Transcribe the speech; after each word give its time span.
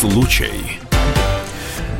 случай. 0.00 0.80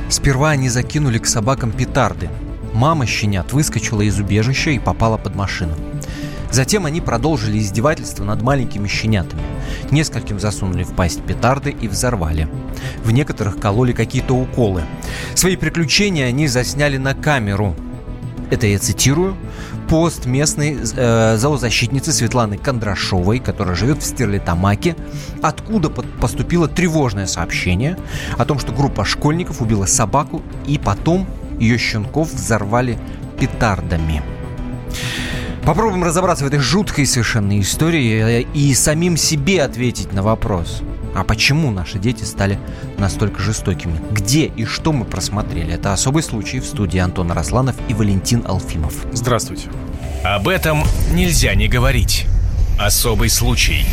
Сперва 0.09 0.51
они 0.51 0.71
закинули 0.71 1.19
к 1.19 1.27
собакам 1.27 1.71
петарды. 1.71 2.31
Мама 2.73 3.05
щенят 3.05 3.53
выскочила 3.53 4.01
из 4.01 4.19
убежища 4.19 4.71
и 4.71 4.79
попала 4.79 5.19
под 5.19 5.35
машину. 5.35 5.75
Затем 6.51 6.87
они 6.87 7.03
продолжили 7.03 7.59
издевательство 7.59 8.25
над 8.25 8.41
маленькими 8.41 8.89
щенятами. 8.89 9.43
Нескольким 9.91 10.41
засунули 10.41 10.83
в 10.83 10.95
пасть 10.95 11.23
петарды 11.23 11.77
и 11.79 11.89
взорвали. 11.89 12.49
В 13.05 13.11
некоторых 13.11 13.61
кололи 13.61 13.93
какие-то 13.93 14.33
уколы. 14.33 14.83
Свои 15.35 15.57
приключения 15.57 16.25
они 16.27 16.49
засняли 16.49 16.97
на 16.97 17.13
камеру. 17.15 17.77
Это 18.51 18.67
я 18.67 18.79
цитирую 18.79 19.37
пост 19.91 20.25
местной 20.25 20.79
э, 20.81 21.37
зоозащитницы 21.37 22.13
Светланы 22.13 22.57
Кондрашовой, 22.57 23.41
которая 23.41 23.75
живет 23.75 23.99
в 23.99 24.07
Стерлитамаке, 24.07 24.95
откуда 25.43 25.91
поступило 25.91 26.69
тревожное 26.69 27.27
сообщение 27.27 27.99
о 28.39 28.45
том, 28.45 28.61
что 28.61 28.71
группа 28.71 29.05
школьников 29.05 29.61
убила 29.61 29.87
собаку 29.87 30.43
и 30.69 30.79
потом 30.79 31.27
ее 31.59 31.77
щенков 31.77 32.33
взорвали 32.33 33.01
петардами. 33.41 34.23
Попробуем 35.65 36.05
разобраться 36.05 36.45
в 36.45 36.47
этой 36.47 36.61
жуткой 36.61 37.05
совершенно 37.05 37.59
истории 37.61 38.47
и 38.55 38.73
самим 38.75 39.17
себе 39.17 39.61
ответить 39.61 40.13
на 40.13 40.23
вопрос. 40.23 40.83
А 41.15 41.25
почему 41.25 41.71
наши 41.71 41.99
дети 41.99 42.25
стали 42.25 42.59
настолько 42.99 43.43
жестокими? 43.43 44.01
Где 44.13 44.47
и 44.47 44.65
что 44.65 44.93
мы 44.93 45.05
просмотрели? 45.05 45.73
Это 45.73 45.93
особый 45.93 46.23
случай 46.23 46.61
в 46.61 46.67
студии 46.67 46.99
Антон 46.99 47.33
Росланов 47.33 47.77
и 47.89 47.95
Валентин 47.95 48.45
Алфимов. 48.47 48.95
Здравствуйте. 49.13 49.69
Об 50.25 50.49
этом 50.49 50.85
нельзя 51.13 51.55
не 51.55 51.69
говорить. 51.69 52.27
Особый 52.79 53.29
случай. 53.29 53.85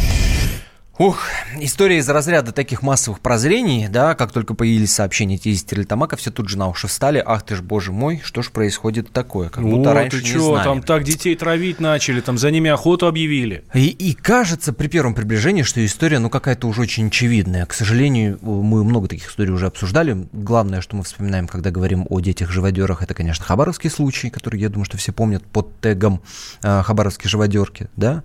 Ух, 0.99 1.19
история 1.59 1.99
из 1.99 2.09
разряда 2.09 2.51
таких 2.51 2.81
массовых 2.81 3.19
прозрений, 3.19 3.87
да, 3.87 4.15
как 4.15 4.31
только 4.31 4.55
появились 4.55 4.93
сообщения 4.93 5.35
из 5.35 5.59
Стерлитамака, 5.59 6.15
все 6.15 6.31
тут 6.31 6.49
же 6.49 6.57
на 6.57 6.67
уши 6.69 6.87
встали, 6.87 7.21
ах 7.23 7.43
ты 7.43 7.55
ж, 7.55 7.61
боже 7.61 7.91
мой, 7.91 8.19
что 8.23 8.41
ж 8.41 8.49
происходит 8.49 9.11
такое, 9.11 9.49
как 9.49 9.63
будто 9.63 9.91
О, 9.91 9.93
раньше 9.93 10.17
ты 10.17 10.23
не 10.23 10.29
чё, 10.31 10.53
знали. 10.53 10.63
там 10.63 10.81
так 10.81 11.03
детей 11.03 11.35
травить 11.35 11.79
начали, 11.79 12.19
там 12.19 12.39
за 12.39 12.49
ними 12.49 12.71
охоту 12.71 13.05
объявили. 13.05 13.63
И, 13.75 13.89
и 13.89 14.13
кажется 14.15 14.73
при 14.73 14.87
первом 14.87 15.13
приближении, 15.13 15.61
что 15.61 15.85
история, 15.85 16.17
ну, 16.17 16.31
какая-то 16.31 16.67
уже 16.67 16.81
очень 16.81 17.07
очевидная. 17.07 17.67
К 17.67 17.73
сожалению, 17.73 18.39
мы 18.41 18.83
много 18.83 19.07
таких 19.07 19.29
историй 19.29 19.51
уже 19.51 19.67
обсуждали. 19.67 20.27
Главное, 20.33 20.81
что 20.81 20.95
мы 20.95 21.03
вспоминаем, 21.03 21.47
когда 21.47 21.69
говорим 21.69 22.07
о 22.09 22.19
детях-живодерах, 22.21 23.03
это, 23.03 23.13
конечно, 23.13 23.45
хабаровский 23.45 23.91
случай, 23.91 24.31
который, 24.31 24.59
я 24.59 24.69
думаю, 24.69 24.85
что 24.85 24.97
все 24.97 25.11
помнят 25.11 25.45
под 25.45 25.79
тегом 25.79 26.23
э, 26.63 26.81
хабаровские 26.81 27.29
живодерки, 27.29 27.87
да. 27.95 28.23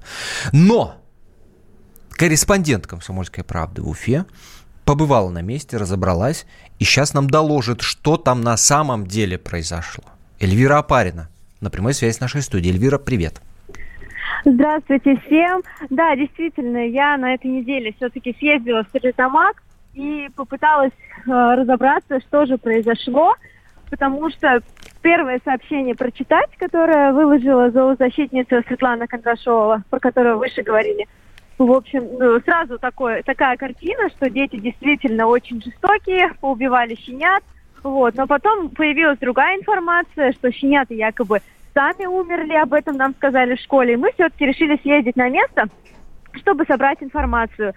Но 0.53 1.02
корреспондент 2.13 2.87
«Комсомольской 2.87 3.45
правды» 3.45 3.83
в 3.83 3.89
Уфе, 3.89 4.25
побывала 4.85 5.31
на 5.31 5.43
месте, 5.43 5.77
разобралась, 5.77 6.47
и 6.79 6.85
сейчас 6.85 7.15
нам 7.15 7.29
доложит, 7.29 7.83
что 7.83 8.17
там 8.17 8.41
на 8.41 8.57
самом 8.57 9.07
деле 9.07 9.39
произошло. 9.39 10.05
Эльвира 10.41 10.79
Апарина 10.79 11.29
на 11.61 11.71
прямой 11.71 11.95
связи 11.95 12.17
с 12.17 12.21
нашей 12.21 12.43
студией. 12.43 12.75
Эльвира, 12.75 12.99
привет. 12.99 13.41
Здравствуйте 14.45 15.17
всем. 15.27 15.63
Да, 15.91 16.17
действительно, 16.17 16.89
я 16.89 17.17
на 17.17 17.35
этой 17.35 17.47
неделе 17.47 17.93
все-таки 17.97 18.35
съездила 18.39 18.83
в 18.83 18.89
Стерлитамак 18.89 19.63
и 19.95 20.29
попыталась 20.35 20.93
э, 20.93 21.31
разобраться, 21.31 22.19
что 22.21 22.47
же 22.47 22.59
произошло, 22.59 23.35
потому 23.89 24.31
что 24.31 24.61
первое 25.01 25.41
сообщение 25.45 25.95
прочитать, 25.95 26.51
которое 26.59 27.13
выложила 27.13 27.71
зоозащитница 27.71 28.63
Светлана 28.67 29.07
Кондрашова, 29.07 29.85
про 29.89 30.01
которую 30.01 30.39
выше 30.39 30.63
говорили– 30.63 31.07
в 31.59 31.71
общем, 31.71 32.09
ну, 32.19 32.41
сразу 32.41 32.79
такое, 32.79 33.23
такая 33.23 33.57
картина, 33.57 34.09
что 34.11 34.31
дети 34.31 34.57
действительно 34.57 35.27
очень 35.27 35.63
жестокие, 35.63 36.33
поубивали 36.41 36.95
щенят. 36.95 37.43
Вот. 37.83 38.15
Но 38.15 38.27
потом 38.27 38.71
появилась 38.71 39.19
другая 39.19 39.59
информация, 39.59 40.33
что 40.33 40.53
щенята 40.53 40.95
якобы 40.95 41.41
сами 41.75 42.07
умерли, 42.07 42.55
об 42.55 42.73
этом 42.75 42.97
нам 42.97 43.15
сказали 43.15 43.57
в 43.57 43.61
школе. 43.61 43.95
И 43.95 43.97
мы 43.97 44.13
все-таки 44.13 44.47
решили 44.47 44.79
съездить 44.83 45.17
на 45.17 45.29
место, 45.29 45.67
чтобы 46.35 46.65
собрать 46.65 47.03
информацию. 47.03 47.75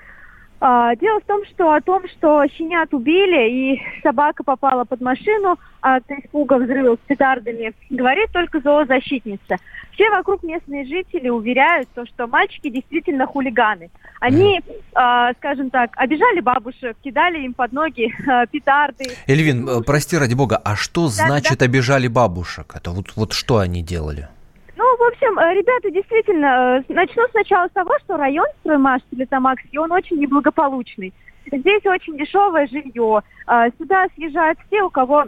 А, 0.59 0.95
дело 0.95 1.19
в 1.19 1.25
том, 1.25 1.45
что 1.45 1.73
о 1.73 1.81
том, 1.81 2.07
что 2.07 2.43
щенят 2.47 2.93
убили 2.93 3.49
и 3.49 3.81
собака 4.01 4.43
попала 4.43 4.85
под 4.85 5.01
машину 5.01 5.57
от 5.81 6.03
испуга 6.09 6.55
взрывов 6.57 6.99
с 7.03 7.07
петардами, 7.07 7.73
говорит 7.89 8.31
только 8.31 8.59
зоозащитница. 8.61 9.57
Все 9.91 10.09
вокруг 10.09 10.43
местные 10.43 10.85
жители 10.85 11.29
уверяют, 11.29 11.87
то, 11.93 12.05
что 12.05 12.27
мальчики 12.27 12.69
действительно 12.69 13.27
хулиганы. 13.27 13.89
Они, 14.19 14.59
э, 14.59 15.33
скажем 15.37 15.69
так, 15.69 15.91
обижали 15.95 16.39
бабушек, 16.39 16.97
кидали 17.03 17.39
им 17.45 17.53
под 17.53 17.71
ноги 17.71 18.13
э, 18.27 18.47
петарды. 18.47 19.05
Эльвин, 19.27 19.67
э, 19.67 19.81
прости 19.85 20.17
ради 20.17 20.33
бога, 20.33 20.57
а 20.57 20.75
что 20.75 21.03
да, 21.03 21.27
значит 21.27 21.59
да. 21.59 21.65
обижали 21.65 22.07
бабушек? 22.07 22.73
Это 22.75 22.91
вот, 22.91 23.13
вот 23.15 23.33
что 23.33 23.59
они 23.59 23.81
делали? 23.81 24.27
Общем, 25.15 25.39
э, 25.39 25.53
ребята 25.53 25.89
действительно, 25.91 26.83
э, 26.87 26.93
начну 26.93 27.23
сначала 27.31 27.67
с 27.67 27.71
того, 27.71 27.97
что 27.99 28.17
район 28.17 28.47
Строймаш 28.59 29.01
Телетамакский, 29.11 29.77
он 29.77 29.91
очень 29.91 30.17
неблагополучный. 30.17 31.13
Здесь 31.49 31.85
очень 31.85 32.17
дешевое 32.17 32.67
жилье. 32.67 33.21
Э, 33.47 33.69
сюда 33.77 34.07
съезжают 34.15 34.59
все, 34.67 34.83
у 34.83 34.89
кого 34.89 35.25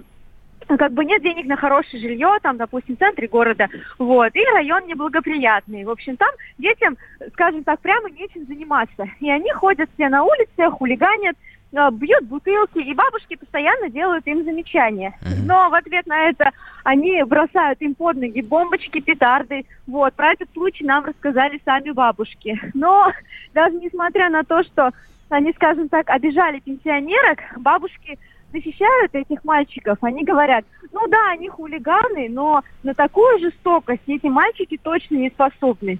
как 0.68 0.92
бы 0.92 1.06
нет 1.06 1.22
денег 1.22 1.46
на 1.46 1.56
хорошее 1.56 2.02
жилье, 2.02 2.38
там, 2.42 2.58
допустим, 2.58 2.96
в 2.96 3.00
центре 3.00 3.30
города, 3.30 3.70
вот, 4.00 4.36
и 4.36 4.44
район 4.54 4.86
неблагоприятный. 4.88 5.86
В 5.86 5.90
общем, 5.90 6.18
там 6.18 6.30
детям, 6.58 6.98
скажем 7.34 7.64
так, 7.64 7.80
прямо 7.80 8.10
нечем 8.10 8.46
заниматься. 8.48 9.08
И 9.22 9.30
они 9.30 9.50
ходят 9.52 9.90
все 9.94 10.10
на 10.10 10.24
улице, 10.24 10.70
хулиганят, 10.72 11.38
бьют 11.72 12.24
бутылки, 12.26 12.80
и 12.80 12.94
бабушки 12.94 13.36
постоянно 13.36 13.90
делают 13.90 14.26
им 14.28 14.44
замечания. 14.44 15.18
Но 15.46 15.70
в 15.70 15.74
ответ 15.74 16.06
на 16.08 16.30
это 16.30 16.52
они 16.84 17.22
бросают 17.24 17.82
им 17.82 17.96
под 17.96 18.18
ноги 18.18 18.42
бомбочки, 18.42 19.00
петарды. 19.02 19.66
Вот, 19.86 20.14
про 20.14 20.34
этот 20.34 20.50
случай 20.54 20.86
нам 20.86 21.06
рассказали 21.06 21.62
сами 21.66 21.92
бабушки. 21.92 22.60
Но 22.74 23.12
даже 23.54 23.76
несмотря 23.76 24.30
на 24.30 24.44
то, 24.44 24.64
что 24.64 24.92
они, 25.30 25.52
скажем 25.54 25.90
так, 25.90 26.10
обижали 26.10 26.60
пенсионерок, 26.60 27.40
бабушки 27.58 28.18
защищают 28.54 29.14
этих 29.14 29.44
мальчиков. 29.44 29.98
Они 30.02 30.24
говорят, 30.24 30.64
ну 30.94 31.08
да, 31.08 31.32
они 31.32 31.50
хулиганы, 31.50 32.30
но 32.30 32.64
на 32.84 32.94
такую 32.94 33.40
жестокость 33.40 34.04
эти 34.08 34.28
мальчики 34.28 34.80
точно 34.82 35.16
не 35.16 35.30
способны. 35.30 36.00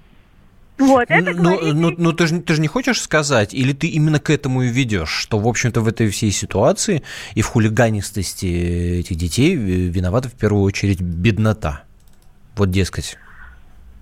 Вот, 0.78 1.06
это 1.08 1.32
но, 1.32 1.58
но, 1.60 1.90
но 1.96 2.12
ты, 2.12 2.26
же, 2.26 2.40
ты 2.40 2.54
же 2.54 2.60
не 2.60 2.68
хочешь 2.68 3.00
сказать, 3.00 3.52
или 3.52 3.72
ты 3.72 3.88
именно 3.88 4.20
к 4.20 4.30
этому 4.30 4.62
и 4.62 4.68
ведешь, 4.68 5.10
что, 5.10 5.38
в 5.38 5.48
общем-то, 5.48 5.80
в 5.80 5.88
этой 5.88 6.08
всей 6.08 6.30
ситуации 6.30 7.02
и 7.34 7.42
в 7.42 7.46
хулиганистости 7.46 9.00
этих 9.00 9.16
детей 9.16 9.54
виновата 9.56 10.28
в 10.28 10.34
первую 10.34 10.62
очередь 10.62 11.00
беднота. 11.00 11.82
Вот, 12.56 12.70
дескать, 12.70 13.16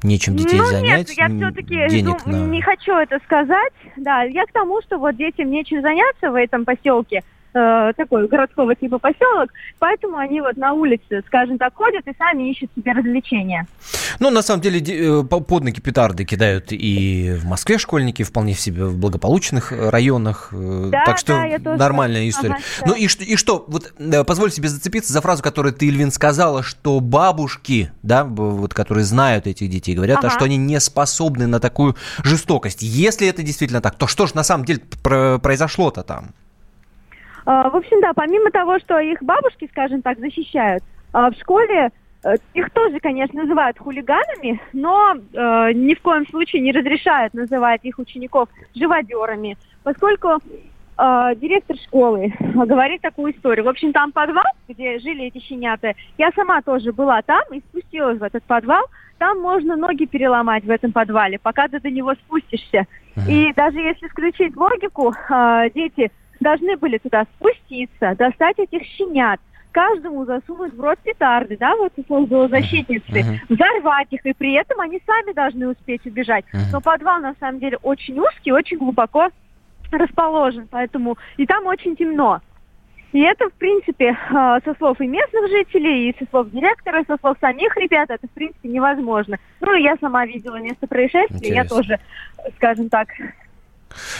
нечем 0.02 0.36
детей 0.36 0.58
ну, 0.58 0.66
занять. 0.66 1.08
Нет, 1.08 1.18
я 1.18 1.28
все-таки 1.28 1.88
денег 1.88 2.26
на... 2.26 2.36
не 2.36 2.60
хочу 2.60 2.92
это 2.94 3.18
сказать. 3.24 3.72
Да, 3.96 4.22
я 4.22 4.44
к 4.44 4.52
тому, 4.52 4.82
что 4.82 4.98
вот 4.98 5.16
детям 5.16 5.50
нечем 5.50 5.80
заняться 5.80 6.30
в 6.30 6.34
этом 6.34 6.64
поселке– 6.64 7.22
э, 7.56 7.92
такой 7.96 8.28
городского 8.28 8.74
типа 8.74 8.98
поселок, 8.98 9.50
поэтому 9.78 10.16
они 10.16 10.40
вот 10.40 10.56
на 10.56 10.72
улице, 10.72 11.22
скажем 11.26 11.58
так, 11.58 11.74
ходят 11.74 12.06
и 12.06 12.12
сами 12.16 12.50
ищут 12.50 12.70
себе 12.76 12.92
развлечения. 12.92 13.66
Ну, 14.20 14.30
на 14.30 14.42
самом 14.42 14.60
деле, 14.60 14.80
э, 14.80 15.24
под 15.24 15.64
ноги 15.64 15.80
петарды 15.80 16.24
кидают 16.24 16.66
и 16.70 17.36
в 17.40 17.46
Москве 17.46 17.78
школьники, 17.78 18.22
вполне 18.22 18.54
в 18.54 18.60
себе 18.60 18.84
в 18.84 18.98
благополучных 18.98 19.72
э, 19.72 19.90
районах. 19.90 20.48
Да, 20.52 21.04
так 21.04 21.18
что 21.18 21.42
да, 21.60 21.76
нормальная 21.76 22.20
тоже... 22.20 22.30
история. 22.30 22.54
Ага, 22.54 22.86
ну 22.86 22.94
и 22.94 23.08
что, 23.08 23.24
и 23.24 23.36
что, 23.36 23.64
вот 23.68 23.92
позволь 24.26 24.50
себе 24.50 24.68
зацепиться 24.68 25.12
за 25.12 25.20
фразу, 25.20 25.42
которую 25.42 25.72
ты, 25.72 25.88
Ильвин, 25.88 26.10
сказала, 26.10 26.62
что 26.62 27.00
бабушки, 27.00 27.90
да, 28.02 28.24
вот 28.24 28.74
которые 28.74 29.04
знают 29.04 29.46
этих 29.46 29.68
детей, 29.70 29.94
говорят, 29.94 30.18
ага. 30.18 30.30
что 30.30 30.44
они 30.44 30.56
не 30.56 30.80
способны 30.80 31.46
на 31.46 31.60
такую 31.60 31.96
жестокость. 32.22 32.82
Если 32.82 33.26
это 33.28 33.42
действительно 33.42 33.80
так, 33.80 33.96
то 33.96 34.06
что 34.06 34.26
же 34.26 34.34
на 34.34 34.44
самом 34.44 34.64
деле 34.64 34.80
произошло-то 35.02 36.02
там? 36.02 36.34
А, 37.46 37.70
в 37.70 37.76
общем, 37.76 38.00
да, 38.00 38.12
помимо 38.12 38.50
того, 38.50 38.78
что 38.80 38.98
их 38.98 39.22
бабушки, 39.22 39.68
скажем 39.70 40.02
так, 40.02 40.18
защищают, 40.18 40.82
а, 41.12 41.30
в 41.30 41.34
школе 41.34 41.90
э, 42.24 42.34
их 42.54 42.70
тоже, 42.70 42.98
конечно, 42.98 43.42
называют 43.42 43.78
хулиганами, 43.78 44.60
но 44.72 45.14
э, 45.14 45.72
ни 45.72 45.94
в 45.94 46.02
коем 46.02 46.26
случае 46.26 46.62
не 46.62 46.72
разрешают 46.72 47.34
называть 47.34 47.84
их 47.84 48.00
учеников 48.00 48.48
живодерами, 48.74 49.56
поскольку 49.84 50.28
э, 50.28 51.34
директор 51.36 51.76
школы 51.76 52.34
говорит 52.40 53.00
такую 53.02 53.32
историю. 53.32 53.64
В 53.64 53.68
общем, 53.68 53.92
там 53.92 54.10
подвал, 54.10 54.52
где 54.68 54.98
жили 54.98 55.26
эти 55.26 55.38
щенята, 55.38 55.92
я 56.18 56.32
сама 56.34 56.62
тоже 56.62 56.92
была 56.92 57.22
там 57.22 57.42
и 57.52 57.60
спустилась 57.60 58.18
в 58.18 58.24
этот 58.24 58.42
подвал. 58.42 58.84
Там 59.18 59.40
можно 59.40 59.76
ноги 59.76 60.04
переломать 60.04 60.64
в 60.64 60.70
этом 60.70 60.90
подвале, 60.92 61.38
пока 61.38 61.68
ты 61.68 61.80
до 61.80 61.90
него 61.90 62.12
спустишься. 62.14 62.86
Uh-huh. 63.14 63.30
И 63.30 63.52
даже 63.54 63.78
если 63.78 64.08
включить 64.08 64.54
логику, 64.56 65.14
э, 65.30 65.70
дети 65.74 66.10
должны 66.40 66.76
были 66.76 66.98
туда 66.98 67.24
спуститься, 67.36 68.14
достать 68.16 68.58
этих 68.58 68.82
щенят, 68.82 69.40
каждому 69.72 70.24
засунуть 70.24 70.72
в 70.74 70.80
рот 70.80 70.98
петарды, 71.04 71.56
да, 71.58 71.76
вот 71.76 71.92
условно 71.96 72.48
защитницы, 72.48 73.04
uh-huh. 73.10 73.38
взорвать 73.50 74.08
их, 74.10 74.24
и 74.24 74.32
при 74.32 74.54
этом 74.54 74.80
они 74.80 75.02
сами 75.04 75.32
должны 75.32 75.68
успеть 75.68 76.06
убежать. 76.06 76.46
Uh-huh. 76.46 76.60
Но 76.72 76.80
подвал 76.80 77.20
на 77.20 77.34
самом 77.38 77.60
деле 77.60 77.76
очень 77.82 78.18
узкий, 78.18 78.52
очень 78.52 78.78
глубоко 78.78 79.28
расположен, 79.92 80.66
поэтому 80.70 81.18
и 81.36 81.44
там 81.44 81.66
очень 81.66 81.94
темно. 81.94 82.40
И 83.12 83.20
это, 83.20 83.48
в 83.48 83.52
принципе, 83.52 84.08
э, 84.08 84.58
со 84.64 84.74
слов 84.78 85.00
и 85.00 85.06
местных 85.06 85.48
жителей, 85.48 86.10
и 86.10 86.16
со 86.18 86.28
слов 86.30 86.50
директора, 86.50 87.02
и 87.02 87.06
со 87.06 87.16
слов 87.18 87.36
самих 87.40 87.76
ребят, 87.76 88.10
это, 88.10 88.26
в 88.26 88.30
принципе, 88.30 88.68
невозможно. 88.68 89.38
Ну, 89.60 89.74
я 89.74 89.96
сама 90.00 90.26
видела 90.26 90.56
место 90.56 90.86
происшествия, 90.86 91.36
Интересно. 91.36 91.54
я 91.54 91.64
тоже, 91.64 92.00
скажем 92.56 92.88
так, 92.88 93.08
А, 93.18 93.45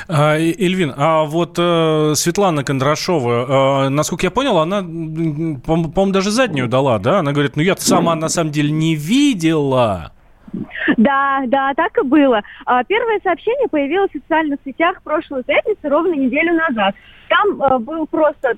Эльвин, 0.09 0.95
а 0.97 1.25
вот 1.25 1.59
э, 1.59 2.13
Светлана 2.15 2.65
Кондрашова, 2.65 3.87
э, 3.87 3.89
насколько 3.91 4.27
я 4.27 4.31
понял, 4.31 4.59
она, 4.59 4.81
по-моему, 4.81 6.13
даже 6.13 6.31
заднюю 6.31 6.69
дала, 6.69 6.99
да? 6.99 7.19
Она 7.19 7.33
говорит, 7.33 7.57
ну 7.57 7.63
я 7.63 7.77
сама 7.77 8.15
на 8.15 8.29
самом 8.29 8.53
деле 8.53 8.71
не 8.71 8.95
видела. 8.95 10.13
Да, 10.97 11.43
да, 11.47 11.75
так 11.75 11.99
и 11.99 12.03
было. 12.03 12.41
А, 12.65 12.83
Первое 12.85 13.21
сообщение 13.23 13.69
появилось 13.69 14.11
в 14.11 14.19
социальных 14.19 14.61
сетях 14.65 14.99
в 15.01 15.03
прошлую 15.03 15.45
пятницу, 15.45 15.81
ровно 15.83 16.15
неделю 16.15 16.55
назад. 16.55 16.95
Там 17.29 17.61
э, 17.61 17.79
был 17.79 18.07
просто 18.07 18.55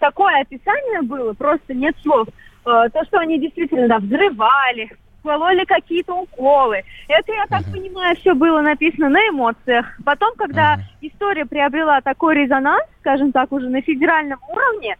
такое 0.00 0.40
описание 0.40 1.02
было, 1.02 1.34
просто 1.34 1.74
нет 1.74 1.94
слов. 2.02 2.26
То, 2.64 3.04
что 3.08 3.18
они 3.18 3.40
действительно 3.40 3.88
да, 3.88 3.98
взрывали, 3.98 4.92
кололи 5.22 5.64
какие-то 5.64 6.14
уколы. 6.14 6.82
Это, 7.08 7.32
я 7.32 7.46
так 7.46 7.64
понимаю, 7.72 8.16
все 8.16 8.34
было 8.34 8.60
написано 8.60 9.08
на 9.08 9.28
эмоциях. 9.28 9.86
Потом, 10.04 10.34
когда 10.36 10.78
история 11.00 11.46
приобрела 11.46 12.00
такой 12.00 12.34
резонанс, 12.36 12.84
скажем 13.00 13.32
так, 13.32 13.52
уже 13.52 13.68
на 13.68 13.80
федеральном 13.82 14.40
уровне, 14.48 14.96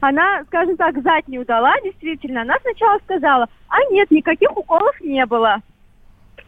она, 0.00 0.42
скажем 0.46 0.76
так, 0.76 1.02
заднюю 1.02 1.44
дала, 1.44 1.74
действительно. 1.84 2.42
Она 2.42 2.54
сначала 2.62 2.98
сказала, 3.00 3.48
а 3.68 3.76
нет, 3.90 4.10
никаких 4.10 4.56
уколов 4.56 4.98
не 5.00 5.24
было. 5.26 5.58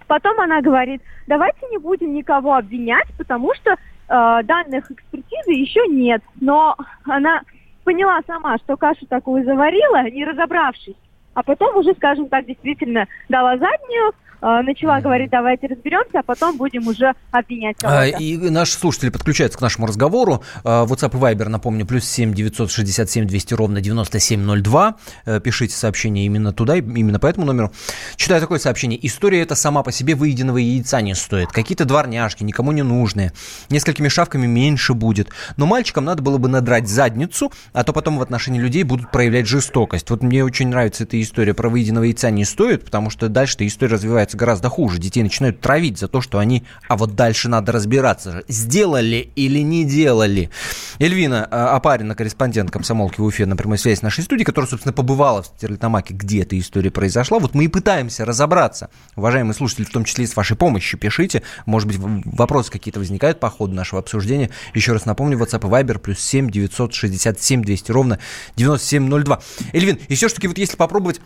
Потом 0.06 0.40
она 0.40 0.60
говорит, 0.60 1.02
давайте 1.26 1.66
не 1.70 1.78
будем 1.78 2.14
никого 2.14 2.54
обвинять, 2.54 3.08
потому 3.18 3.54
что 3.54 3.72
э, 3.72 3.76
данных 4.08 4.90
экспертизы 4.90 5.52
еще 5.52 5.86
нет. 5.86 6.22
Но 6.40 6.76
она 7.04 7.42
поняла 7.84 8.20
сама, 8.26 8.56
что 8.58 8.76
кашу 8.76 9.06
такую 9.06 9.44
заварила, 9.44 10.08
не 10.10 10.24
разобравшись. 10.24 10.96
А 11.34 11.42
потом 11.42 11.76
уже, 11.76 11.94
скажем 11.94 12.28
так, 12.28 12.44
действительно 12.46 13.06
дала 13.28 13.56
заднюю, 13.56 14.12
начала 14.42 15.00
говорить, 15.00 15.30
давайте 15.30 15.68
разберемся, 15.68 16.20
а 16.20 16.22
потом 16.22 16.56
будем 16.56 16.86
уже 16.88 17.12
обвинять 17.30 17.76
А, 17.82 18.04
кого-то. 18.06 18.22
И 18.22 18.36
наши 18.50 18.72
слушатели 18.74 19.10
подключаются 19.10 19.58
к 19.58 19.62
нашему 19.62 19.86
разговору. 19.86 20.42
А, 20.64 20.84
WhatsApp 20.84 21.16
и 21.16 21.20
Viber, 21.20 21.48
напомню, 21.48 21.86
плюс 21.86 22.04
7 22.04 22.34
967 22.34 23.26
200 23.26 23.54
ровно 23.54 23.80
9702. 23.80 24.96
Э, 25.26 25.40
Пишите 25.40 25.74
сообщение 25.74 26.26
именно 26.26 26.52
туда, 26.52 26.76
именно 26.76 27.18
по 27.18 27.26
этому 27.26 27.46
номеру. 27.46 27.72
Читаю 28.16 28.40
такое 28.40 28.58
сообщение. 28.58 28.98
История 29.06 29.42
эта 29.42 29.54
сама 29.54 29.82
по 29.82 29.92
себе 29.92 30.14
выеденного 30.14 30.58
яйца 30.58 31.00
не 31.00 31.14
стоит. 31.14 31.52
Какие-то 31.52 31.84
дворняжки, 31.84 32.44
никому 32.44 32.72
не 32.72 32.82
нужные. 32.82 33.32
Несколькими 33.70 34.08
шавками 34.08 34.46
меньше 34.46 34.94
будет. 34.94 35.30
Но 35.56 35.66
мальчикам 35.66 36.04
надо 36.04 36.22
было 36.22 36.38
бы 36.38 36.48
надрать 36.48 36.88
задницу, 36.88 37.52
а 37.72 37.84
то 37.84 37.92
потом 37.92 38.18
в 38.18 38.22
отношении 38.22 38.60
людей 38.60 38.82
будут 38.82 39.10
проявлять 39.10 39.46
жестокость. 39.46 40.10
Вот 40.10 40.22
мне 40.22 40.44
очень 40.44 40.68
нравится 40.68 41.04
эта 41.04 41.20
история 41.20 41.54
про 41.54 41.68
выеденного 41.68 42.04
яйца 42.04 42.30
не 42.30 42.44
стоит, 42.44 42.84
потому 42.84 43.10
что 43.10 43.28
дальше-то 43.28 43.66
история 43.66 43.94
развивается 43.94 44.31
гораздо 44.36 44.68
хуже. 44.68 44.98
Детей 44.98 45.22
начинают 45.22 45.60
травить 45.60 45.98
за 45.98 46.08
то, 46.08 46.20
что 46.20 46.38
они... 46.38 46.64
А 46.88 46.96
вот 46.96 47.14
дальше 47.14 47.48
надо 47.48 47.72
разбираться. 47.72 48.32
же, 48.32 48.44
Сделали 48.48 49.30
или 49.36 49.60
не 49.60 49.84
делали. 49.84 50.50
Эльвина 50.98 51.44
Апарина, 51.44 52.14
корреспондент 52.14 52.70
комсомолки 52.70 53.20
в 53.20 53.24
Уфе 53.24 53.46
на 53.46 53.56
прямой 53.56 53.78
связи 53.78 53.98
с 53.98 54.02
нашей 54.02 54.24
студией, 54.24 54.44
которая, 54.44 54.68
собственно, 54.68 54.92
побывала 54.92 55.42
в 55.42 55.46
Стерлитамаке, 55.46 56.14
где 56.14 56.42
эта 56.42 56.58
история 56.58 56.90
произошла. 56.90 57.38
Вот 57.38 57.54
мы 57.54 57.64
и 57.64 57.68
пытаемся 57.68 58.24
разобраться. 58.24 58.90
Уважаемые 59.16 59.54
слушатели, 59.54 59.84
в 59.84 59.90
том 59.90 60.04
числе 60.04 60.24
и 60.24 60.26
с 60.26 60.36
вашей 60.36 60.56
помощью, 60.56 60.98
пишите. 60.98 61.42
Может 61.66 61.88
быть, 61.88 61.98
вопросы 62.24 62.70
какие-то 62.70 63.00
возникают 63.00 63.40
по 63.40 63.50
ходу 63.50 63.74
нашего 63.74 64.00
обсуждения. 64.00 64.50
Еще 64.74 64.92
раз 64.92 65.06
напомню, 65.06 65.38
WhatsApp 65.38 65.66
и 65.66 65.70
Viber 65.70 65.98
плюс 65.98 66.20
7 66.20 66.50
967 66.50 67.62
200 67.62 67.92
ровно 67.92 68.18
9702. 68.56 69.40
Эльвин, 69.72 69.98
и 70.08 70.14
все-таки 70.14 70.48
вот 70.48 70.58
если 70.58 70.76
попробовать 70.76 71.20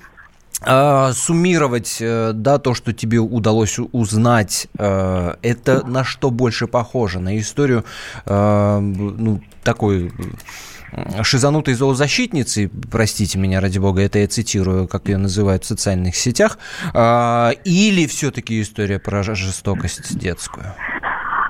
суммировать, 1.15 1.99
э, 2.01 2.33
да, 2.35 2.59
то, 2.59 2.75
что 2.75 2.93
тебе 2.93 3.19
удалось 3.19 3.79
узнать, 3.93 4.69
э, 4.79 5.35
это 5.43 5.87
на 5.87 6.05
что 6.05 6.31
больше 6.31 6.67
похоже? 6.67 7.21
На 7.21 7.39
историю, 7.39 7.85
э, 8.25 8.79
ну, 8.81 9.41
такой 9.63 10.13
шизанутой 11.23 11.75
зоозащитницы, 11.75 12.71
простите 12.91 13.39
меня, 13.39 13.61
ради 13.61 13.79
бога, 13.79 14.03
это 14.03 14.19
я 14.19 14.29
цитирую, 14.29 14.89
как 14.89 15.09
ее 15.09 15.19
называют 15.19 15.65
в 15.65 15.67
социальных 15.67 16.17
сетях, 16.17 16.59
а, 16.95 17.51
или 17.65 18.07
все-таки 18.07 18.63
история 18.63 18.99
про 18.99 19.23
жестокость 19.23 20.17
детскую? 20.17 20.75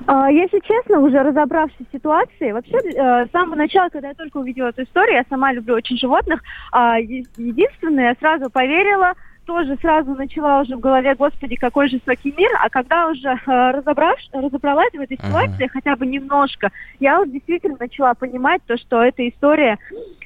А, 0.07 0.31
Если 0.31 0.59
честно, 0.59 0.99
уже 0.99 1.21
разобравшись 1.21 1.85
в 1.87 1.91
ситуации, 1.91 2.51
вообще 2.51 2.77
э, 2.77 3.25
с 3.27 3.31
самого 3.31 3.55
начала, 3.55 3.89
когда 3.89 4.07
я 4.09 4.13
только 4.13 4.37
увидела 4.37 4.67
эту 4.69 4.83
историю, 4.83 5.17
я 5.17 5.25
сама 5.29 5.51
люблю 5.51 5.75
очень 5.75 5.97
животных, 5.97 6.41
а, 6.71 6.97
единственное, 6.97 8.09
я 8.09 8.15
сразу 8.15 8.49
поверила, 8.49 9.13
тоже 9.45 9.77
сразу 9.81 10.13
начала 10.15 10.61
уже 10.61 10.75
в 10.77 10.79
голове, 10.79 11.13
господи, 11.15 11.55
какой 11.55 11.89
жестокий 11.89 12.33
мир, 12.37 12.49
а 12.61 12.69
когда 12.69 13.09
уже 13.09 13.29
э, 13.29 13.37
разобравш- 13.47 14.29
разобралась 14.33 14.91
в 14.93 14.99
этой 14.99 15.17
ситуации 15.17 15.67
хотя 15.71 15.95
бы 15.95 16.05
немножко, 16.05 16.69
я 16.99 17.19
вот 17.19 17.31
действительно 17.31 17.75
начала 17.79 18.13
понимать 18.13 18.61
то, 18.65 18.77
что 18.77 19.01
эта 19.03 19.27
история 19.27 19.77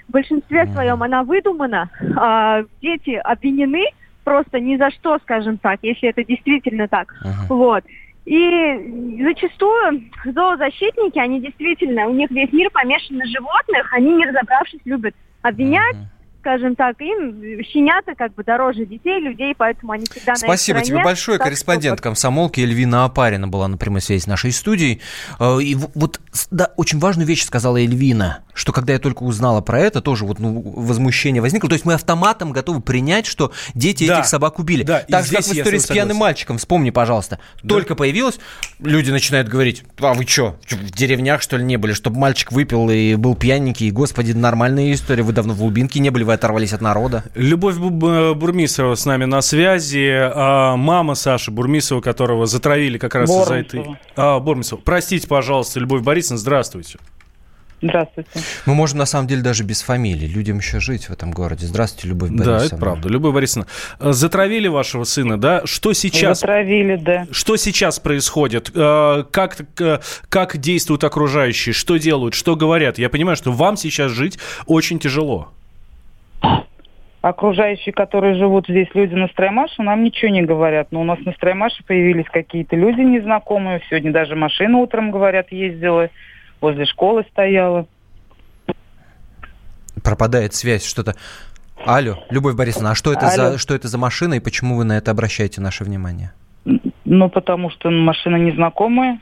в 0.07 0.11
большинстве 0.11 0.65
своем, 0.73 1.01
она 1.01 1.23
выдумана, 1.23 1.89
а, 2.17 2.63
дети 2.81 3.11
обвинены 3.11 3.85
просто 4.23 4.59
ни 4.59 4.77
за 4.77 4.91
что, 4.91 5.17
скажем 5.19 5.57
так, 5.57 5.79
если 5.81 6.09
это 6.09 6.23
действительно 6.23 6.87
так. 6.87 7.13
Ага. 7.21 7.45
Вот. 7.49 7.83
И 8.25 9.17
зачастую 9.23 10.03
зоозащитники, 10.25 11.17
они 11.17 11.41
действительно, 11.41 12.07
у 12.07 12.13
них 12.13 12.29
весь 12.29 12.51
мир 12.53 12.69
помешан 12.71 13.17
на 13.17 13.25
животных, 13.25 13.91
они, 13.93 14.13
не 14.13 14.25
разобравшись, 14.25 14.79
любят 14.85 15.15
обвинять, 15.41 15.95
скажем 16.39 16.75
так, 16.75 16.99
им 17.01 17.63
щенята 17.63 18.13
как 18.15 18.33
бы 18.35 18.43
дороже 18.43 18.85
детей, 18.85 19.19
людей, 19.19 19.53
поэтому 19.57 19.91
они 19.93 20.05
всегда 20.05 20.33
на 20.33 20.37
Спасибо 20.37 20.79
тебе 20.79 20.85
стороне. 20.87 21.03
большое. 21.03 21.37
Так 21.37 21.45
что 21.45 21.49
Корреспондент 21.49 21.99
вот. 21.99 22.01
комсомолки 22.01 22.61
Эльвина 22.61 23.05
Апарина 23.05 23.47
была 23.47 23.67
на 23.67 23.77
прямой 23.77 24.01
связи 24.01 24.21
с 24.23 24.27
нашей 24.27 24.51
студией. 24.51 25.01
Э, 25.39 25.59
И 25.61 25.75
вот, 25.75 26.19
да, 26.51 26.73
очень 26.77 26.99
важную 26.99 27.27
вещь 27.27 27.43
сказала 27.43 27.77
Эльвина, 27.77 28.43
что 28.53 28.71
когда 28.71 28.93
я 28.93 28.99
только 28.99 29.23
узнала 29.23 29.61
про 29.61 29.79
это, 29.79 30.01
тоже 30.01 30.25
вот 30.25 30.39
ну, 30.39 30.61
возмущение 30.75 31.41
возникло. 31.41 31.69
То 31.69 31.73
есть 31.73 31.85
мы 31.85 31.93
автоматом 31.93 32.51
готовы 32.51 32.81
принять, 32.81 33.25
что 33.25 33.51
дети 33.73 34.07
Да. 34.07 34.19
этих 34.19 34.27
собак 34.27 34.59
убили. 34.59 34.83
Да, 34.83 34.99
так 35.07 35.25
же, 35.25 35.35
как 35.35 35.45
в 35.45 35.53
истории 35.53 35.77
с 35.77 35.87
пьяным 35.87 36.17
мальчиком. 36.17 36.57
Вспомни, 36.57 36.89
пожалуйста. 36.89 37.39
Только 37.67 37.95
появилось, 37.95 38.39
люди 38.79 39.11
начинают 39.11 39.47
говорить, 39.47 39.83
а 39.99 40.13
вы 40.13 40.25
что, 40.25 40.57
в 40.69 40.91
деревнях, 40.91 41.41
что 41.41 41.57
ли, 41.57 41.63
не 41.63 41.77
были? 41.77 41.93
Чтобы 41.93 42.19
мальчик 42.19 42.51
выпил 42.51 42.89
и 42.89 43.15
был 43.15 43.35
пьяненький. 43.35 43.87
И, 43.87 43.91
господи, 43.91 44.31
нормальная 44.33 44.91
история. 44.93 45.23
Вы 45.23 45.33
давно 45.33 45.53
в 45.53 45.57
глубинке 45.57 45.99
не 45.99 46.09
были, 46.09 46.23
вы 46.23 46.33
оторвались 46.33 46.73
от 46.73 46.81
народа. 46.81 47.23
Любовь 47.35 47.77
Бу- 47.77 47.89
Бу- 47.89 48.33
Бурмисова 48.35 48.95
с 48.95 49.05
нами 49.05 49.25
на 49.25 49.41
связи. 49.41 50.09
А, 50.13 50.75
мама 50.75 51.15
Саши 51.15 51.51
Бурмисова, 51.51 52.01
которого 52.01 52.45
затравили 52.45 52.97
как 52.97 53.15
раз 53.15 53.29
из-за 53.29 53.55
этой... 53.55 53.97
А, 54.15 54.39
Бурмисова. 54.39 54.79
Простите, 54.83 55.27
пожалуйста, 55.27 55.79
Любовь 55.79 56.01
Борисовна, 56.01 56.37
здравствуйте. 56.37 56.97
Здравствуйте. 57.81 58.29
Мы 58.67 58.75
можем, 58.75 58.99
на 58.99 59.05
самом 59.05 59.27
деле, 59.27 59.41
даже 59.41 59.63
без 59.63 59.81
фамилии. 59.81 60.27
Людям 60.27 60.57
еще 60.57 60.79
жить 60.79 61.09
в 61.09 61.11
этом 61.11 61.31
городе. 61.31 61.65
Здравствуйте, 61.65 62.09
Любовь 62.09 62.29
Борисовна. 62.29 62.59
Да, 62.59 62.65
это 62.65 62.77
правда. 62.77 63.09
Любовь 63.09 63.33
Борисовна, 63.33 63.67
э, 63.99 64.11
затравили 64.11 64.67
вашего 64.67 65.03
сына, 65.03 65.39
да? 65.39 65.61
Что 65.65 65.93
сейчас... 65.93 66.41
Затравили, 66.41 66.95
да. 66.95 67.25
Что 67.31 67.57
сейчас 67.57 67.99
происходит? 67.99 68.71
Э, 68.75 69.23
Как, 69.31 69.57
э, 69.79 69.99
как 70.29 70.57
действуют 70.57 71.03
окружающие? 71.03 71.73
Что 71.73 71.97
делают? 71.97 72.35
Что 72.35 72.55
говорят? 72.55 72.99
Я 72.99 73.09
понимаю, 73.09 73.35
что 73.35 73.51
вам 73.51 73.77
сейчас 73.77 74.11
жить 74.11 74.37
очень 74.67 74.99
тяжело. 74.99 75.49
Окружающие, 77.21 77.93
которые 77.93 78.33
живут 78.35 78.65
здесь, 78.67 78.87
люди 78.95 79.13
на 79.13 79.27
Строймаше, 79.27 79.83
нам 79.83 80.03
ничего 80.03 80.31
не 80.31 80.41
говорят. 80.41 80.87
Но 80.91 81.01
у 81.01 81.03
нас 81.03 81.19
на 81.19 81.33
Строймаше 81.33 81.83
появились 81.83 82.25
какие-то 82.31 82.75
люди 82.75 83.01
незнакомые. 83.01 83.81
Сегодня 83.89 84.11
даже 84.11 84.35
машина 84.35 84.77
утром, 84.79 85.11
говорят, 85.11 85.51
ездила. 85.51 86.09
Возле 86.61 86.85
школы 86.85 87.25
стояла. 87.31 87.87
Пропадает 90.03 90.53
связь, 90.53 90.85
что-то. 90.85 91.15
Алло, 91.85 92.23
Любовь 92.29 92.55
Борисовна, 92.55 92.91
а 92.91 92.95
что 92.95 93.11
это, 93.11 93.27
Алло. 93.27 93.51
за, 93.53 93.57
что 93.57 93.73
это 93.73 93.87
за 93.87 93.97
машина 93.97 94.35
и 94.35 94.39
почему 94.39 94.75
вы 94.77 94.83
на 94.83 94.97
это 94.97 95.09
обращаете 95.09 95.61
наше 95.61 95.83
внимание? 95.83 96.31
Ну, 97.05 97.29
потому 97.29 97.71
что 97.71 97.89
машина 97.89 98.35
незнакомая. 98.35 99.19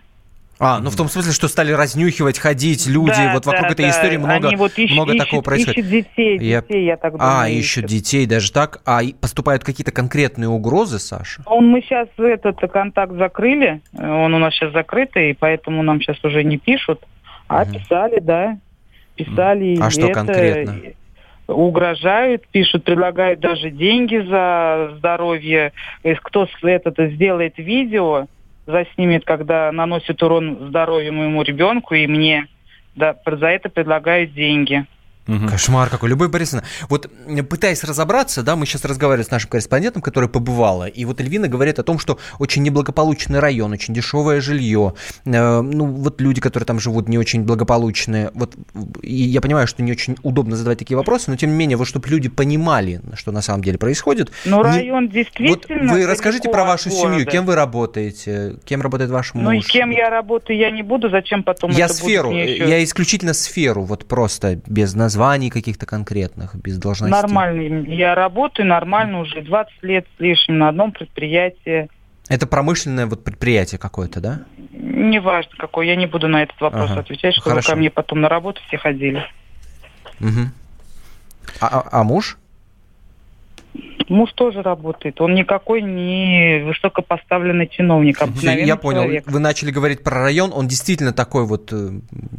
А, 0.62 0.79
ну 0.79 0.89
в 0.89 0.96
том 0.98 1.08
смысле, 1.08 1.31
что 1.31 1.48
стали 1.48 1.72
разнюхивать, 1.72 2.38
ходить 2.38 2.86
люди, 2.86 3.13
Да, 3.15 3.31
вот 3.34 3.46
вокруг 3.46 3.67
да, 3.67 3.72
этой 3.72 3.86
да. 3.86 3.91
истории 3.91 4.17
много, 4.17 4.50
Они 4.50 4.58
вот 4.58 4.77
ищут, 4.77 4.91
много 4.91 5.13
ищут, 5.13 5.25
такого 5.25 5.41
происходит. 5.41 5.77
ищут 5.77 5.89
детей, 5.89 6.38
Я- 6.39 6.62
детей, 6.62 6.86
я 6.86 6.98
так 6.98 7.13
думаю. 7.13 7.29
А, 7.39 7.48
ищут 7.48 7.86
детей, 7.86 8.25
даже 8.25 8.51
так. 8.51 8.81
А 8.86 9.00
поступают 9.22 9.63
какие-то 9.63 9.93
конкретные 9.93 10.50
угрозы, 10.50 11.00
Саша? 11.00 11.43
Он, 11.46 11.69
мы 11.69 11.81
сейчас 11.81 12.10
этот 12.17 12.60
контакт 12.74 13.13
закрыли, 13.13 13.81
э, 13.98 14.05
он 14.05 14.34
у 14.34 14.38
нас 14.38 14.53
сейчас 14.53 14.74
закрытый, 14.74 15.31
и 15.31 15.34
поэтому 15.34 15.81
нам 15.81 16.01
сейчас 16.01 16.22
уже 16.25 16.43
не 16.43 16.58
пишут. 16.58 17.01
А 17.50 17.65
писали, 17.65 18.20
да, 18.20 18.58
писали. 19.15 19.77
А 19.82 19.88
и 19.88 19.89
что 19.89 20.06
это, 20.06 20.13
конкретно? 20.13 20.75
Угрожают, 21.48 22.48
пишут, 22.48 22.84
предлагают 22.84 23.39
даже 23.39 23.72
деньги 23.72 24.18
за 24.18 24.94
здоровье. 24.98 25.74
Кто 26.22 26.48
этот 26.62 26.98
сделает 27.13 27.58
видео, 27.58 28.27
заснимет, 28.68 29.25
когда 29.25 29.72
наносит 29.72 30.22
урон 30.22 30.68
здоровью 30.70 31.12
моему 31.13 31.41
ребенку 31.41 31.96
и 31.96 32.06
мне, 32.06 32.48
да, 32.96 33.15
за 33.25 33.48
это 33.48 33.70
предлагают 33.70 34.34
деньги. 34.34 34.86
Угу. 35.29 35.48
Кошмар 35.48 35.89
какой. 35.89 36.09
Любовь 36.09 36.29
Борисовна, 36.31 36.63
вот 36.89 37.09
пытаясь 37.50 37.83
разобраться, 37.83 38.41
да, 38.41 38.55
мы 38.55 38.65
сейчас 38.65 38.83
разговаривали 38.83 39.25
с 39.25 39.31
нашим 39.31 39.50
корреспондентом, 39.50 40.01
который 40.01 40.27
побывала, 40.27 40.88
и 40.88 41.05
вот 41.05 41.21
Эльвина 41.21 41.48
говорит 41.48 41.77
о 41.77 41.83
том, 41.83 42.00
что 42.00 42.17
очень 42.39 42.63
неблагополучный 42.63 43.39
район, 43.39 43.71
очень 43.71 43.93
дешевое 43.93 44.41
жилье, 44.41 44.95
э, 45.25 45.62
ну, 45.62 45.86
вот 45.86 46.19
люди, 46.19 46.41
которые 46.41 46.65
там 46.65 46.79
живут, 46.79 47.07
не 47.07 47.17
очень 47.17 47.43
благополучные. 47.43 48.31
Вот, 48.33 48.55
и 49.03 49.13
я 49.13 49.41
понимаю, 49.41 49.67
что 49.67 49.83
не 49.83 49.91
очень 49.91 50.17
удобно 50.24 50.55
задавать 50.55 50.79
такие 50.79 50.98
вопросы, 50.98 51.29
но 51.29 51.38
тем 51.38 51.51
не 51.51 51.55
менее, 51.55 51.77
вот 51.77 51.88
чтобы 51.88 52.07
люди 52.09 52.29
понимали, 52.29 53.01
что 53.13 53.31
на 53.31 53.41
самом 53.41 53.63
деле 53.63 53.77
происходит. 53.77 54.31
Ну, 54.45 54.63
район 54.63 55.05
не... 55.05 55.09
действительно... 55.09 55.53
Вот 55.53 55.91
вы 55.91 56.07
расскажите 56.07 56.50
про 56.50 56.63
вашу 56.63 56.89
семью, 56.89 57.25
кем 57.25 57.45
вы 57.45 57.53
работаете, 57.53 58.55
кем 58.65 58.81
работает 58.81 59.12
ваш 59.12 59.36
муж? 59.36 59.43
Ну, 59.43 59.51
и 59.51 59.59
кем 59.59 59.91
я 59.91 60.09
работаю, 60.09 60.57
я 60.57 60.71
не 60.71 60.81
буду, 60.81 61.09
зачем 61.09 61.43
потом 61.43 61.69
я 61.69 61.86
это 61.86 61.93
сферу, 61.93 62.31
еще... 62.31 62.67
я 62.67 62.83
исключительно 62.83 63.33
сферу, 63.33 63.83
вот 63.83 64.05
просто 64.05 64.59
без 64.65 64.95
названия 64.95 65.18
званий 65.19 65.49
каких-то 65.49 65.85
конкретных, 65.85 66.55
без 66.55 66.77
должностей? 66.77 67.21
Нормально. 67.21 67.85
Я 67.88 68.15
работаю 68.15 68.65
нормально 68.67 69.19
уже 69.19 69.41
20 69.41 69.83
лет 69.83 70.07
с 70.15 70.19
лишним 70.19 70.59
на 70.59 70.69
одном 70.69 70.93
предприятии. 70.93 71.89
Это 72.29 72.47
промышленное 72.47 73.05
вот 73.05 73.23
предприятие 73.23 73.79
какое-то, 73.79 74.21
да? 74.21 74.39
Неважно 74.71 75.51
какое. 75.57 75.88
Я 75.88 75.95
не 75.97 76.05
буду 76.05 76.27
на 76.29 76.43
этот 76.43 76.59
вопрос 76.61 76.91
ага. 76.91 77.01
отвечать, 77.01 77.33
чтобы 77.33 77.49
Хорошо. 77.49 77.71
ко 77.71 77.75
мне 77.75 77.89
потом 77.89 78.21
на 78.21 78.29
работу 78.29 78.61
все 78.67 78.77
ходили. 78.77 79.25
Угу. 80.21 80.51
А, 81.59 81.67
а, 81.67 81.99
а 81.99 82.03
муж? 82.03 82.38
Муж 84.09 84.31
тоже 84.33 84.62
работает. 84.62 85.21
Он 85.21 85.36
никакой 85.36 85.81
не 85.81 86.63
высокопоставленный 86.65 87.67
чиновник, 87.67 88.21
обыкновенный 88.21 88.65
Я 88.65 88.75
понял. 88.75 89.03
Человек. 89.03 89.24
Вы 89.27 89.39
начали 89.39 89.71
говорить 89.71 90.03
про 90.03 90.21
район. 90.21 90.51
Он 90.53 90.67
действительно 90.67 91.13
такой 91.13 91.45
вот... 91.45 91.71
Э, 91.71 91.91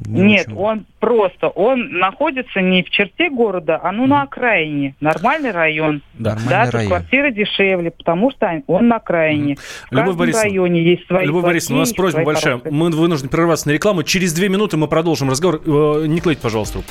Нет, 0.06 0.48
очень... 0.48 0.58
он 0.58 0.86
просто... 0.98 1.48
Он 1.48 1.90
находится 1.92 2.60
не 2.60 2.82
в 2.82 2.90
черте 2.90 3.30
города, 3.30 3.80
а 3.82 3.92
ну 3.92 4.04
mm. 4.04 4.08
на 4.08 4.22
окраине. 4.22 4.96
Нормальный 5.00 5.52
район. 5.52 6.02
Да, 6.14 6.36
да 6.48 6.70
район. 6.70 6.88
квартира 6.88 7.30
дешевле, 7.30 7.92
потому 7.92 8.32
что 8.32 8.62
он 8.66 8.88
на 8.88 8.96
окраине. 8.96 9.54
Mm. 9.54 9.58
В 9.90 9.92
Любовь 9.92 10.18
каждом 10.18 10.42
районе 10.42 10.82
есть 10.82 11.06
свои 11.06 11.26
Любовь 11.26 11.44
Борисовна, 11.44 11.76
у 11.76 11.80
нас 11.80 11.92
просьба 11.92 12.24
большая. 12.24 12.58
Коробки. 12.58 12.68
Мы 12.74 12.90
вынуждены 12.90 13.30
прерваться 13.30 13.68
на 13.68 13.72
рекламу. 13.72 14.02
Через 14.02 14.32
две 14.32 14.48
минуты 14.48 14.76
мы 14.76 14.88
продолжим 14.88 15.30
разговор. 15.30 15.60
Э, 15.64 16.06
не 16.06 16.20
клейте, 16.20 16.42
пожалуйста, 16.42 16.78
руку. 16.78 16.90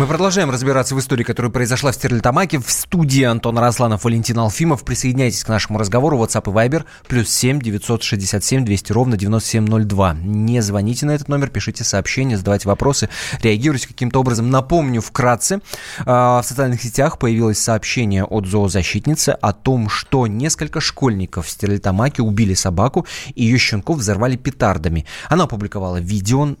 Мы 0.00 0.06
продолжаем 0.06 0.50
разбираться 0.50 0.94
в 0.94 0.98
истории, 0.98 1.24
которая 1.24 1.52
произошла 1.52 1.92
в 1.92 1.94
Стерлитамаке. 1.94 2.58
В 2.58 2.70
студии 2.70 3.22
Антон 3.22 3.58
Расланов, 3.58 4.04
Валентин 4.04 4.38
Алфимов. 4.38 4.82
Присоединяйтесь 4.82 5.44
к 5.44 5.48
нашему 5.50 5.78
разговору. 5.78 6.16
WhatsApp 6.16 6.50
и 6.50 6.54
Viber. 6.54 6.86
Плюс 7.06 7.28
7 7.28 7.60
967 7.60 8.64
200 8.64 8.92
ровно 8.92 9.18
9702. 9.18 10.14
Не 10.14 10.62
звоните 10.62 11.04
на 11.04 11.10
этот 11.10 11.28
номер, 11.28 11.50
пишите 11.50 11.84
сообщения, 11.84 12.38
задавайте 12.38 12.66
вопросы, 12.66 13.10
реагируйте 13.42 13.88
каким-то 13.88 14.20
образом. 14.20 14.48
Напомню 14.48 15.02
вкратце. 15.02 15.60
А, 16.06 16.40
в 16.40 16.46
социальных 16.46 16.80
сетях 16.80 17.18
появилось 17.18 17.58
сообщение 17.58 18.24
от 18.24 18.46
зоозащитницы 18.46 19.36
о 19.38 19.52
том, 19.52 19.90
что 19.90 20.26
несколько 20.26 20.80
школьников 20.80 21.44
в 21.44 21.50
Стерлитамаке 21.50 22.22
убили 22.22 22.54
собаку 22.54 23.06
и 23.34 23.44
ее 23.44 23.58
щенков 23.58 23.98
взорвали 23.98 24.36
петардами. 24.36 25.04
Она 25.28 25.44
опубликовала 25.44 25.98
видео, 25.98 26.56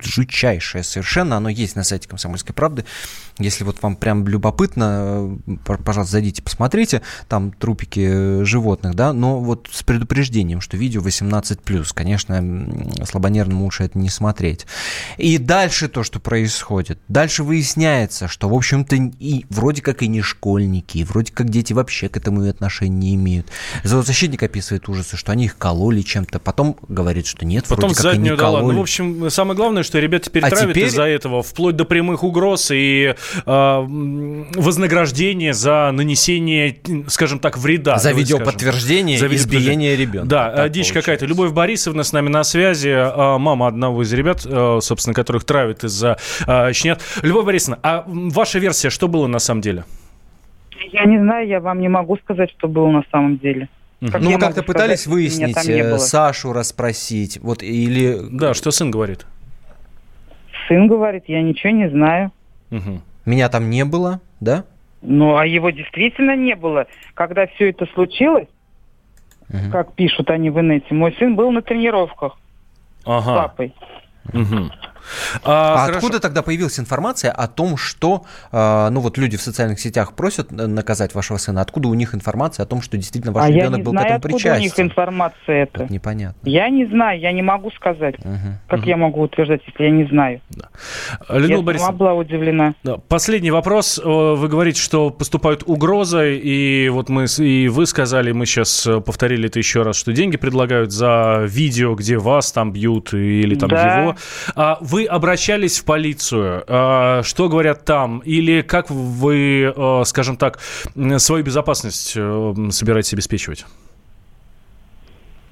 жутчайшее 0.00 0.84
совершенно. 0.84 1.38
Оно 1.38 1.48
есть 1.48 1.74
на 1.74 1.82
сайте 1.82 2.08
«Комсомольской 2.08 2.54
правды» 2.54 2.75
правды. 2.76 2.84
Если 3.38 3.64
вот 3.64 3.82
вам 3.82 3.96
прям 3.96 4.26
любопытно, 4.26 5.38
э, 5.46 5.56
пожалуйста, 5.84 6.12
зайдите, 6.12 6.42
посмотрите, 6.42 7.02
там 7.28 7.52
трупики 7.52 8.42
животных, 8.44 8.94
да, 8.94 9.12
но 9.12 9.40
вот 9.40 9.68
с 9.70 9.82
предупреждением, 9.82 10.62
что 10.62 10.78
видео 10.78 11.02
18+, 11.02 11.92
конечно, 11.92 13.04
слабонервному 13.04 13.64
лучше 13.64 13.84
это 13.84 13.98
не 13.98 14.08
смотреть. 14.08 14.66
И 15.18 15.36
дальше 15.36 15.88
то, 15.88 16.02
что 16.02 16.18
происходит. 16.18 16.98
Дальше 17.08 17.42
выясняется, 17.42 18.26
что, 18.26 18.48
в 18.48 18.54
общем-то, 18.54 18.96
и 18.96 19.44
вроде 19.50 19.82
как 19.82 20.02
и 20.02 20.08
не 20.08 20.22
школьники, 20.22 20.98
и 20.98 21.04
вроде 21.04 21.30
как 21.32 21.50
дети 21.50 21.74
вообще 21.74 22.08
к 22.08 22.16
этому 22.16 22.48
отношения 22.48 22.96
не 22.96 23.14
имеют. 23.16 23.48
Зоозащитник 23.84 24.42
описывает 24.42 24.88
ужасы, 24.88 25.18
что 25.18 25.32
они 25.32 25.44
их 25.44 25.58
кололи 25.58 26.00
чем-то, 26.00 26.38
потом 26.38 26.78
говорит, 26.88 27.26
что 27.26 27.44
нет, 27.44 27.66
потом 27.68 27.90
вроде 27.90 28.02
как 28.02 28.14
и 28.14 28.18
не 28.18 28.34
кололи. 28.34 28.72
Ну, 28.72 28.78
в 28.78 28.80
общем, 28.80 29.28
самое 29.28 29.56
главное, 29.56 29.82
что 29.82 29.98
ребята 29.98 30.30
теперь 30.30 30.42
а 30.42 30.48
травят 30.48 30.70
теперь... 30.70 30.88
из-за 30.88 31.02
этого, 31.02 31.42
вплоть 31.42 31.76
до 31.76 31.84
прямых 31.84 32.22
угроз 32.22 32.65
и 32.74 33.14
э, 33.46 33.84
вознаграждение 33.86 35.52
за 35.52 35.90
нанесение, 35.92 36.76
скажем 37.08 37.38
так, 37.38 37.58
вреда. 37.58 37.98
За 37.98 38.12
видеоподтверждение 38.12 39.18
за 39.18 39.26
избиение 39.34 39.96
ребенка. 39.96 40.28
Да, 40.28 40.50
так 40.50 40.70
дичь 40.72 40.92
какая-то. 40.92 41.26
Любовь 41.26 41.52
Борисовна 41.52 42.02
с 42.02 42.12
нами 42.12 42.28
на 42.28 42.44
связи, 42.44 42.92
а, 42.94 43.38
мама 43.38 43.68
одного 43.68 44.02
из 44.02 44.12
ребят, 44.12 44.40
собственно, 44.40 45.14
которых 45.14 45.44
травят 45.44 45.84
из-за 45.84 46.16
щенят. 46.72 47.00
Любовь 47.22 47.44
Борисовна, 47.46 47.78
а 47.82 48.04
ваша 48.06 48.58
версия, 48.58 48.90
что 48.90 49.08
было 49.08 49.26
на 49.26 49.38
самом 49.38 49.60
деле? 49.60 49.84
Я 50.92 51.04
не 51.04 51.18
знаю, 51.18 51.46
я 51.46 51.60
вам 51.60 51.80
не 51.80 51.88
могу 51.88 52.16
сказать, 52.18 52.50
что 52.50 52.68
было 52.68 52.88
на 52.88 53.02
самом 53.10 53.38
деле. 53.38 53.68
Как 54.00 54.20
ну, 54.20 54.32
вы 54.32 54.38
как-то 54.38 54.62
пытались 54.62 55.02
сказать, 55.02 55.14
выяснить, 55.14 55.68
э, 55.68 55.98
Сашу 55.98 56.52
расспросить, 56.52 57.38
вот 57.40 57.62
или... 57.62 58.18
Да, 58.30 58.52
что 58.52 58.70
сын 58.70 58.90
говорит? 58.90 59.26
Сын 60.68 60.86
говорит, 60.86 61.24
я 61.28 61.42
ничего 61.42 61.72
не 61.72 61.88
знаю. 61.88 62.30
Угу. 62.76 63.00
Меня 63.26 63.48
там 63.48 63.70
не 63.70 63.84
было, 63.84 64.20
да? 64.40 64.64
Ну, 65.02 65.36
а 65.36 65.46
его 65.46 65.70
действительно 65.70 66.36
не 66.36 66.54
было. 66.54 66.86
Когда 67.14 67.46
все 67.46 67.70
это 67.70 67.86
случилось, 67.94 68.48
угу. 69.48 69.70
как 69.70 69.94
пишут 69.94 70.30
они 70.30 70.50
в 70.50 70.60
инете, 70.60 70.94
мой 70.94 71.14
сын 71.18 71.36
был 71.36 71.50
на 71.50 71.62
тренировках 71.62 72.38
ага. 73.04 73.22
с 73.22 73.26
папой. 73.26 73.74
Угу. 74.32 74.70
А, 75.44 75.84
а 75.84 75.86
откуда 75.86 76.20
тогда 76.20 76.42
появилась 76.42 76.78
информация 76.78 77.30
о 77.30 77.48
том, 77.48 77.76
что, 77.76 78.24
э, 78.52 78.88
ну 78.90 79.00
вот 79.00 79.18
люди 79.18 79.36
в 79.36 79.42
социальных 79.42 79.80
сетях 79.80 80.14
просят 80.14 80.50
наказать 80.50 81.14
вашего 81.14 81.36
сына, 81.38 81.60
откуда 81.60 81.88
у 81.88 81.94
них 81.94 82.14
информация 82.14 82.64
о 82.64 82.66
том, 82.66 82.82
что 82.82 82.96
действительно 82.96 83.32
ваш 83.32 83.46
а 83.46 83.48
ребенок 83.50 83.82
был 83.82 83.92
знаю, 83.92 84.06
к 84.06 84.10
этому 84.10 84.34
причастен? 84.34 84.60
у 84.60 84.64
них 84.64 84.80
информация 84.80 85.62
это. 85.62 85.84
это 85.84 85.92
непонятно. 85.92 86.48
Я 86.48 86.68
не 86.68 86.86
знаю, 86.86 87.20
я 87.20 87.32
не 87.32 87.42
могу 87.42 87.70
сказать. 87.72 88.16
Угу, 88.18 88.48
как 88.68 88.80
угу. 88.80 88.88
я 88.88 88.96
могу 88.96 89.22
утверждать, 89.22 89.62
если 89.66 89.84
я 89.84 89.90
не 89.90 90.04
знаю? 90.04 90.40
Да. 90.50 90.68
Людмила 91.28 91.60
я 91.60 91.64
Борисовна, 91.64 91.86
сама 91.86 91.98
была 91.98 92.14
удивлена. 92.14 92.74
Да. 92.82 92.96
Последний 93.08 93.50
вопрос. 93.50 94.00
Э, 94.02 94.02
вы 94.04 94.48
говорите, 94.48 94.80
что 94.80 95.10
поступают 95.10 95.62
угрозы, 95.66 96.36
и 96.36 96.88
вот 96.88 97.08
мы, 97.08 97.26
и 97.38 97.68
вы 97.68 97.86
сказали, 97.86 98.32
мы 98.32 98.46
сейчас 98.46 98.86
э, 98.86 99.00
повторили 99.00 99.46
это 99.48 99.58
еще 99.58 99.82
раз, 99.82 99.96
что 99.96 100.12
деньги 100.12 100.36
предлагают 100.36 100.92
за 100.92 101.44
видео, 101.46 101.94
где 101.94 102.18
вас 102.18 102.52
там 102.52 102.72
бьют 102.72 103.12
или 103.14 103.54
там 103.54 103.68
да. 103.68 104.00
его. 104.00 104.16
А 104.54 104.78
вы 104.80 104.95
обращались 105.04 105.78
в 105.78 105.84
полицию? 105.84 106.64
А, 106.66 107.22
что 107.22 107.48
говорят 107.48 107.84
там? 107.84 108.20
Или 108.20 108.62
как 108.62 108.90
вы, 108.90 109.72
э, 109.76 110.02
скажем 110.04 110.36
так, 110.36 110.58
свою 111.18 111.44
безопасность 111.44 112.14
э, 112.16 112.54
собираетесь 112.70 113.12
обеспечивать? 113.12 113.66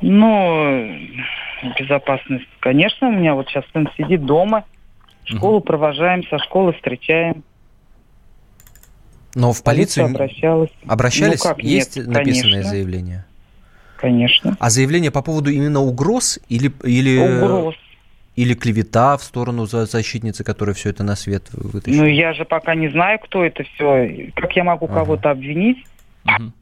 Ну, 0.01 0.99
безопасность, 1.79 2.47
конечно, 2.61 3.09
у 3.09 3.13
меня 3.13 3.35
вот 3.35 3.49
сейчас 3.49 3.65
сын 3.73 3.89
сидит 3.97 4.25
дома, 4.25 4.65
школу 5.25 5.59
угу. 5.59 5.65
провожаем, 5.65 6.23
со 6.29 6.39
школы 6.39 6.73
встречаем. 6.75 7.43
Но 9.35 9.53
в 9.53 9.63
полицию 9.63 10.07
обращалась. 10.07 10.71
Обращались? 10.87 11.43
Ну, 11.43 11.51
как? 11.51 11.63
Есть 11.63 11.97
Нет, 11.97 12.07
написанное 12.07 12.51
конечно. 12.51 12.71
заявление? 12.71 13.25
Конечно. 13.97 14.57
А 14.61 14.71
заявление 14.71 15.11
по 15.11 15.23
поводу 15.23 15.51
именно 15.51 15.81
угроз 15.81 16.39
или... 16.49 16.71
или... 16.85 17.19
Угроз. 17.19 17.75
Или 18.37 18.55
клевета 18.55 19.17
в 19.17 19.23
сторону 19.23 19.67
защитницы, 19.67 20.43
которая 20.43 20.75
все 20.75 20.91
это 20.91 21.05
на 21.05 21.15
свет 21.15 21.45
вытащила? 21.53 22.03
Ну, 22.03 22.09
я 22.09 22.33
же 22.33 22.45
пока 22.45 22.75
не 22.75 22.89
знаю, 22.89 23.21
кто 23.21 23.45
это 23.45 23.63
все. 23.63 24.33
Как 24.35 24.57
я 24.57 24.65
могу 24.65 24.87
ага. 24.87 24.95
кого-то 24.95 25.31
обвинить? 25.31 25.85
Угу. 26.25 26.53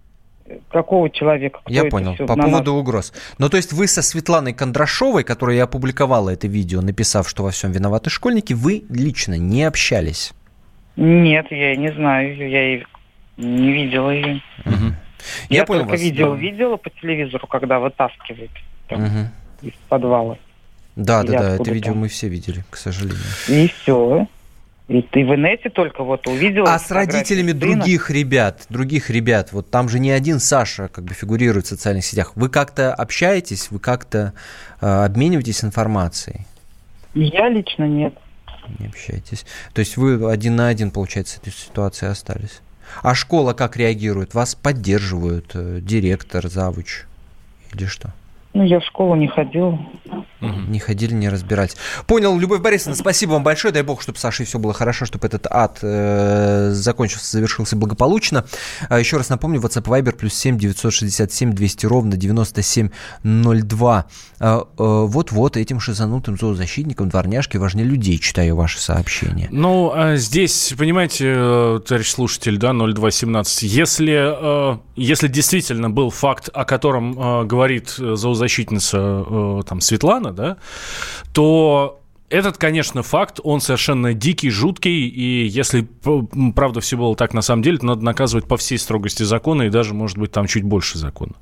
Какого 0.68 1.08
человека? 1.08 1.60
Кто 1.60 1.72
я 1.72 1.84
понял. 1.84 2.14
По 2.16 2.36
поводу 2.36 2.72
нас... 2.72 2.80
угроз. 2.80 3.12
Ну, 3.38 3.48
то 3.48 3.56
есть 3.56 3.72
вы 3.72 3.86
со 3.86 4.02
Светланой 4.02 4.52
Кондрашовой, 4.52 5.24
которая 5.24 5.56
и 5.56 5.60
опубликовала 5.60 6.30
это 6.30 6.46
видео, 6.46 6.82
написав, 6.82 7.28
что 7.28 7.42
во 7.42 7.50
всем 7.50 7.72
виноваты 7.72 8.10
школьники, 8.10 8.52
вы 8.52 8.84
лично 8.90 9.38
не 9.38 9.64
общались? 9.64 10.32
Нет, 10.96 11.46
я 11.50 11.74
не 11.76 11.90
знаю 11.92 12.36
ее. 12.36 12.50
Я 12.50 12.74
и 12.74 12.84
не 13.38 13.72
видела 13.72 14.10
ее. 14.10 14.42
Угу. 14.66 14.74
Я, 15.48 15.58
я 15.58 15.64
понял 15.64 15.82
только 15.82 15.92
вас. 15.92 16.02
видео 16.02 16.34
видела 16.34 16.76
по 16.76 16.90
телевизору, 16.90 17.46
когда 17.46 17.78
вытаскивают 17.78 18.50
там, 18.88 19.04
угу. 19.04 19.30
из 19.62 19.72
подвала. 19.88 20.36
Да, 20.96 21.22
да, 21.22 21.38
да, 21.38 21.54
это 21.54 21.70
видео 21.70 21.94
мы 21.94 22.08
все 22.08 22.28
видели, 22.28 22.64
к 22.70 22.76
сожалению. 22.76 23.18
И 23.48 23.68
все. 23.68 24.26
И 24.88 25.00
ты 25.00 25.24
в 25.24 25.34
инете 25.34 25.70
только 25.70 26.04
вот 26.04 26.26
увидел. 26.26 26.64
А 26.66 26.78
с 26.78 26.90
родителями 26.90 27.52
сына? 27.52 27.60
других 27.60 28.10
ребят, 28.10 28.66
других 28.68 29.08
ребят, 29.08 29.52
вот 29.52 29.70
там 29.70 29.88
же 29.88 29.98
не 29.98 30.10
один 30.10 30.38
Саша 30.38 30.88
как 30.88 31.04
бы 31.04 31.14
фигурирует 31.14 31.66
в 31.66 31.68
социальных 31.68 32.04
сетях. 32.04 32.32
Вы 32.34 32.48
как-то 32.50 32.92
общаетесь, 32.92 33.70
вы 33.70 33.78
как-то 33.78 34.34
э, 34.80 34.86
обмениваетесь 34.86 35.64
информацией? 35.64 36.40
Я 37.14 37.48
лично 37.48 37.84
нет. 37.84 38.14
Не 38.78 38.88
общаетесь. 38.88 39.46
То 39.72 39.80
есть 39.80 39.96
вы 39.96 40.30
один 40.30 40.56
на 40.56 40.68
один, 40.68 40.90
получается, 40.90 41.36
с 41.36 41.38
этой 41.38 41.52
ситуацией 41.52 42.10
остались. 42.10 42.60
А 43.02 43.14
школа 43.14 43.54
как 43.54 43.76
реагирует? 43.76 44.34
Вас 44.34 44.54
поддерживают 44.54 45.52
э, 45.54 45.78
директор, 45.80 46.46
завуч 46.48 47.04
или 47.72 47.86
что? 47.86 48.10
Ну, 48.52 48.64
я 48.64 48.80
в 48.80 48.84
школу 48.84 49.14
не 49.14 49.28
Не 50.42 50.78
ходили, 50.78 51.14
не 51.14 51.28
разбирались. 51.28 51.76
Понял, 52.06 52.38
Любовь 52.38 52.60
Борисовна, 52.60 52.96
спасибо 52.96 53.32
вам 53.32 53.42
большое. 53.42 53.72
Дай 53.72 53.82
бог, 53.82 54.02
чтобы 54.02 54.18
с 54.18 54.20
Сашей 54.20 54.46
все 54.46 54.58
было 54.58 54.72
хорошо, 54.72 55.04
чтобы 55.06 55.26
этот 55.26 55.46
ад 55.50 55.78
э, 55.82 56.70
закончился, 56.72 57.30
завершился 57.32 57.76
благополучно. 57.76 58.44
А 58.88 58.98
еще 58.98 59.16
раз 59.16 59.28
напомню, 59.28 59.60
WhatsApp 59.60 59.84
Viber 59.84 60.12
плюс 60.12 60.34
7 60.34 60.58
967 60.58 61.52
200 61.52 61.86
ровно 61.86 62.16
9702. 62.16 64.06
А, 64.40 64.58
э, 64.60 64.64
вот-вот 64.78 65.56
этим 65.56 65.80
шизанутым 65.80 66.38
зоозащитникам 66.38 67.08
дворняжки 67.08 67.56
важнее 67.56 67.84
людей, 67.84 68.18
читаю 68.18 68.56
ваши 68.56 68.80
сообщения. 68.80 69.48
Ну, 69.50 69.92
а 69.94 70.16
здесь, 70.16 70.74
понимаете, 70.76 71.32
э, 71.36 71.80
товарищ 71.86 72.10
слушатель, 72.10 72.58
да, 72.58 72.72
0217, 72.72 73.62
если, 73.62 74.74
э, 74.74 74.78
если 74.96 75.28
действительно 75.28 75.90
был 75.90 76.10
факт, 76.10 76.48
о 76.52 76.64
котором 76.64 77.46
говорит 77.46 77.90
зоозащитник, 77.90 78.52
защитница 78.62 79.24
э, 79.26 79.62
там 79.66 79.80
Светлана, 79.80 80.31
да, 80.32 80.56
то 81.32 82.02
этот, 82.32 82.56
конечно, 82.56 83.02
факт, 83.02 83.40
он 83.44 83.60
совершенно 83.60 84.14
дикий, 84.14 84.48
жуткий, 84.48 85.06
и 85.06 85.46
если 85.46 85.86
правда 86.54 86.80
все 86.80 86.96
было 86.96 87.14
так 87.14 87.34
на 87.34 87.42
самом 87.42 87.62
деле, 87.62 87.76
то 87.76 87.84
надо 87.84 88.02
наказывать 88.02 88.46
по 88.46 88.56
всей 88.56 88.78
строгости 88.78 89.22
закона, 89.22 89.64
и 89.64 89.68
даже, 89.68 89.92
может 89.92 90.16
быть, 90.16 90.32
там 90.32 90.46
чуть 90.46 90.62
больше 90.62 90.96
закона. 90.96 91.34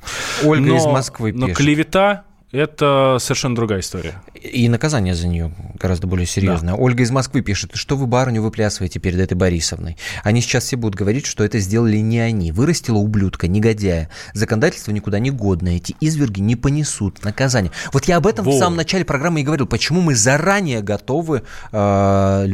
Ольга 0.44 0.66
но, 0.66 0.76
из 0.76 0.86
Москвы 0.86 1.30
пишет. 1.32 1.48
Но 1.48 1.54
клевета 1.54 2.24
это 2.52 3.18
совершенно 3.20 3.54
другая 3.54 3.80
история. 3.80 4.22
И 4.34 4.68
наказание 4.68 5.14
за 5.14 5.28
нее 5.28 5.52
гораздо 5.78 6.06
более 6.06 6.26
серьезное. 6.26 6.74
Да. 6.74 6.80
Ольга 6.80 7.02
из 7.02 7.10
Москвы 7.10 7.42
пишет, 7.42 7.72
что 7.74 7.96
вы 7.96 8.06
барыню 8.06 8.42
выплясываете 8.42 8.98
перед 8.98 9.20
этой 9.20 9.34
Борисовной. 9.34 9.96
Они 10.24 10.40
сейчас 10.40 10.64
все 10.64 10.76
будут 10.76 10.96
говорить, 10.96 11.26
что 11.26 11.44
это 11.44 11.58
сделали 11.60 11.98
не 11.98 12.18
они. 12.18 12.50
Вырастила 12.50 12.98
ублюдка, 12.98 13.46
негодяя. 13.46 14.08
Законодательство 14.32 14.90
никуда 14.90 15.18
не 15.18 15.30
годное. 15.30 15.76
Эти 15.76 15.94
изверги 16.00 16.40
не 16.40 16.56
понесут 16.56 17.22
наказание. 17.24 17.72
Вот 17.92 18.06
я 18.06 18.16
об 18.16 18.26
этом 18.26 18.44
Во. 18.44 18.52
в 18.52 18.58
самом 18.58 18.76
начале 18.76 19.04
программы 19.04 19.40
и 19.40 19.44
говорил. 19.44 19.66
Почему 19.66 20.00
мы 20.00 20.14
заранее 20.14 20.82
готовы 20.82 21.42
э, 21.72 22.48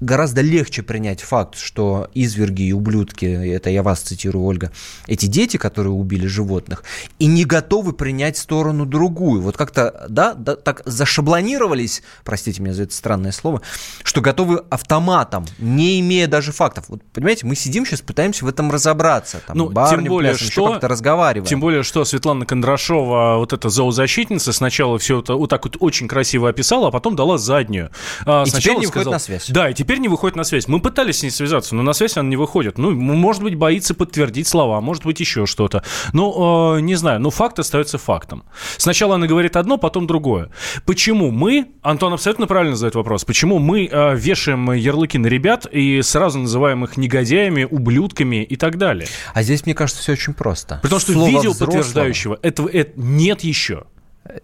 гораздо 0.00 0.40
легче 0.40 0.82
принять 0.82 1.20
факт, 1.20 1.58
что 1.58 2.08
изверги 2.14 2.62
и 2.62 2.72
ублюдки, 2.72 3.24
это 3.24 3.70
я 3.70 3.82
вас 3.82 4.00
цитирую, 4.00 4.44
Ольга, 4.44 4.72
эти 5.06 5.26
дети, 5.26 5.56
которые 5.56 5.92
убили 5.92 6.26
животных, 6.26 6.84
и 7.18 7.26
не 7.26 7.44
готовы 7.44 7.92
принять 7.92 8.36
сторону 8.36 8.86
другую. 8.86 9.42
Вот 9.42 9.56
как-то, 9.56 10.06
да, 10.08 10.34
да 10.34 10.56
так 10.56 10.82
зашаблонировались, 10.84 12.02
простите 12.24 12.62
меня 12.62 12.74
за 12.74 12.84
это 12.84 12.94
странное 12.94 13.32
слово, 13.32 13.62
что 14.02 14.20
готовы 14.20 14.64
автоматом, 14.70 15.46
не 15.58 16.00
имея 16.00 16.26
даже 16.26 16.52
фактов. 16.52 16.86
Вот, 16.88 17.02
понимаете, 17.12 17.46
мы 17.46 17.54
сидим 17.54 17.86
сейчас, 17.86 18.00
пытаемся 18.00 18.44
в 18.44 18.48
этом 18.48 18.70
разобраться. 18.70 19.40
Там, 19.46 19.56
ну, 19.56 19.72
тем 19.90 20.04
более, 20.04 20.32
плясом, 20.32 20.50
что, 20.50 20.72
как-то 20.72 20.88
разговариваем. 20.88 21.48
Тем 21.48 21.60
более, 21.60 21.82
что 21.82 22.04
Светлана 22.04 22.46
Кондрашова, 22.46 23.36
вот 23.38 23.52
эта 23.52 23.68
зоозащитница, 23.68 24.52
сначала 24.52 24.98
все 24.98 25.20
это 25.20 25.34
вот 25.34 25.50
так 25.50 25.64
вот 25.64 25.76
очень 25.80 26.08
красиво 26.08 26.48
описала, 26.48 26.88
а 26.88 26.90
потом 26.90 27.16
дала 27.16 27.38
заднюю. 27.38 27.90
А, 28.24 28.44
и 28.44 28.50
теперь 28.50 28.76
не 28.76 28.86
выходит 28.86 29.10
на 29.10 29.18
связь. 29.18 29.48
Да, 29.48 29.70
и 29.70 29.74
теперь 29.74 29.85
теперь 29.86 30.00
не 30.00 30.08
выходит 30.08 30.34
на 30.34 30.42
связь. 30.42 30.66
Мы 30.66 30.80
пытались 30.80 31.18
с 31.18 31.22
ней 31.22 31.30
связаться, 31.30 31.76
но 31.76 31.82
на 31.82 31.92
связь 31.92 32.16
она 32.16 32.28
не 32.28 32.36
выходит. 32.36 32.76
Ну, 32.76 32.90
может 32.90 33.40
быть, 33.40 33.54
боится 33.54 33.94
подтвердить 33.94 34.48
слова, 34.48 34.80
может 34.80 35.04
быть, 35.04 35.20
еще 35.20 35.46
что-то. 35.46 35.84
Ну, 36.12 36.76
э, 36.76 36.80
не 36.80 36.96
знаю, 36.96 37.20
но 37.20 37.30
факт 37.30 37.60
остается 37.60 37.96
фактом. 37.96 38.42
Сначала 38.78 39.14
она 39.14 39.28
говорит 39.28 39.54
одно, 39.54 39.78
потом 39.78 40.08
другое. 40.08 40.50
Почему 40.86 41.30
мы, 41.30 41.68
Антон 41.82 42.12
абсолютно 42.12 42.48
правильно 42.48 42.74
задает 42.74 42.96
вопрос, 42.96 43.24
почему 43.24 43.60
мы 43.60 43.86
э, 43.86 44.16
вешаем 44.16 44.72
ярлыки 44.72 45.18
на 45.18 45.28
ребят 45.28 45.66
и 45.70 46.02
сразу 46.02 46.40
называем 46.40 46.82
их 46.82 46.96
негодяями, 46.96 47.62
ублюдками 47.62 48.42
и 48.42 48.56
так 48.56 48.78
далее? 48.78 49.06
А 49.34 49.44
здесь, 49.44 49.66
мне 49.66 49.74
кажется, 49.76 50.02
все 50.02 50.12
очень 50.12 50.34
просто. 50.34 50.80
Потому 50.82 50.98
что 50.98 51.12
Слово 51.12 51.28
видео 51.28 51.52
взрослого... 51.52 51.66
подтверждающего 51.66 52.38
этого, 52.42 52.68
этого 52.68 53.04
нет 53.04 53.42
еще. 53.42 53.84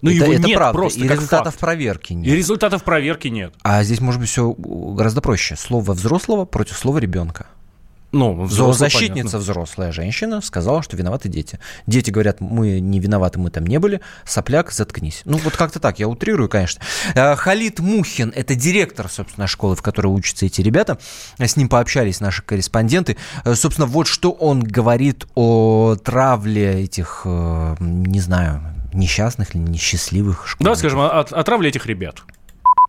Ну, 0.01 0.11
это, 0.11 0.25
его 0.25 0.33
это 0.33 0.47
нет 0.47 0.57
правда. 0.57 0.79
просто. 0.79 1.01
И 1.01 1.09
результатов 1.09 1.55
факт. 1.55 1.61
проверки 1.61 2.13
нет. 2.13 2.27
И 2.27 2.37
результатов 2.37 2.85
проверки 2.85 3.29
нет. 3.29 3.55
А 3.63 3.83
здесь 3.83 4.01
может 4.01 4.21
быть 4.21 4.31
все 4.31 4.53
гораздо 4.53 5.21
проще. 5.21 5.57
Слово 5.57 5.93
взрослого 5.93 6.45
против 6.45 6.77
слова 6.77 6.99
ребенка. 6.99 7.47
Ну, 8.13 8.47
Зоозащитница 8.47 9.15
понятно. 9.15 9.39
взрослая 9.39 9.91
женщина 9.91 10.43
сказала, 10.43 10.83
что 10.83 10.99
виноваты 10.99 11.31
дети. 11.31 11.59
Дети 11.87 12.11
говорят, 12.11 12.43
мы 12.43 12.79
не 12.79 13.01
виноваты, 13.01 13.39
мы 13.39 13.51
там 13.51 13.67
не 13.67 13.79
были. 13.79 14.03
Сопляк, 14.27 14.71
заткнись. 14.71 15.23
Ну, 15.25 15.39
вот 15.39 15.57
как-то 15.57 15.81
так, 15.81 15.99
я 15.99 16.09
утрирую, 16.09 16.51
конечно. 16.51 16.83
Э, 17.15 17.35
Халид 17.37 17.81
Мухин, 17.81 18.31
это 18.37 18.55
директор, 18.55 19.09
собственно, 19.09 19.47
школы, 19.47 19.77
в 19.77 19.83
которой 19.83 20.09
учатся 20.09 20.45
эти 20.45 20.61
ребята. 20.61 20.99
С 21.39 21.57
ним 21.57 21.71
пообщались 21.71 22.21
наши 22.21 22.43
корреспонденты. 22.43 23.17
Э, 23.47 23.55
собственно, 23.55 23.87
вот 23.87 24.07
что 24.07 24.31
он 24.31 24.63
говорит 24.63 25.27
о 25.35 25.97
травле 25.97 26.85
этих, 26.85 27.23
э, 27.25 27.77
не 27.81 28.21
знаю, 28.21 28.61
несчастных 28.95 29.55
или 29.55 29.63
несчастливых 29.63 30.47
школьников. 30.49 30.75
Да, 30.75 30.79
скажем, 30.79 31.01
о, 31.01 31.21
о 31.21 31.45
травле 31.45 31.69
этих 31.69 31.87
ребят. 31.87 32.23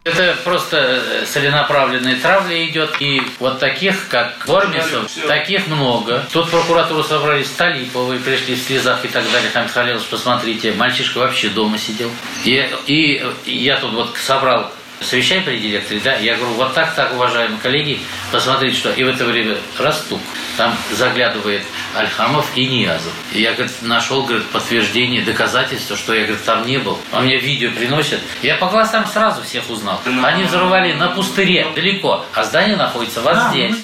Это 0.04 0.36
просто 0.44 0.78
э, 0.78 1.26
целенаправленная 1.26 2.18
травля 2.20 2.68
идет. 2.68 2.94
И 3.00 3.22
вот 3.40 3.60
таких, 3.60 4.10
как 4.10 4.34
Бормисов, 4.46 5.10
таких 5.28 5.68
много. 5.68 6.26
Тут 6.34 6.50
прокуратуру 6.52 7.04
собрались 7.04 7.50
Талиповые, 7.52 8.20
пришли 8.20 8.56
в 8.56 8.60
слезах 8.60 9.06
и 9.06 9.08
так 9.08 9.24
далее. 9.32 9.50
Там 9.54 9.70
Халилович, 9.70 10.06
посмотрите, 10.08 10.74
мальчишка 10.74 11.20
вообще 11.20 11.48
дома 11.50 11.78
сидел. 11.78 12.10
И, 12.44 12.70
и 12.86 13.24
я 13.46 13.78
тут 13.78 13.94
вот 13.94 14.18
собрал 14.18 14.74
совещание 15.04 15.44
при 15.44 15.60
директоре, 15.60 16.02
да, 16.04 16.16
я 16.16 16.36
говорю, 16.36 16.54
вот 16.56 16.74
так, 16.74 16.96
так, 16.96 17.14
уважаемые 17.14 17.60
коллеги, 17.60 18.00
посмотрите, 18.32 18.78
что 18.78 18.92
и 18.92 19.04
в 19.04 19.08
это 19.08 19.26
время 19.26 19.58
растук, 19.78 20.20
там 20.58 20.76
заглядывает 20.92 21.64
Альхамов 21.96 22.52
и 22.56 22.66
Ниязов. 22.66 23.14
И 23.32 23.42
я, 23.42 23.54
говорит, 23.54 23.74
нашел, 23.82 24.24
говорит, 24.24 24.48
подтверждение, 24.50 25.24
доказательства, 25.24 25.96
что 25.96 26.14
я, 26.14 26.26
говорит, 26.26 26.44
там 26.46 26.66
не 26.66 26.78
был. 26.78 26.98
Он 27.12 27.26
мне 27.26 27.40
видео 27.40 27.72
приносит. 27.72 28.20
Я 28.42 28.56
по 28.56 28.68
глазам 28.68 29.06
сразу 29.08 29.42
всех 29.44 29.70
узнал. 29.70 30.00
Они 30.24 30.44
взорвали 30.44 30.94
на 30.94 31.10
пустыре, 31.10 31.68
далеко, 31.76 32.26
а 32.34 32.44
здание 32.44 32.76
находится 32.76 33.22
вот 33.22 33.38
здесь. 33.50 33.76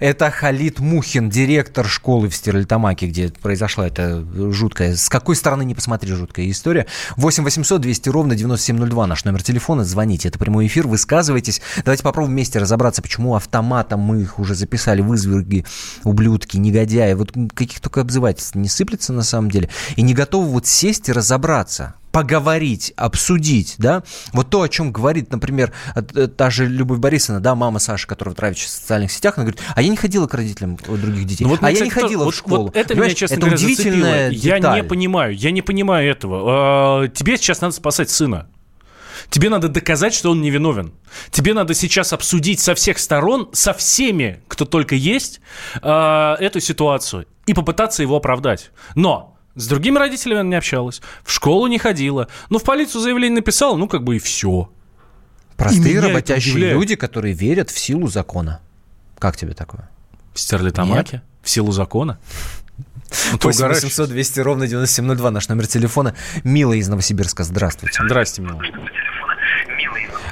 Это 0.00 0.30
Халид 0.30 0.80
Мухин, 0.80 1.30
директор 1.30 1.86
школы 1.86 2.28
в 2.28 2.34
Стерлитамаке, 2.34 3.06
где 3.06 3.28
произошла 3.28 3.86
эта 3.86 4.24
жуткая, 4.52 4.96
с 4.96 5.08
какой 5.08 5.36
стороны 5.36 5.64
не 5.64 5.74
посмотри, 5.74 6.12
жуткая 6.12 6.50
история. 6.50 6.86
8 7.16 7.44
800 7.44 7.80
200 7.80 8.08
ровно 8.08 8.34
9702 8.34 9.06
наш 9.06 9.24
номер 9.24 9.42
телефона. 9.42 9.84
Звоните, 9.84 10.28
это 10.28 10.38
прямой 10.38 10.66
эфир, 10.66 10.86
высказывайтесь. 10.86 11.60
Давайте 11.84 12.02
попробуем 12.02 12.34
вместе 12.34 12.58
разобраться, 12.58 13.02
почему 13.02 13.34
автоматом 13.34 14.00
мы 14.00 14.22
их 14.22 14.38
уже 14.38 14.54
записали 14.54 15.00
в 15.00 15.14
изверги, 15.14 15.64
ублюдки, 16.04 16.56
негодяи. 16.56 17.14
Вот 17.14 17.32
каких 17.54 17.80
только 17.80 18.00
обзывательств 18.00 18.54
не 18.54 18.68
сыплется 18.68 19.12
на 19.12 19.22
самом 19.22 19.50
деле. 19.50 19.68
И 19.96 20.02
не 20.02 20.14
готовы 20.14 20.48
вот 20.48 20.66
сесть 20.66 21.08
и 21.08 21.12
разобраться 21.12 21.94
поговорить, 22.16 22.94
обсудить, 22.96 23.74
да, 23.76 24.02
вот 24.32 24.48
то, 24.48 24.62
о 24.62 24.70
чем 24.70 24.90
говорит, 24.90 25.30
например, 25.30 25.74
э, 25.94 26.28
та 26.28 26.48
же 26.48 26.64
Любовь 26.66 26.98
Борисовна, 26.98 27.40
да, 27.40 27.54
мама 27.54 27.78
Саши, 27.78 28.06
которая 28.06 28.34
травится 28.34 28.68
в 28.68 28.70
социальных 28.70 29.12
сетях, 29.12 29.36
она 29.36 29.44
говорит, 29.44 29.60
а 29.74 29.82
я 29.82 29.90
не 29.90 29.98
ходила 29.98 30.26
к 30.26 30.32
родителям 30.32 30.76
других 30.76 31.26
детей, 31.26 31.44
ну, 31.44 31.50
вот, 31.50 31.58
а 31.62 31.70
я 31.70 31.84
не 31.84 31.90
ходила 31.90 32.24
вот, 32.24 32.32
в 32.32 32.38
школу. 32.38 32.64
Вот 32.64 32.76
это 32.76 32.88
Понимаешь, 32.88 33.10
меня, 33.10 33.16
честно 33.16 33.34
это 33.34 33.40
говоря, 33.42 33.56
удивительная 33.56 34.30
деталь. 34.30 34.62
Я 34.62 34.76
не 34.76 34.82
понимаю, 34.82 35.36
я 35.36 35.50
не 35.50 35.60
понимаю 35.60 36.10
этого. 36.10 36.44
А, 37.04 37.08
тебе 37.08 37.36
сейчас 37.36 37.60
надо 37.60 37.74
спасать 37.74 38.08
сына. 38.08 38.48
Тебе 39.28 39.50
надо 39.50 39.68
доказать, 39.68 40.14
что 40.14 40.30
он 40.30 40.40
невиновен. 40.40 40.94
Тебе 41.30 41.52
надо 41.52 41.74
сейчас 41.74 42.14
обсудить 42.14 42.60
со 42.60 42.74
всех 42.74 42.98
сторон, 42.98 43.50
со 43.52 43.74
всеми, 43.74 44.42
кто 44.48 44.64
только 44.64 44.94
есть, 44.94 45.42
а, 45.82 46.36
эту 46.40 46.60
ситуацию 46.60 47.26
и 47.44 47.52
попытаться 47.52 48.02
его 48.02 48.16
оправдать. 48.16 48.70
Но 48.94 49.35
с 49.56 49.66
другими 49.66 49.98
родителями 49.98 50.40
она 50.40 50.50
не 50.50 50.56
общалась, 50.56 51.00
в 51.24 51.32
школу 51.32 51.66
не 51.66 51.78
ходила. 51.78 52.28
Ну, 52.50 52.58
в 52.58 52.62
полицию 52.62 53.00
заявление 53.00 53.36
написала, 53.36 53.76
ну, 53.76 53.88
как 53.88 54.04
бы 54.04 54.16
и 54.16 54.18
все. 54.18 54.70
Простые 55.56 55.96
это 55.96 56.08
работящие 56.08 56.72
люди, 56.72 56.94
которые 56.94 57.34
верят 57.34 57.70
в 57.70 57.78
силу 57.78 58.08
закона. 58.08 58.60
Как 59.18 59.36
тебе 59.36 59.54
такое? 59.54 59.88
В 60.34 60.40
Стерлитамаке? 60.40 61.22
В 61.42 61.50
силу 61.50 61.72
закона? 61.72 62.18
Ну, 63.30 63.38
ты 63.38 63.46
8 63.46 63.58
угораешь. 63.60 63.84
800 63.84 64.08
200 64.08 64.40
ровно 64.40 64.66
9702 64.66 65.30
наш 65.30 65.48
номер 65.48 65.68
телефона. 65.68 66.16
Мила 66.42 66.72
из 66.72 66.88
Новосибирска, 66.88 67.44
здравствуйте. 67.44 68.00
Здрасте, 68.04 68.42
Мила. 68.42 68.60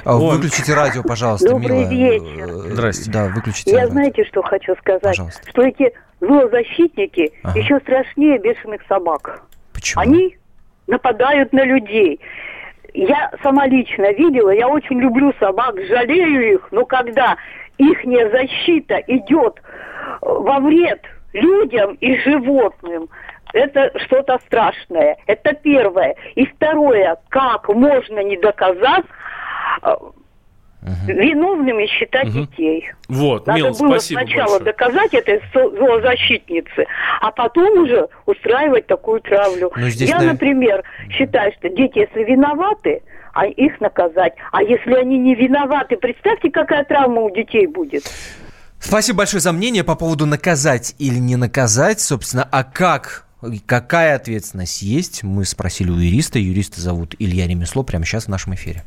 А. 0.05 0.13
Выключите 0.17 0.73
радио, 0.73 1.01
пожалуйста, 1.03 1.49
Добрый 1.49 1.79
Мила. 1.85 1.89
вечер. 1.89 2.43
Э, 2.47 2.69
Здрасте. 2.73 3.11
Да, 3.11 3.25
выключите 3.33 3.71
Я 3.71 3.77
радио. 3.79 3.91
знаете, 3.91 4.23
что 4.25 4.41
хочу 4.43 4.75
сказать? 4.75 5.01
Пожалуйста. 5.01 5.49
Что 5.49 5.61
эти 5.63 5.91
зоозащитники 6.21 7.33
Ага. 7.43 7.59
еще 7.59 7.79
страшнее 7.79 8.37
бешеных 8.39 8.81
собак. 8.87 9.41
Почему? 9.73 10.01
Они 10.01 10.37
нападают 10.87 11.51
на 11.53 11.63
людей. 11.65 12.19
Я 12.93 13.31
сама 13.43 13.65
лично 13.67 14.11
видела, 14.13 14.51
я 14.51 14.67
очень 14.69 14.99
люблю 15.01 15.33
собак, 15.39 15.75
жалею 15.89 16.53
их, 16.53 16.67
но 16.71 16.85
когда 16.85 17.35
ихняя 17.77 18.29
защита 18.29 18.95
идет 19.07 19.55
э, 19.57 19.61
во 20.21 20.59
вред 20.59 21.01
людям 21.33 21.95
и 21.95 22.15
животным, 22.19 23.09
это 23.53 23.91
что-то 24.05 24.37
страшное. 24.45 25.17
Это 25.27 25.53
первое. 25.53 26.15
И 26.35 26.45
второе, 26.45 27.17
как 27.29 27.67
можно, 27.69 28.19
не 28.23 28.37
доказав, 28.37 29.03
э, 29.81 29.89
виновными 31.07 31.87
считать 31.87 32.31
детей. 32.31 32.91
Вот, 33.07 33.47
Надо 33.47 33.57
Мила, 33.59 33.69
было 33.73 33.89
спасибо 33.97 34.19
сначала 34.19 34.59
большое. 34.59 34.63
доказать 34.63 35.13
этой 35.15 35.41
зо- 35.53 35.71
зоозащитнице, 35.77 36.85
а 37.21 37.31
потом 37.31 37.83
уже 37.83 38.07
устраивать 38.25 38.85
такую 38.87 39.21
травлю. 39.21 39.71
Ну, 39.75 39.87
здесь, 39.89 40.09
Я, 40.09 40.19
навер- 40.19 40.33
например, 40.33 40.83
считаю, 41.09 41.51
что 41.57 41.69
дети, 41.69 41.99
если 41.99 42.23
виноваты, 42.23 43.01
а 43.33 43.47
их 43.47 43.81
наказать. 43.81 44.33
А 44.51 44.61
если 44.63 44.93
они 44.93 45.17
не 45.17 45.35
виноваты, 45.35 45.97
представьте, 45.97 46.51
какая 46.51 46.85
травма 46.85 47.21
у 47.21 47.29
детей 47.35 47.67
будет. 47.67 48.03
Спасибо 48.79 49.19
большое 49.19 49.41
за 49.41 49.51
мнение 49.51 49.83
по 49.83 49.95
поводу 49.95 50.25
наказать 50.27 50.95
или 50.99 51.17
не 51.17 51.35
наказать, 51.35 51.99
собственно, 51.99 52.47
а 52.51 52.63
как 52.63 53.25
какая 53.67 54.15
ответственность 54.15 54.81
есть, 54.81 55.23
мы 55.23 55.45
спросили 55.45 55.89
у 55.91 55.95
юриста. 55.95 56.39
Юриста 56.39 56.79
зовут 56.81 57.15
Илья 57.19 57.47
Ремесло 57.47 57.83
прямо 57.83 58.05
сейчас 58.05 58.25
в 58.25 58.29
нашем 58.29 58.53
эфире. 58.55 58.83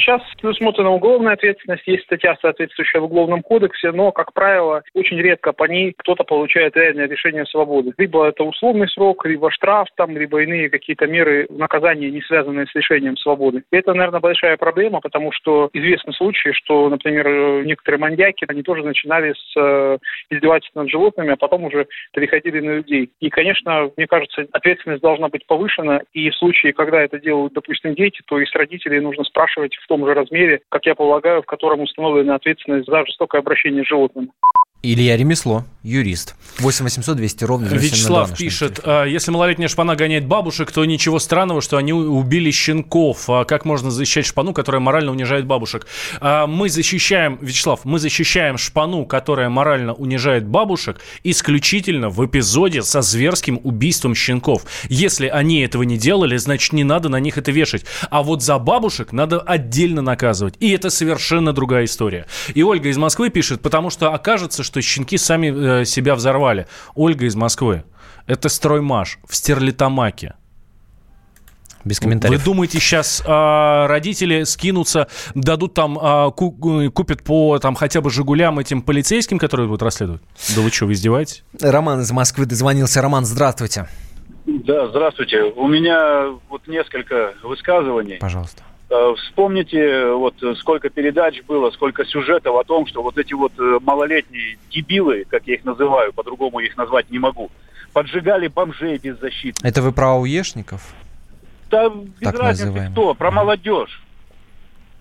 Сейчас 0.00 0.22
предусмотрена 0.40 0.90
уголовная 0.90 1.34
ответственность, 1.34 1.86
есть 1.86 2.04
статья, 2.04 2.34
соответствующая 2.40 3.00
в 3.00 3.04
Уголовном 3.04 3.42
кодексе, 3.42 3.92
но, 3.92 4.12
как 4.12 4.32
правило, 4.32 4.82
очень 4.94 5.18
редко 5.20 5.52
по 5.52 5.64
ней 5.64 5.92
кто-то 5.94 6.24
получает 6.24 6.74
реальное 6.74 7.06
решение 7.06 7.44
свободы. 7.44 7.92
Либо 7.98 8.26
это 8.26 8.42
условный 8.44 8.88
срок, 8.88 9.26
либо 9.26 9.50
штраф, 9.50 9.88
там, 9.96 10.16
либо 10.16 10.42
иные 10.42 10.70
какие-то 10.70 11.06
меры 11.06 11.46
наказания, 11.50 12.10
не 12.10 12.22
связанные 12.22 12.66
с 12.66 12.74
лишением 12.74 13.18
свободы. 13.18 13.62
И 13.70 13.76
это, 13.76 13.92
наверное, 13.92 14.20
большая 14.20 14.56
проблема, 14.56 15.00
потому 15.00 15.32
что 15.32 15.68
известны 15.74 16.14
случаи, 16.14 16.52
что, 16.52 16.88
например, 16.88 17.66
некоторые 17.66 18.00
маньяки, 18.00 18.46
они 18.48 18.62
тоже 18.62 18.82
начинали 18.82 19.34
с 19.34 19.54
э, 19.58 19.98
издевательств 20.30 20.76
над 20.76 20.88
животными, 20.88 21.34
а 21.34 21.36
потом 21.36 21.64
уже 21.64 21.86
переходили 22.14 22.60
на 22.60 22.70
людей. 22.76 23.10
И, 23.20 23.28
конечно, 23.28 23.90
мне 23.98 24.06
кажется, 24.06 24.46
ответственность 24.52 25.02
должна 25.02 25.28
быть 25.28 25.46
повышена, 25.46 26.00
и 26.14 26.30
в 26.30 26.36
случае, 26.36 26.72
когда 26.72 27.02
это 27.02 27.20
делают, 27.20 27.52
допустим, 27.52 27.94
дети, 27.94 28.22
то 28.24 28.40
и 28.40 28.46
с 28.46 28.54
родителей 28.54 29.00
нужно 29.00 29.24
спрашивать 29.24 29.76
в 29.76 29.89
том 29.90 30.06
же 30.06 30.14
размере, 30.14 30.60
как 30.68 30.86
я 30.86 30.94
полагаю, 30.94 31.42
в 31.42 31.46
котором 31.46 31.80
установлена 31.80 32.36
ответственность 32.36 32.86
за 32.86 33.04
жестокое 33.04 33.40
обращение 33.40 33.82
с 33.82 33.88
животным. 33.88 34.30
Илья 34.82 35.16
Ремесло, 35.16 35.66
юрист. 35.82 36.34
8 36.58 36.84
800 36.84 37.16
200 37.16 37.44
ровно 37.44 37.68
9702 37.68 37.96
Вячеслав 38.24 38.38
пишет, 38.38 38.80
«А, 38.82 39.04
если 39.04 39.30
малолетняя 39.30 39.68
шпана 39.68 39.94
гоняет 39.94 40.26
бабушек, 40.26 40.72
то 40.72 40.84
ничего 40.84 41.18
странного, 41.18 41.60
что 41.60 41.76
они 41.76 41.92
убили 41.92 42.50
щенков. 42.50 43.28
А 43.28 43.44
как 43.44 43.64
можно 43.66 43.90
защищать 43.90 44.26
шпану, 44.26 44.54
которая 44.54 44.80
морально 44.80 45.12
унижает 45.12 45.46
бабушек? 45.46 45.86
А, 46.20 46.46
Мы 46.46 46.70
защищаем, 46.70 47.38
Вячеслав, 47.42 47.84
мы 47.84 47.98
защищаем 47.98 48.56
шпану, 48.56 49.04
которая 49.04 49.50
морально 49.50 49.92
унижает 49.92 50.46
бабушек, 50.46 51.00
исключительно 51.24 52.08
в 52.08 52.24
эпизоде 52.24 52.82
со 52.82 53.02
зверским 53.02 53.60
убийством 53.62 54.14
щенков. 54.14 54.62
Если 54.88 55.28
они 55.28 55.60
этого 55.60 55.82
не 55.82 55.98
делали, 55.98 56.36
значит, 56.38 56.72
не 56.72 56.84
надо 56.84 57.10
на 57.10 57.20
них 57.20 57.36
это 57.36 57.52
вешать. 57.52 57.84
А 58.10 58.22
вот 58.22 58.42
за 58.42 58.58
бабушек 58.58 59.12
надо 59.12 59.40
отдельно 59.40 60.00
наказывать. 60.00 60.54
И 60.58 60.70
это 60.70 60.88
совершенно 60.88 61.52
другая 61.52 61.84
история. 61.84 62.26
И 62.54 62.62
Ольга 62.62 62.88
из 62.88 62.96
Москвы 62.96 63.28
пишет, 63.28 63.60
потому 63.60 63.90
что 63.90 64.12
окажется, 64.12 64.62
что 64.70 64.80
щенки 64.80 65.18
сами 65.18 65.80
э, 65.80 65.84
себя 65.84 66.14
взорвали. 66.14 66.68
Ольга 66.94 67.26
из 67.26 67.34
Москвы. 67.34 67.82
Это 68.26 68.48
строймаш 68.48 69.18
в 69.28 69.34
Стерлитамаке. 69.34 70.34
Без 71.84 71.98
комментариев. 71.98 72.38
Вы 72.38 72.44
думаете, 72.44 72.78
сейчас 72.78 73.22
родители 73.26 74.44
скинутся, 74.44 75.08
дадут 75.34 75.72
там, 75.74 75.98
а, 76.00 76.30
ку- 76.30 76.52
ку- 76.52 76.90
купят 76.92 77.24
по 77.24 77.58
там 77.58 77.74
хотя 77.74 78.00
бы 78.02 78.10
«Жигулям» 78.10 78.58
этим 78.58 78.82
полицейским, 78.82 79.38
которые 79.38 79.66
будут 79.66 79.82
расследовать? 79.82 80.20
Да 80.54 80.60
вы 80.60 80.70
что, 80.70 80.84
вы 80.86 80.92
издеваетесь? 80.92 81.42
Роман 81.60 82.02
из 82.02 82.12
Москвы 82.12 82.44
дозвонился. 82.44 83.00
Роман, 83.00 83.24
здравствуйте. 83.24 83.88
Да, 84.46 84.88
здравствуйте. 84.88 85.42
У 85.56 85.66
меня 85.68 86.26
вот 86.50 86.68
несколько 86.68 87.32
высказываний. 87.42 88.18
Пожалуйста. 88.18 88.62
Э, 88.90 89.14
Вспомните, 89.16 90.10
вот 90.12 90.34
э, 90.42 90.54
сколько 90.56 90.88
передач 90.90 91.42
было, 91.46 91.70
сколько 91.70 92.04
сюжетов 92.04 92.56
о 92.56 92.64
том, 92.64 92.86
что 92.86 93.02
вот 93.02 93.16
эти 93.18 93.32
вот 93.34 93.52
э, 93.58 93.78
малолетние 93.82 94.58
дебилы, 94.70 95.24
как 95.30 95.42
я 95.46 95.54
их 95.54 95.64
называю, 95.64 96.12
по-другому 96.12 96.58
их 96.58 96.76
назвать 96.76 97.08
не 97.10 97.20
могу, 97.20 97.50
поджигали 97.92 98.48
бомжей 98.48 98.98
беззащитных. 98.98 99.64
Это 99.64 99.80
вы 99.80 99.92
про 99.92 100.14
ауешников? 100.14 100.92
Да 101.70 101.88
без 101.88 102.08
Так 102.20 102.38
разницы 102.38 102.66
называемых. 102.66 102.92
кто, 102.92 103.14
про 103.14 103.30
молодежь. 103.30 104.02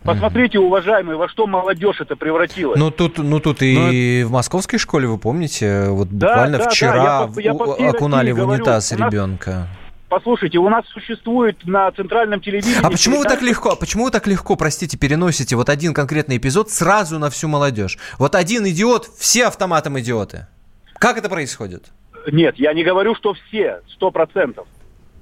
Посмотрите, 0.04 0.60
уважаемые, 0.60 1.18
во 1.18 1.28
что 1.28 1.46
молодежь 1.46 2.00
это 2.00 2.16
превратилась. 2.16 2.80
Ну 2.80 2.90
тут, 2.90 3.18
ну 3.18 3.40
тут 3.40 3.62
и 3.62 4.24
в 4.24 4.32
московской 4.32 4.80
школе, 4.80 5.08
вы 5.08 5.18
помните, 5.18 5.88
вот 5.90 6.08
Да, 6.12 6.28
буквально 6.28 6.58
да, 6.60 6.64
да, 6.66 6.70
вчера 6.70 6.96
я 7.04 7.28
по- 7.28 7.40
я 7.40 7.54
по 7.54 7.74
всей 7.74 7.90
окунали 7.90 8.32
в 8.32 8.40
унитаз 8.48 8.92
говорю, 8.92 9.08
ребенка. 9.12 9.68
Послушайте, 10.10 10.58
у 10.58 10.68
нас 10.70 10.86
существует 10.88 11.64
на 11.66 11.92
центральном 11.92 12.42
телевидении... 12.42 12.84
А 12.84 12.90
почему 12.90 13.20
вы 13.20 13.26
так 13.26 13.44
легко, 13.44 13.76
почему 13.76 14.06
вы 14.06 14.12
так 14.12 14.26
легко, 14.26 14.56
простите, 14.56 14.98
переносите 14.98 15.56
вот 15.56 15.70
один 15.70 15.94
конкретный 15.94 16.38
эпизод 16.38 16.72
сразу 16.72 17.20
на 17.20 17.30
всю 17.30 17.48
молодежь? 17.48 18.00
Вот 18.18 18.34
один 18.34 18.68
идиот, 18.68 19.08
все 19.20 19.46
автоматом 19.46 20.00
идиоты. 20.00 20.48
Как 20.96 21.18
это 21.18 21.30
происходит? 21.30 21.92
Нет, 22.32 22.56
я 22.58 22.74
не 22.74 22.84
говорю, 22.84 23.14
что 23.16 23.36
все, 23.36 23.82
сто 23.94 24.10
процентов. 24.10 24.68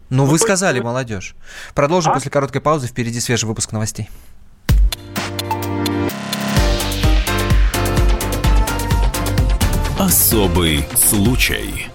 Ну, 0.09 0.23
вы 0.23 0.37
то 0.37 0.45
сказали, 0.45 0.77
есть- 0.77 0.85
молодежь. 0.85 1.35
Продолжим 1.75 2.11
А? 2.11 2.15
после 2.15 2.31
короткой 2.31 2.61
паузы. 2.61 2.87
Впереди 2.87 3.19
свежий 3.19 3.45
выпуск 3.45 3.73
новостей. 3.73 4.09
Особый 9.99 10.85
случай. 10.95 11.87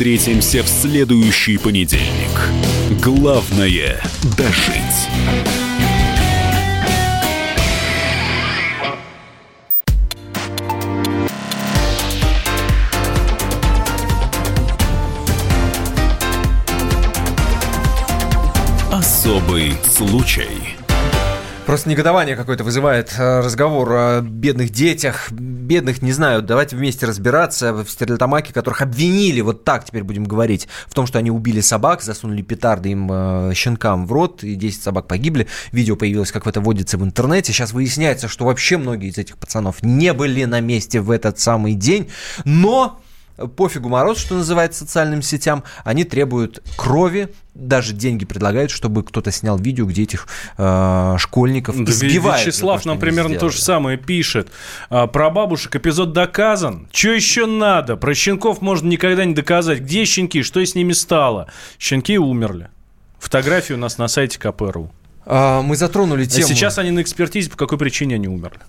Встретимся 0.00 0.62
в 0.62 0.66
следующий 0.66 1.58
понедельник. 1.58 2.40
Главное– 3.02 4.02
дожить. 4.38 5.10
Особый 18.90 19.74
случай. 19.84 20.79
Просто 21.70 21.88
негодование 21.88 22.34
какое-то 22.34 22.64
вызывает 22.64 23.14
э, 23.16 23.38
разговор 23.38 23.92
о 23.92 24.20
бедных 24.22 24.70
детях. 24.70 25.30
Бедных, 25.30 26.02
не 26.02 26.10
знаю, 26.10 26.42
давайте 26.42 26.74
вместе 26.74 27.06
разбираться 27.06 27.72
в 27.72 27.88
Стерлитамаке, 27.88 28.52
которых 28.52 28.82
обвинили, 28.82 29.40
вот 29.40 29.62
так 29.62 29.84
теперь 29.84 30.02
будем 30.02 30.24
говорить, 30.24 30.66
в 30.88 30.94
том, 30.94 31.06
что 31.06 31.20
они 31.20 31.30
убили 31.30 31.60
собак, 31.60 32.02
засунули 32.02 32.42
петарды 32.42 32.88
им, 32.88 33.08
э, 33.12 33.52
щенкам 33.54 34.04
в 34.04 34.12
рот, 34.12 34.42
и 34.42 34.56
10 34.56 34.82
собак 34.82 35.06
погибли. 35.06 35.46
Видео 35.70 35.94
появилось, 35.94 36.32
как 36.32 36.48
это 36.48 36.60
водится 36.60 36.98
в 36.98 37.04
интернете. 37.04 37.52
Сейчас 37.52 37.72
выясняется, 37.72 38.26
что 38.26 38.46
вообще 38.46 38.76
многие 38.76 39.08
из 39.08 39.18
этих 39.18 39.38
пацанов 39.38 39.80
не 39.80 40.12
были 40.12 40.42
на 40.46 40.58
месте 40.58 41.00
в 41.00 41.08
этот 41.08 41.38
самый 41.38 41.74
день, 41.74 42.10
но 42.44 43.00
пофигу 43.48 43.88
мороз, 43.88 44.18
что 44.18 44.34
называется, 44.36 44.80
социальным 44.80 45.22
сетям, 45.22 45.64
они 45.84 46.04
требуют 46.04 46.62
крови, 46.76 47.28
даже 47.54 47.92
деньги 47.92 48.24
предлагают, 48.24 48.70
чтобы 48.70 49.02
кто-то 49.02 49.30
снял 49.32 49.58
видео, 49.58 49.84
где 49.86 50.04
этих 50.04 50.26
э, 50.56 51.14
школьников 51.18 51.76
Да 51.76 51.90
избивают. 51.90 52.46
Вячеслав 52.46 52.82
то, 52.82 52.88
нам 52.88 52.98
примерно 52.98 53.30
то 53.34 53.36
сделали. 53.36 53.52
же 53.54 53.60
самое 53.62 53.98
пишет. 53.98 54.48
А, 54.88 55.06
про 55.06 55.30
бабушек 55.30 55.74
эпизод 55.76 56.12
доказан. 56.12 56.88
Что 56.92 57.10
еще 57.10 57.46
надо? 57.46 57.96
Про 57.96 58.14
щенков 58.14 58.60
можно 58.62 58.88
никогда 58.88 59.24
не 59.24 59.34
доказать. 59.34 59.80
Где 59.80 60.04
щенки? 60.04 60.42
Что 60.42 60.64
с 60.64 60.74
ними 60.74 60.92
стало? 60.92 61.48
Щенки 61.78 62.18
умерли. 62.18 62.68
Фотографии 63.18 63.74
у 63.74 63.78
нас 63.78 63.98
на 63.98 64.08
сайте 64.08 64.38
КПРУ. 64.38 64.90
А, 65.26 65.60
мы 65.62 65.76
затронули 65.76 66.22
А 66.24 66.26
тему. 66.26 66.48
сейчас 66.48 66.78
они 66.78 66.90
на 66.90 67.02
экспертизе, 67.02 67.50
по 67.50 67.56
какой 67.56 67.76
причине 67.78 68.14
они 68.14 68.28
умерли. 68.28 68.60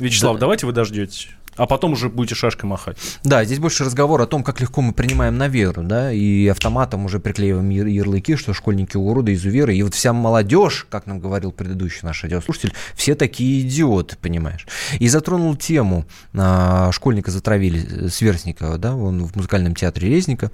Вячеслав, 0.00 0.34
Да. 0.36 0.40
давайте 0.40 0.66
вы 0.66 0.72
дождетесь. 0.72 1.28
А 1.56 1.66
потом 1.66 1.92
уже 1.92 2.08
будете 2.08 2.34
шашкой 2.34 2.68
махать. 2.68 2.96
Да, 3.24 3.44
здесь 3.44 3.58
больше 3.58 3.84
разговор 3.84 4.20
о 4.22 4.26
том, 4.26 4.42
как 4.42 4.60
легко 4.60 4.80
мы 4.80 4.92
принимаем 4.92 5.36
на 5.38 5.48
веру, 5.48 5.82
да, 5.82 6.12
и 6.12 6.46
автоматом 6.48 7.04
уже 7.04 7.18
приклеиваем 7.20 7.68
яр- 7.70 7.86
ярлыки, 7.86 8.36
что 8.36 8.52
школьники 8.54 8.96
уроды, 8.96 9.34
изуверы, 9.34 9.76
и 9.76 9.82
вот 9.82 9.94
вся 9.94 10.12
молодежь, 10.12 10.86
как 10.90 11.06
нам 11.06 11.20
говорил 11.20 11.52
предыдущий 11.52 12.00
наш 12.02 12.22
радиослушатель, 12.22 12.72
все 12.94 13.14
такие 13.14 13.60
идиоты, 13.62 14.16
понимаешь. 14.20 14.66
И 14.98 15.08
затронул 15.08 15.54
тему, 15.56 16.04
а, 16.34 16.90
школьника 16.92 17.30
затравили, 17.30 18.06
э, 18.06 18.08
Сверстникова, 18.08 18.78
да, 18.78 18.94
он 18.94 19.24
в 19.24 19.36
музыкальном 19.36 19.74
театре 19.74 20.08
Резника 20.08 20.50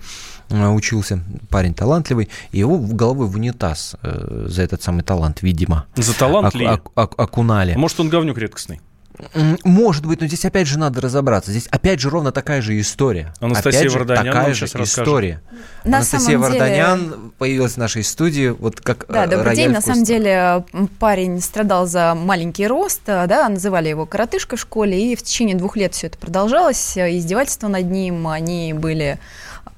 а, 0.51 0.71
учился, 0.73 1.21
парень 1.49 1.75
талантливый, 1.75 2.29
и 2.53 2.59
его 2.59 2.79
головой 2.79 3.27
в 3.29 3.35
унитаз 3.37 3.97
э, 4.03 4.47
за 4.49 4.63
этот 4.63 4.83
самый 4.83 5.03
талант, 5.03 5.43
видимо, 5.43 5.87
За 5.97 6.17
талант 6.19 6.49
оку- 6.49 6.59
ли? 6.59 6.67
оку- 6.67 6.93
оку- 6.95 7.23
окунали. 7.23 7.75
Может, 7.75 8.01
он 8.01 8.09
говнюк 8.09 8.39
редкостный? 8.39 8.81
Может 9.65 10.07
быть, 10.07 10.21
но 10.21 10.27
здесь 10.27 10.45
опять 10.45 10.67
же 10.67 10.79
надо 10.79 11.01
разобраться. 11.01 11.51
Здесь 11.51 11.67
опять 11.71 12.01
же 12.01 12.11
ровно 12.11 12.33
такая 12.33 12.61
же 12.63 12.79
история. 12.81 13.33
Анастасия 13.41 13.81
опять 13.81 13.93
же, 13.93 13.99
Варданян 13.99 14.25
такая 14.27 14.55
же 14.55 14.65
история. 14.67 15.41
На 15.85 15.99
Анастасия 15.99 16.39
самом 16.39 16.53
деле- 16.53 16.59
Варданян 16.61 17.33
появилась 17.39 17.73
в 17.75 17.77
нашей 17.79 18.05
студии, 18.05 18.49
вот 18.49 18.81
как 18.81 19.07
Да, 19.09 19.25
э, 19.25 19.29
добрый 19.29 19.45
рояль 19.47 19.57
день. 19.57 19.69
На 19.71 19.81
вкусно. 19.81 19.93
самом 19.95 20.05
деле 20.05 20.65
парень 20.99 21.41
страдал 21.41 21.87
за 21.87 22.15
маленький 22.15 22.67
рост, 22.67 23.03
э, 23.07 23.27
да, 23.27 23.49
называли 23.49 23.89
его 23.89 24.07
коротышкой 24.07 24.59
в 24.59 24.61
школе, 24.61 25.13
и 25.13 25.17
в 25.17 25.23
течение 25.23 25.57
двух 25.57 25.77
лет 25.77 25.95
все 25.95 26.07
это 26.09 26.19
продолжалось. 26.19 26.97
Э, 26.97 27.17
Издевательства 27.17 27.69
над 27.69 27.91
ним, 27.91 28.29
они 28.29 28.73
были 28.73 29.19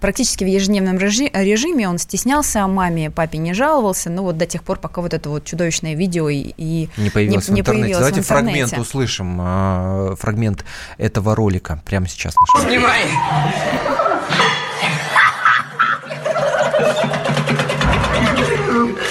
практически 0.00 0.44
в 0.44 0.46
ежедневном 0.48 0.98
режи- 0.98 1.30
режиме, 1.32 1.88
он 1.88 1.98
стеснялся 1.98 2.66
маме, 2.66 3.10
папе 3.10 3.38
не 3.38 3.54
жаловался, 3.54 4.10
ну 4.10 4.22
вот 4.22 4.36
до 4.38 4.46
тех 4.46 4.62
пор, 4.62 4.78
пока 4.78 5.00
вот 5.02 5.14
это 5.14 5.28
вот 5.28 5.44
чудовищное 5.44 5.94
видео 5.94 6.28
и, 6.28 6.54
и 6.56 6.88
Не 6.96 7.10
появилась 7.10 7.48
не 7.48 7.56
в 7.56 7.58
интернете. 7.60 7.64
появилось 7.94 7.98
Давайте 7.98 8.20
в 8.20 8.24
интернете. 8.24 8.58
фрагмент 8.66 8.78
услышим, 8.88 9.38
э, 9.40 10.16
фрагмент 10.18 10.64
этого 10.98 11.34
ролика 11.34 11.80
прямо 11.84 12.08
сейчас. 12.08 12.34
наш. 12.54 12.64
Снимай! 12.66 13.04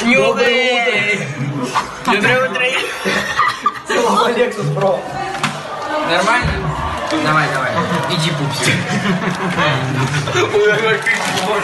Доброе 0.05 0.27
утро! 0.29 0.45
Доброе 2.05 2.49
утро! 2.49 2.65
Целого 3.87 4.29
Lexus 4.31 4.73
Pro. 4.75 4.99
Нормально? 6.09 6.68
Давай, 7.11 7.47
давай. 7.51 7.71
Иди, 8.11 8.31
пупсик. 8.31 8.75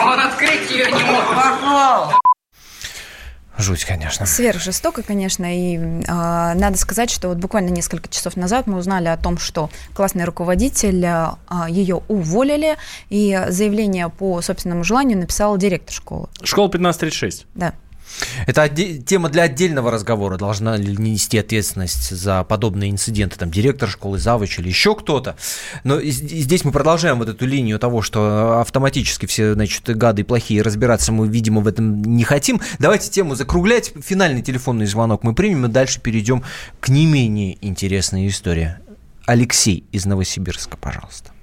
Он 0.02 0.20
открыть 0.20 0.70
ее 0.70 0.90
не 0.90 1.04
мог. 1.04 1.24
Пошел! 1.34 2.12
Жуть, 3.58 3.84
конечно. 3.84 4.26
Сверхжестоко, 4.26 5.02
конечно, 5.02 5.46
и 5.46 5.76
э, 5.76 6.02
надо 6.06 6.76
сказать, 6.76 7.10
что 7.10 7.28
вот 7.28 7.38
буквально 7.38 7.70
несколько 7.70 8.08
часов 8.08 8.36
назад 8.36 8.66
мы 8.66 8.76
узнали 8.76 9.08
о 9.08 9.16
том, 9.16 9.38
что 9.38 9.70
классный 9.94 10.24
руководитель 10.24 11.02
э, 11.04 11.30
ее 11.70 12.02
уволили, 12.08 12.76
и 13.08 13.46
заявление 13.48 14.10
по 14.10 14.42
собственному 14.42 14.84
желанию 14.84 15.18
написал 15.18 15.56
директор 15.56 15.94
школы. 15.94 16.28
Школа 16.42 16.66
1536. 16.66 17.46
Да. 17.54 17.72
Это 18.46 18.68
тема 18.68 19.28
для 19.28 19.44
отдельного 19.44 19.90
разговора. 19.90 20.36
Должна 20.36 20.76
ли 20.76 20.96
нести 20.96 21.38
ответственность 21.38 22.10
за 22.10 22.44
подобные 22.44 22.90
инциденты, 22.90 23.38
там, 23.38 23.50
директор 23.50 23.88
школы, 23.88 24.18
завуч 24.18 24.58
или 24.58 24.68
еще 24.68 24.94
кто-то. 24.94 25.36
Но 25.84 26.00
здесь 26.00 26.64
мы 26.64 26.72
продолжаем 26.72 27.18
вот 27.18 27.28
эту 27.28 27.46
линию 27.46 27.78
того, 27.78 28.02
что 28.02 28.60
автоматически 28.60 29.26
все, 29.26 29.54
значит, 29.54 29.84
гады 29.96 30.22
и 30.22 30.24
плохие 30.24 30.62
разбираться 30.62 31.12
мы, 31.12 31.28
видимо, 31.28 31.60
в 31.60 31.68
этом 31.68 32.02
не 32.02 32.24
хотим. 32.24 32.60
Давайте 32.78 33.10
тему 33.10 33.34
закруглять. 33.34 33.92
Финальный 34.02 34.42
телефонный 34.42 34.86
звонок 34.86 35.22
мы 35.22 35.34
примем 35.34 35.66
и 35.66 35.68
дальше 35.68 36.00
перейдем 36.00 36.42
к 36.80 36.88
не 36.88 37.06
менее 37.06 37.58
интересной 37.60 38.28
истории. 38.28 38.76
Алексей 39.26 39.84
из 39.92 40.06
Новосибирска, 40.06 40.76
пожалуйста. 40.76 41.35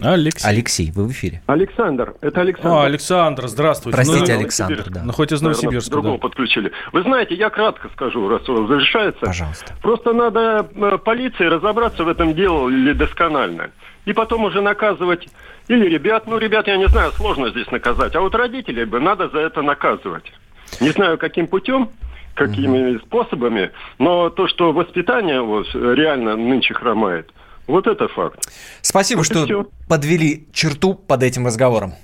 Алексей. 0.00 0.48
Алексей, 0.48 0.92
вы 0.92 1.04
в 1.04 1.10
эфире. 1.10 1.42
Александр, 1.46 2.14
это 2.20 2.40
Александр. 2.40 2.68
А, 2.68 2.84
Александр, 2.84 3.48
здравствуйте. 3.48 3.96
Простите, 3.96 4.32
Ну, 4.34 4.40
Александр, 4.40 4.84
да. 4.88 5.02
Ну, 5.04 5.12
хоть 5.12 5.32
из 5.32 5.42
Наверное, 5.42 5.62
Новосибирска, 5.62 5.90
другого 5.90 6.14
да. 6.16 6.20
подключили. 6.20 6.72
Вы 6.92 7.02
знаете, 7.02 7.34
я 7.34 7.50
кратко 7.50 7.88
скажу, 7.94 8.28
раз 8.28 8.48
у 8.48 8.54
вас 8.54 8.70
разрешается. 8.70 9.20
Пожалуйста. 9.20 9.74
Просто 9.82 10.12
надо 10.12 10.68
э, 10.74 10.98
полиции 11.04 11.44
разобраться 11.44 12.04
в 12.04 12.08
этом 12.08 12.34
деле 12.34 12.94
досконально. 12.94 13.70
И 14.04 14.12
потом 14.12 14.44
уже 14.44 14.60
наказывать 14.60 15.28
или 15.68 15.86
ребят, 15.86 16.26
ну, 16.26 16.38
ребят, 16.38 16.66
я 16.66 16.76
не 16.76 16.88
знаю, 16.88 17.12
сложно 17.12 17.50
здесь 17.50 17.70
наказать, 17.70 18.14
а 18.16 18.20
вот 18.20 18.34
родителей 18.34 18.86
бы 18.86 19.00
надо 19.00 19.28
за 19.28 19.38
это 19.40 19.60
наказывать. 19.62 20.24
Не 20.80 20.90
знаю, 20.90 21.18
каким 21.18 21.46
путем, 21.46 21.90
какими 22.34 22.96
способами, 22.98 23.70
но 23.98 24.30
то, 24.30 24.48
что 24.48 24.72
воспитание 24.72 25.42
вот, 25.42 25.66
реально 25.74 26.36
нынче 26.36 26.72
хромает, 26.72 27.30
вот 27.68 27.86
это 27.86 28.08
факт. 28.08 28.48
Спасибо, 28.82 29.18
Вот 29.18 29.26
что 29.26 29.44
всё. 29.44 29.66
подвели 29.88 30.48
черту 30.52 30.94
под 30.94 31.22
этим 31.22 31.46
разговором. 31.46 31.94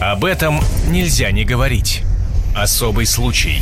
Об 0.00 0.24
этом 0.24 0.60
нельзя 0.90 1.30
не 1.30 1.44
говорить. 1.44 2.02
Особый 2.54 3.06
случай. 3.06 3.60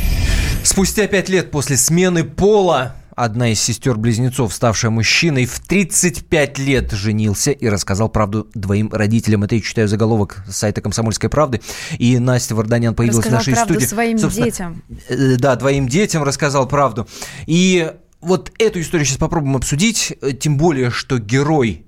Спустя 0.63 1.07
пять 1.07 1.29
лет 1.29 1.51
после 1.51 1.77
смены 1.77 2.23
пола 2.23 2.95
одна 3.15 3.49
из 3.51 3.61
сестер-близнецов, 3.61 4.53
ставшая 4.53 4.91
мужчиной, 4.91 5.45
в 5.45 5.59
35 5.61 6.57
лет 6.59 6.91
женился 6.91 7.51
и 7.51 7.67
рассказал 7.69 8.09
правду 8.09 8.47
двоим 8.53 8.89
родителям. 8.91 9.43
Это 9.43 9.55
я 9.55 9.61
читаю 9.61 9.87
заголовок 9.87 10.43
с 10.49 10.57
сайта 10.57 10.81
«Комсомольской 10.81 11.29
правды». 11.29 11.61
И 11.97 12.17
Настя 12.19 12.55
Варданян 12.55 12.93
появилась 12.95 13.25
Рассказал 13.25 13.39
в 13.41 13.47
нашей 13.47 13.53
правду 13.53 13.73
студии. 13.75 13.85
своим 13.85 14.17
Собственно, 14.17 14.45
детям. 14.45 14.83
э, 15.09 15.35
Да, 15.37 15.55
двоим 15.55 15.87
детям 15.87 16.23
рассказал 16.23 16.67
правду. 16.67 17.07
И 17.45 17.89
вот 18.25 18.51
эту 18.57 18.81
историю 18.81 19.05
сейчас 19.05 19.19
попробуем 19.19 19.55
обсудить, 19.55 20.13
э, 20.21 20.33
тем 20.33 20.57
более, 20.57 20.89
что 20.89 21.19
герой 21.19 21.85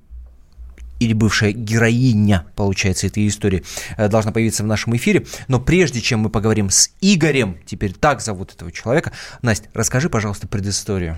или 0.99 1.13
бывшая 1.13 1.51
героиня, 1.51 2.45
получается, 2.55 3.07
этой 3.07 3.27
истории, 3.27 3.63
э, 3.97 4.07
должна 4.07 4.31
появиться 4.31 4.63
в 4.63 4.67
нашем 4.67 4.95
эфире. 4.95 5.25
Но 5.47 5.59
прежде 5.59 6.01
чем 6.01 6.21
мы 6.21 6.29
поговорим 6.29 6.69
с 6.69 6.91
Игорем, 7.01 7.57
теперь 7.65 7.93
так 7.93 8.21
зовут 8.21 8.53
этого 8.53 8.71
человека, 8.71 9.11
Настя, 9.41 9.69
расскажи, 9.73 10.09
пожалуйста, 10.09 10.47
предысторию. 10.47 11.17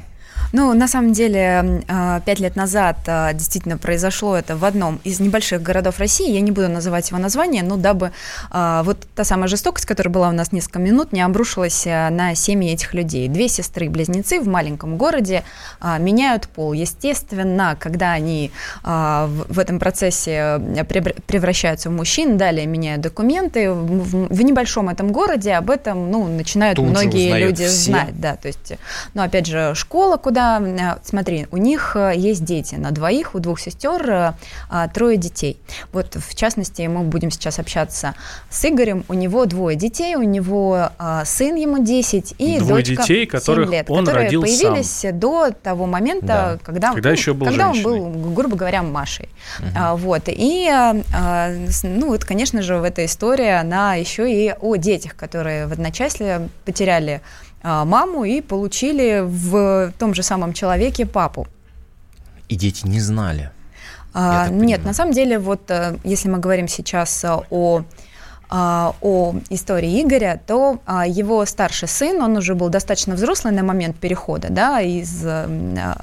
Ну, 0.51 0.73
на 0.73 0.87
самом 0.87 1.13
деле, 1.13 1.83
э, 1.87 2.21
пять 2.25 2.39
лет 2.39 2.55
назад 2.55 2.97
э, 3.05 3.33
действительно 3.33 3.77
произошло 3.77 4.35
это 4.35 4.55
в 4.57 4.65
одном 4.65 4.99
из 5.03 5.19
небольших 5.19 5.61
городов 5.61 5.99
России. 5.99 6.31
Я 6.31 6.41
не 6.41 6.51
буду 6.51 6.69
называть 6.69 7.09
его 7.09 7.19
название, 7.19 7.61
но 7.61 7.77
дабы 7.77 8.11
э, 8.51 8.81
вот 8.83 8.97
та 9.15 9.23
самая 9.23 9.47
жестокость, 9.47 9.85
которая 9.85 10.11
была 10.11 10.29
у 10.29 10.31
нас 10.31 10.51
несколько 10.51 10.79
минут, 10.79 11.11
не 11.11 11.21
обрушилась 11.21 11.85
на 11.85 12.33
семьи 12.35 12.71
этих 12.71 12.93
людей. 12.93 13.27
Две 13.27 13.47
сестры-близнецы 13.47 14.39
в 14.39 14.47
маленьком 14.47 14.97
городе 14.97 15.43
меняют 15.81 16.47
пол. 16.47 16.73
Естественно, 16.73 17.77
когда 17.79 18.11
они 18.11 18.51
в 18.83 19.59
этом 19.59 19.79
процессе 19.79 20.31
превр- 20.89 21.21
превращаются 21.25 21.89
в 21.89 21.93
мужчин, 21.93 22.37
далее 22.37 22.65
меняют 22.65 23.01
документы, 23.01 23.71
в, 23.71 24.41
небольшом 24.43 24.89
этом 24.89 25.11
городе 25.11 25.53
об 25.53 25.69
этом 25.69 26.11
ну, 26.11 26.27
начинают 26.27 26.77
Тут 26.77 26.87
многие 26.87 27.37
люди 27.37 27.65
все. 27.65 27.91
знать. 27.91 28.19
Да, 28.19 28.35
то 28.35 28.47
есть, 28.47 28.73
ну, 29.13 29.21
опять 29.21 29.45
же, 29.45 29.73
школа, 29.75 30.17
куда, 30.19 30.61
э, 30.61 30.99
смотри, 31.03 31.47
у 31.51 31.57
них 31.57 31.95
э, 31.95 32.13
есть 32.15 32.43
дети, 32.43 32.75
на 32.75 32.91
двоих, 32.91 33.35
у 33.35 33.39
двух 33.39 33.59
сестер 33.59 34.09
э, 34.09 34.33
а, 34.69 34.87
трое 34.87 35.17
детей. 35.17 35.59
Вот, 35.91 36.15
в 36.15 36.35
частности, 36.35 36.83
мы 36.83 37.03
будем 37.03 37.31
сейчас 37.31 37.59
общаться 37.59 38.15
с 38.49 38.65
Игорем, 38.65 39.03
у 39.07 39.13
него 39.13 39.45
двое 39.45 39.75
детей, 39.75 40.15
у 40.15 40.23
него 40.23 40.89
а, 40.97 41.25
сын 41.25 41.55
ему 41.55 41.83
10 41.83 42.35
и 42.37 42.59
Двое 42.59 42.83
дочка 42.83 43.03
детей, 43.03 43.25
7 43.25 43.27
которых 43.29 43.69
лет, 43.69 43.89
он 43.89 44.05
которые 44.05 44.25
родил 44.25 44.41
появились 44.41 45.05
до 45.13 45.51
того 45.51 45.85
момента, 45.85 46.27
Да. 46.27 46.59
когда, 46.63 46.93
Когда 46.93 47.09
ну, 47.09 47.15
еще 47.15 47.33
был 47.33 47.47
когда 47.47 47.69
он 47.69 47.81
был, 47.81 48.09
грубо 48.33 48.55
говоря, 48.55 48.83
Машей. 48.83 49.29
А, 49.75 49.95
вот, 49.95 50.23
и, 50.27 50.67
а, 50.69 51.51
ну, 51.83 52.07
вот, 52.07 52.25
конечно 52.25 52.61
же, 52.61 52.77
в 52.77 52.83
этой 52.83 53.05
истории 53.05 53.49
она 53.49 53.95
еще 53.95 54.31
и 54.31 54.53
о 54.59 54.75
детях, 54.75 55.15
которые 55.15 55.67
в 55.67 55.71
одночасье 55.71 56.49
потеряли 56.65 57.21
маму 57.63 58.23
и 58.23 58.41
получили 58.41 59.21
в 59.25 59.93
том 59.99 60.13
же 60.13 60.23
самом 60.23 60.53
человеке 60.53 61.05
папу. 61.05 61.47
И 62.47 62.55
дети 62.55 62.87
не 62.87 62.99
знали. 62.99 63.51
А, 64.13 64.47
нет, 64.47 64.59
понимаю. 64.59 64.81
на 64.85 64.93
самом 64.93 65.13
деле, 65.13 65.37
вот 65.37 65.69
э, 65.69 65.97
если 66.03 66.29
мы 66.29 66.39
говорим 66.39 66.67
сейчас 66.67 67.23
а, 67.23 67.43
о 67.51 67.83
а, 68.51 68.95
о 69.01 69.35
истории 69.51 70.01
Игоря, 70.01 70.41
то 70.47 70.79
а, 70.87 71.05
его 71.05 71.45
старший 71.45 71.87
сын, 71.87 72.19
он 72.19 72.35
уже 72.35 72.55
был 72.55 72.69
достаточно 72.69 73.13
взрослый 73.13 73.53
на 73.53 73.63
момент 73.63 73.97
перехода, 73.97 74.47
да, 74.49 74.81
из 74.81 75.23
а, 75.23 75.95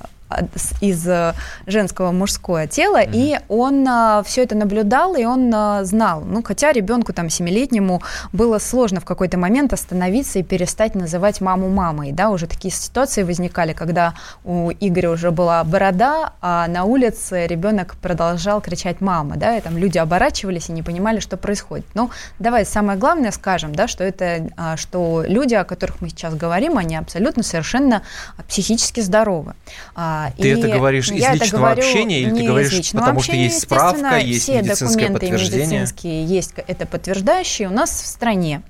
из 0.80 1.06
э, 1.06 1.34
женского 1.66 2.10
в 2.10 2.14
мужское 2.14 2.66
тело, 2.66 3.00
и 3.00 3.38
он 3.48 3.86
все 4.24 4.42
это 4.42 4.54
наблюдал, 4.54 5.14
и 5.14 5.24
он 5.24 5.52
а, 5.54 5.84
знал. 5.84 6.22
Ну, 6.22 6.42
хотя 6.42 6.72
ребенку 6.72 7.12
там 7.12 7.30
семилетнему 7.30 8.02
было 8.32 8.58
сложно 8.58 9.00
в 9.00 9.04
какой-то 9.04 9.38
момент 9.38 9.72
остановиться 9.72 10.38
и 10.38 10.42
перестать 10.42 10.94
называть 10.94 11.40
маму 11.40 11.68
мамой, 11.68 12.12
да, 12.12 12.30
уже 12.30 12.46
такие 12.46 12.72
ситуации 12.72 13.22
возникали, 13.22 13.72
когда 13.72 14.14
у 14.44 14.70
Игоря 14.70 15.10
уже 15.10 15.30
была 15.30 15.62
борода, 15.64 16.32
а 16.40 16.66
на 16.68 16.84
улице 16.84 17.46
ребенок 17.46 17.96
продолжал 17.96 18.60
кричать 18.60 19.00
мама, 19.00 19.36
да, 19.36 19.56
и 19.56 19.60
там 19.60 19.76
люди 19.76 19.98
оборачивались 19.98 20.68
и 20.68 20.72
не 20.72 20.82
понимали, 20.82 21.20
что 21.20 21.36
происходит. 21.36 21.86
Но 21.94 22.10
давай 22.38 22.64
самое 22.66 22.98
главное 22.98 23.30
скажем, 23.30 23.74
да, 23.74 23.88
что 23.88 24.04
это, 24.04 24.48
а, 24.56 24.76
что 24.76 25.24
люди, 25.26 25.54
о 25.54 25.64
которых 25.64 26.00
мы 26.00 26.08
сейчас 26.08 26.34
говорим, 26.34 26.78
они 26.78 26.96
абсолютно 26.96 27.42
совершенно 27.42 28.02
а, 28.36 28.42
психически 28.42 29.00
здоровы. 29.00 29.54
А, 29.94 30.15
А, 30.16 30.30
ты 30.36 30.52
это 30.58 30.68
говоришь 30.68 31.10
из 31.10 31.28
личного 31.28 31.70
общения 31.70 32.22
или 32.22 32.34
ты 32.34 32.46
говоришь 32.46 32.90
потому 32.92 33.18
общения, 33.18 33.48
что 33.48 33.54
есть 33.54 33.62
справка, 33.62 34.16
есть 34.18 34.42
все 34.42 34.62
медицинское 34.62 34.86
документы 34.86 35.12
подтверждение? 35.12 35.66
медицинские 35.66 36.24
есть 36.24 36.54
это 36.56 36.86
подтверждающие 36.86 37.68
у 37.68 37.70
нас 37.70 37.90
в 37.90 38.06
стране. 38.06 38.62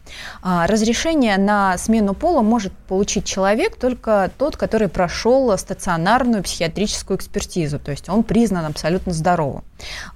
А, 0.42 0.66
разрешение 0.66 1.37
на 1.38 1.78
смену 1.78 2.14
пола 2.14 2.42
может 2.42 2.72
получить 2.72 3.24
человек 3.24 3.76
только 3.76 4.30
тот, 4.38 4.56
который 4.56 4.88
прошел 4.88 5.56
стационарную 5.56 6.42
психиатрическую 6.42 7.16
экспертизу, 7.18 7.78
то 7.78 7.90
есть 7.90 8.09
он 8.09 8.22
признан 8.22 8.66
абсолютно 8.66 9.12
здоровым. 9.12 9.64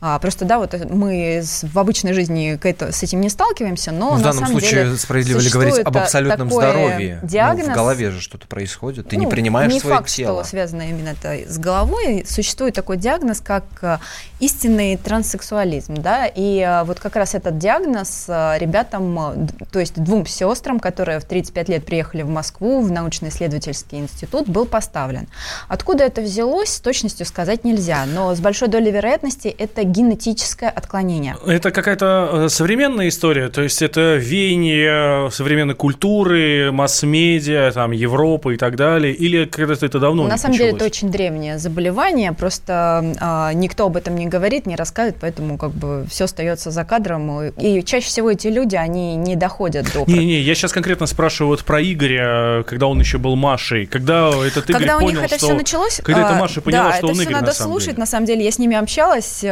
А, 0.00 0.18
просто 0.18 0.44
да, 0.44 0.58
вот 0.58 0.74
мы 0.90 1.42
в 1.44 1.78
обычной 1.78 2.12
жизни 2.12 2.58
с 2.62 3.02
этим 3.02 3.20
не 3.20 3.28
сталкиваемся, 3.28 3.92
но 3.92 4.12
ну, 4.12 4.16
в 4.16 4.22
данном 4.22 4.46
случае 4.46 4.84
деле 4.84 4.96
справедливо 4.96 5.38
ли 5.38 5.50
говорить 5.50 5.78
об 5.78 5.96
абсолютном 5.96 6.50
здоровье? 6.50 7.20
Диагноз, 7.22 7.66
ну, 7.66 7.72
в 7.72 7.74
голове 7.74 8.10
же 8.10 8.20
что-то 8.20 8.46
происходит, 8.46 9.08
ты 9.08 9.16
ну, 9.16 9.24
не 9.24 9.28
принимаешь 9.28 9.72
не 9.72 9.80
свое 9.80 9.96
факт, 9.96 10.08
тело. 10.08 10.42
что 10.42 10.50
связано 10.50 10.82
именно 10.82 11.14
это 11.22 11.50
с 11.50 11.59
головой. 11.59 12.24
Существует 12.26 12.74
такой 12.74 12.96
диагноз, 12.96 13.40
как 13.40 13.64
э, 13.83 13.98
истинный 14.40 14.96
транссексуализм, 14.96 15.94
да, 15.94 16.26
и 16.26 16.61
э, 16.61 16.85
вот 16.85 17.00
как 17.00 17.16
раз 17.16 17.35
этот 17.35 17.59
диагноз 17.59 18.26
э, 18.28 18.59
ребятам, 18.59 19.48
то 19.70 19.80
есть 19.80 20.02
двум 20.02 20.26
сестрам, 20.26 20.80
которые 20.80 21.20
в 21.20 21.24
35 21.24 21.68
лет 21.68 21.85
приехали 21.85 22.22
в 22.22 22.28
Москву 22.28 22.80
в 22.80 22.90
научно-исследовательский 22.90 23.98
институт, 23.98 24.48
был 24.48 24.64
поставлен. 24.66 25.28
Откуда 25.68 26.04
это 26.04 26.20
взялось, 26.22 26.70
с 26.70 26.80
точностью 26.80 27.26
сказать 27.26 27.64
нельзя, 27.64 28.04
но 28.06 28.35
с 28.35 28.40
большой 28.40 28.68
долей 28.68 28.90
вероятности 28.90 29.48
это 29.48 29.85
генетическое 29.85 30.70
отклонение. 30.70 31.37
Это 31.46 31.70
какая-то 31.70 32.46
современная 32.48 33.09
история, 33.09 33.48
то 33.48 33.62
есть 33.62 33.83
это 33.83 34.16
веяние 34.16 35.30
современной 35.30 35.74
культуры, 35.74 36.72
масс-медиа, 36.72 37.70
там, 37.72 37.90
Европы 37.90 38.54
и 38.54 38.56
так 38.56 38.76
далее, 38.76 39.14
или 39.14 39.44
когда-то 39.44 39.87
это 39.87 39.98
давно 39.98 40.26
На 40.26 40.38
самом 40.38 40.52
началось? 40.52 40.70
деле 40.72 40.76
это 40.76 40.85
очень 40.87 41.10
древнее 41.11 41.59
заболевание, 41.59 42.33
просто 42.33 43.14
а, 43.20 43.53
никто 43.53 43.87
об 43.87 43.96
этом 43.96 44.16
не 44.16 44.27
говорит, 44.27 44.66
не 44.66 44.77
рассказывает, 44.77 45.16
поэтому 45.20 45.59
как 45.59 45.70
бы 45.70 46.07
все 46.09 46.25
остается 46.25 46.70
за 46.70 46.85
кадром. 46.85 47.49
И 47.59 47.83
чаще 47.85 48.07
всего 48.07 48.31
эти 48.31 48.49
люди, 48.49 48.77
они 48.77 49.16
не 49.16 49.37
доходят 49.37 49.92
до... 49.92 50.05
Не-не, 50.07 50.40
я 50.40 50.55
сейчас 50.55 50.73
конкретно 50.73 51.07
спрашиваю 51.07 51.51
вот 51.51 51.64
про 51.64 51.83
Игоря, 51.83 52.62
когда 52.64 52.87
он 52.87 53.01
еще 53.01 53.18
был 53.18 53.37
Машей. 53.37 53.87
Когда 53.87 54.31
этот 54.31 54.70
Игорь 54.70 54.81
когда 54.81 54.99
понял, 54.99 55.09
у 55.09 55.11
них 55.11 55.23
это 55.23 55.37
что... 55.37 55.46
все 55.46 55.55
началось, 55.55 56.01
Когда 56.03 56.27
а, 56.27 56.31
эта 56.31 56.38
Маша 56.38 56.61
поняла, 56.61 56.90
да, 56.90 56.96
что 56.96 57.07
он 57.07 57.14
это 57.14 57.23
Игорь, 57.23 57.35
надо 57.35 57.46
на 57.46 57.53
самом 57.53 57.73
слушать, 57.73 57.88
деле. 57.90 58.01
на 58.01 58.07
самом 58.07 58.27
деле. 58.27 58.44
Я 58.44 58.51
с 58.51 58.59
ними 58.59 58.77
общалась, 58.77 59.44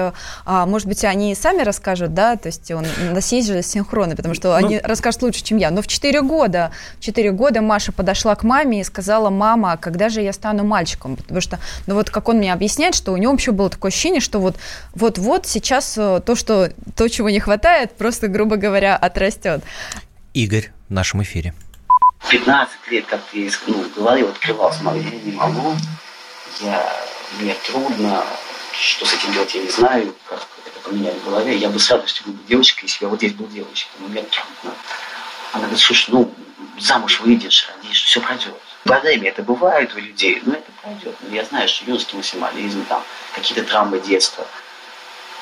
а, 0.44 0.66
может 0.66 0.88
быть, 0.88 1.04
они 1.04 1.34
сами 1.34 1.62
расскажут, 1.62 2.14
да, 2.14 2.36
то 2.36 2.48
есть 2.48 2.70
он, 2.70 2.84
у 3.10 3.14
нас 3.14 3.32
есть 3.32 3.48
же 3.48 3.62
синхроны, 3.62 4.16
потому 4.16 4.34
что 4.34 4.48
Ну, 4.48 4.66
они 4.66 4.78
расскажут 4.78 5.22
лучше, 5.22 5.42
чем 5.42 5.58
я. 5.58 5.70
Но 5.70 5.82
в 5.82 5.86
4 5.86 6.22
года, 6.22 6.70
в 6.98 7.00
4 7.00 7.32
года 7.32 7.62
Маша 7.62 7.92
подошла 7.92 8.34
к 8.34 8.44
маме 8.44 8.80
и 8.80 8.84
сказала, 8.84 9.30
мама, 9.30 9.72
а 9.72 9.76
когда 9.76 10.08
же 10.08 10.20
я 10.20 10.32
стану 10.32 10.64
мальчиком? 10.64 11.16
Потому 11.16 11.40
что, 11.40 11.47
ну 11.86 11.94
вот 11.94 12.10
как 12.10 12.28
он 12.28 12.38
мне 12.38 12.52
объясняет, 12.52 12.94
что 12.94 13.12
у 13.12 13.16
него 13.16 13.32
вообще 13.32 13.52
было 13.52 13.70
такое 13.70 13.90
ощущение, 13.90 14.20
что 14.20 14.38
вот 14.38 14.56
вот-вот 14.94 15.46
сейчас 15.46 15.96
э, 15.96 16.20
то, 16.24 16.34
что, 16.34 16.70
то, 16.96 17.08
чего 17.08 17.30
не 17.30 17.40
хватает, 17.40 17.96
просто, 17.96 18.28
грубо 18.28 18.56
говоря, 18.56 18.96
отрастет. 18.96 19.62
Игорь 20.34 20.70
в 20.88 20.92
нашем 20.92 21.22
эфире. 21.22 21.54
15 22.30 22.72
лет, 22.90 23.06
как 23.06 23.20
ты 23.32 23.50
ну, 23.66 23.84
говорил, 23.96 24.28
открывал, 24.28 24.72
смотри, 24.72 25.02
я 25.02 25.30
не 25.30 25.32
могу, 25.32 25.74
я, 26.60 26.92
мне 27.40 27.54
трудно, 27.66 28.24
что 28.72 29.06
с 29.06 29.14
этим 29.14 29.32
делать, 29.32 29.54
я 29.54 29.62
не 29.62 29.70
знаю, 29.70 30.14
как 30.28 30.46
это 30.66 30.88
поменять 30.88 31.16
в 31.16 31.24
голове. 31.24 31.56
Я 31.56 31.68
бы 31.68 31.78
с 31.78 31.90
радостью 31.90 32.26
был 32.26 32.34
бы 32.34 32.40
девочкой, 32.48 32.84
если 32.84 32.98
бы 33.00 33.06
я 33.06 33.08
вот 33.10 33.18
здесь 33.18 33.32
был 33.32 33.46
девочкой, 33.46 33.92
но 34.00 34.08
мне 34.08 34.22
трудно. 34.22 34.76
Она 35.52 35.62
говорит, 35.62 35.78
слушай, 35.78 36.10
ну, 36.10 36.32
замуж 36.78 37.20
выйдешь, 37.20 37.68
родишь, 37.76 38.02
все 38.02 38.20
пройдет. 38.20 38.54
Во 38.84 39.00
время 39.00 39.28
это 39.28 39.42
бывает 39.42 39.94
у 39.94 39.98
людей, 39.98 40.40
но 40.44 40.54
это 40.54 40.70
пройдет. 40.82 41.14
Но 41.20 41.34
я 41.34 41.44
знаю, 41.44 41.68
что 41.68 41.84
юношеский 41.84 42.16
максимализм, 42.16 42.84
там, 42.86 43.02
какие-то 43.34 43.64
травмы 43.64 44.00
детства. 44.00 44.46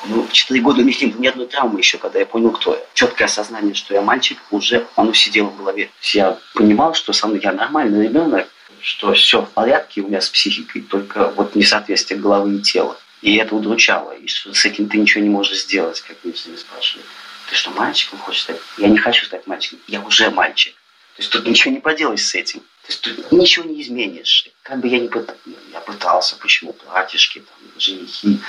Ну, 0.05 0.23
в 0.23 0.31
4 0.31 0.59
года 0.61 0.81
у 0.81 0.83
них 0.83 1.01
не 1.01 1.07
было 1.07 1.21
ни 1.21 1.27
одной 1.27 1.47
травмы 1.47 1.79
еще, 1.79 1.97
когда 1.97 2.19
я 2.19 2.25
понял, 2.25 2.51
кто 2.51 2.75
я. 2.75 2.81
Четкое 2.93 3.27
осознание, 3.27 3.73
что 3.73 3.93
я 3.93 4.01
мальчик, 4.01 4.37
уже 4.51 4.85
оно 4.95 5.13
сидело 5.13 5.47
в 5.47 5.57
голове. 5.57 5.85
То 5.85 5.91
есть 6.01 6.15
я 6.15 6.37
понимал, 6.53 6.93
что 6.93 7.13
со 7.13 7.27
мной 7.27 7.39
я 7.43 7.51
нормальный 7.51 8.03
ребенок, 8.03 8.47
что 8.81 9.13
все 9.13 9.41
в 9.41 9.49
порядке 9.49 10.01
у 10.01 10.07
меня 10.07 10.21
с 10.21 10.29
психикой, 10.29 10.83
только 10.83 11.29
вот 11.31 11.55
несоответствие 11.55 12.19
головы 12.19 12.57
и 12.57 12.61
тела. 12.61 12.97
И 13.21 13.35
это 13.37 13.55
удручало. 13.55 14.11
И 14.11 14.27
что 14.27 14.53
с 14.53 14.65
этим 14.65 14.87
ты 14.87 14.97
ничего 14.97 15.23
не 15.23 15.29
можешь 15.29 15.63
сделать, 15.63 16.01
как 16.01 16.17
мне 16.23 16.33
все 16.33 16.55
спрашивают. 16.55 17.07
Ты 17.49 17.55
что, 17.55 17.71
мальчиком 17.71 18.19
хочешь 18.19 18.43
стать? 18.43 18.57
Я 18.77 18.89
не 18.89 18.97
хочу 18.97 19.25
стать 19.25 19.47
мальчиком, 19.47 19.79
я 19.87 20.01
уже 20.01 20.29
мальчик. 20.29 20.73
То 21.15 21.21
есть 21.21 21.31
тут 21.31 21.47
ничего 21.47 21.73
не 21.73 21.79
поделаешь 21.79 22.23
с 22.23 22.35
этим. 22.35 22.61
То 22.87 22.93
есть 22.93 23.01
тут 23.01 23.31
ничего 23.33 23.65
не 23.65 23.81
изменишь. 23.81 24.49
Как 24.63 24.79
бы 24.79 24.87
я 24.87 24.99
не 24.99 25.09
пытался, 25.09 25.41
я 25.73 25.81
пытался, 25.81 26.37
почему 26.37 26.73
братишки, 26.85 27.39
там, 27.39 27.79
женихи, 27.79 28.39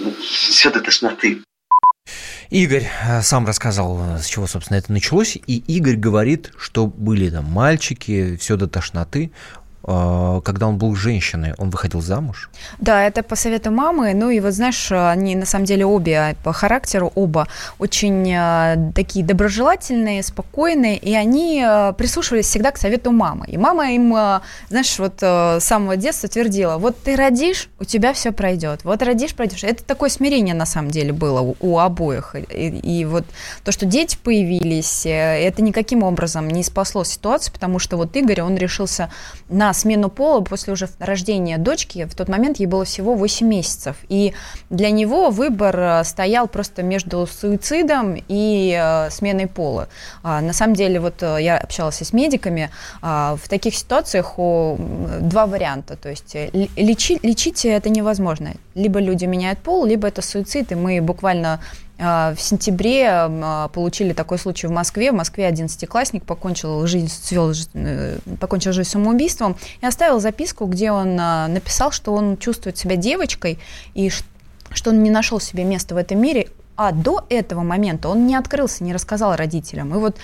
ну, 0.00 0.12
все 0.20 0.72
до 0.72 0.80
тошноты. 0.80 1.44
Игорь 2.50 2.88
э, 3.04 3.22
сам 3.22 3.46
рассказал, 3.46 4.16
э, 4.16 4.18
с 4.18 4.26
чего, 4.26 4.48
собственно, 4.48 4.78
это 4.78 4.90
началось. 4.90 5.36
И 5.36 5.58
Игорь 5.68 5.94
говорит, 5.94 6.50
что 6.58 6.88
были 6.88 7.30
там 7.30 7.44
мальчики, 7.44 8.36
все 8.36 8.56
до 8.56 8.66
тошноты. 8.66 9.30
Э, 9.86 10.40
когда 10.44 10.66
он 10.66 10.78
был 10.78 10.94
женщиной, 10.94 11.54
он 11.58 11.70
выходил 11.70 12.00
замуж? 12.00 12.50
Да, 12.78 13.04
это 13.04 13.22
по 13.22 13.36
совету 13.36 13.70
мамы. 13.70 14.14
Ну 14.14 14.30
и 14.30 14.40
вот 14.40 14.52
знаешь, 14.52 14.92
они 14.92 15.36
на 15.36 15.46
самом 15.46 15.64
деле 15.64 15.86
обе 15.86 16.36
по 16.44 16.52
характеру, 16.52 17.12
оба 17.14 17.46
очень 17.78 18.32
э, 18.32 18.92
такие 18.94 19.24
доброжелательные, 19.24 20.22
спокойные, 20.22 20.96
и 20.96 21.14
они 21.14 21.64
прислушивались 21.96 22.46
всегда 22.46 22.70
к 22.70 22.78
совету 22.78 23.12
мамы. 23.12 23.46
И 23.48 23.58
мама 23.58 23.92
им, 23.92 24.12
знаешь, 24.68 24.98
вот 24.98 25.22
с 25.22 25.60
самого 25.60 25.96
детства 25.96 26.28
твердила, 26.28 26.78
вот 26.78 26.96
ты 27.02 27.16
родишь, 27.16 27.68
у 27.78 27.84
тебя 27.84 28.12
все 28.12 28.32
пройдет. 28.32 28.80
Вот 28.84 29.02
родишь, 29.02 29.34
пройдешь. 29.34 29.64
Это 29.64 29.84
такое 29.84 30.10
смирение 30.10 30.54
на 30.54 30.66
самом 30.66 30.90
деле 30.90 31.12
было 31.12 31.40
у, 31.40 31.56
у 31.60 31.78
обоих. 31.78 32.34
И, 32.34 32.68
и 32.68 33.04
вот 33.04 33.24
то, 33.64 33.72
что 33.72 33.86
дети 33.86 34.16
появились, 34.22 35.06
э, 35.06 35.10
это 35.10 35.62
никаким 35.62 36.02
образом 36.02 36.48
не 36.48 36.62
спасло 36.62 37.04
ситуацию, 37.04 37.52
потому 37.52 37.78
что 37.78 37.96
вот 37.96 38.16
Игорь, 38.16 38.42
он 38.42 38.56
решился 38.56 39.10
на 39.48 39.72
смену 39.76 40.08
пола 40.08 40.40
после 40.40 40.72
уже 40.72 40.88
рождения 40.98 41.58
дочки. 41.58 42.04
В 42.04 42.14
тот 42.14 42.28
момент 42.28 42.58
ей 42.58 42.66
было 42.66 42.84
всего 42.84 43.14
8 43.14 43.46
месяцев. 43.46 43.96
И 44.08 44.32
для 44.70 44.90
него 44.90 45.30
выбор 45.30 45.78
э, 45.78 46.04
стоял 46.04 46.48
просто 46.48 46.82
между 46.82 47.26
суицидом 47.26 48.16
и 48.28 48.76
э, 48.78 49.10
сменой 49.10 49.46
пола. 49.46 49.88
А, 50.22 50.40
на 50.40 50.52
самом 50.52 50.74
деле, 50.74 51.00
вот 51.00 51.22
э, 51.22 51.38
я 51.40 51.58
общалась 51.58 52.00
с 52.00 52.12
медиками, 52.12 52.70
а, 53.02 53.36
в 53.36 53.48
таких 53.48 53.74
ситуациях 53.74 54.34
два 54.36 55.46
варианта. 55.46 55.96
То 55.96 56.08
есть 56.08 56.34
лечи, 56.76 57.18
лечить 57.22 57.64
это 57.64 57.88
невозможно. 57.88 58.52
Либо 58.74 58.98
люди 59.00 59.24
меняют 59.24 59.58
пол, 59.58 59.84
либо 59.84 60.08
это 60.08 60.22
суицид. 60.22 60.72
И 60.72 60.74
мы 60.74 61.00
буквально 61.00 61.60
в 61.98 62.36
сентябре 62.38 63.08
а, 63.08 63.68
получили 63.68 64.12
такой 64.12 64.38
случай 64.38 64.66
в 64.66 64.70
Москве. 64.70 65.12
В 65.12 65.14
Москве 65.14 65.48
11-классник 65.48 66.24
покончил 66.24 66.86
жизнь, 66.86 67.08
свел, 67.08 67.52
э, 67.74 68.18
покончил 68.38 68.72
жизнь 68.72 68.90
самоубийством 68.90 69.56
и 69.80 69.86
оставил 69.86 70.20
записку, 70.20 70.66
где 70.66 70.92
он 70.92 71.16
а, 71.18 71.48
написал, 71.48 71.92
что 71.92 72.12
он 72.12 72.36
чувствует 72.36 72.76
себя 72.76 72.96
девочкой 72.96 73.58
и 73.94 74.10
что 74.72 74.90
он 74.90 75.02
не 75.02 75.10
нашел 75.10 75.40
себе 75.40 75.64
места 75.64 75.94
в 75.94 75.98
этом 75.98 76.20
мире. 76.20 76.48
А 76.76 76.92
до 76.92 77.24
этого 77.30 77.62
момента 77.62 78.08
он 78.08 78.26
не 78.26 78.36
открылся, 78.36 78.84
не 78.84 78.92
рассказал 78.92 79.34
родителям. 79.34 79.94
И 79.94 79.98
вот 79.98 80.16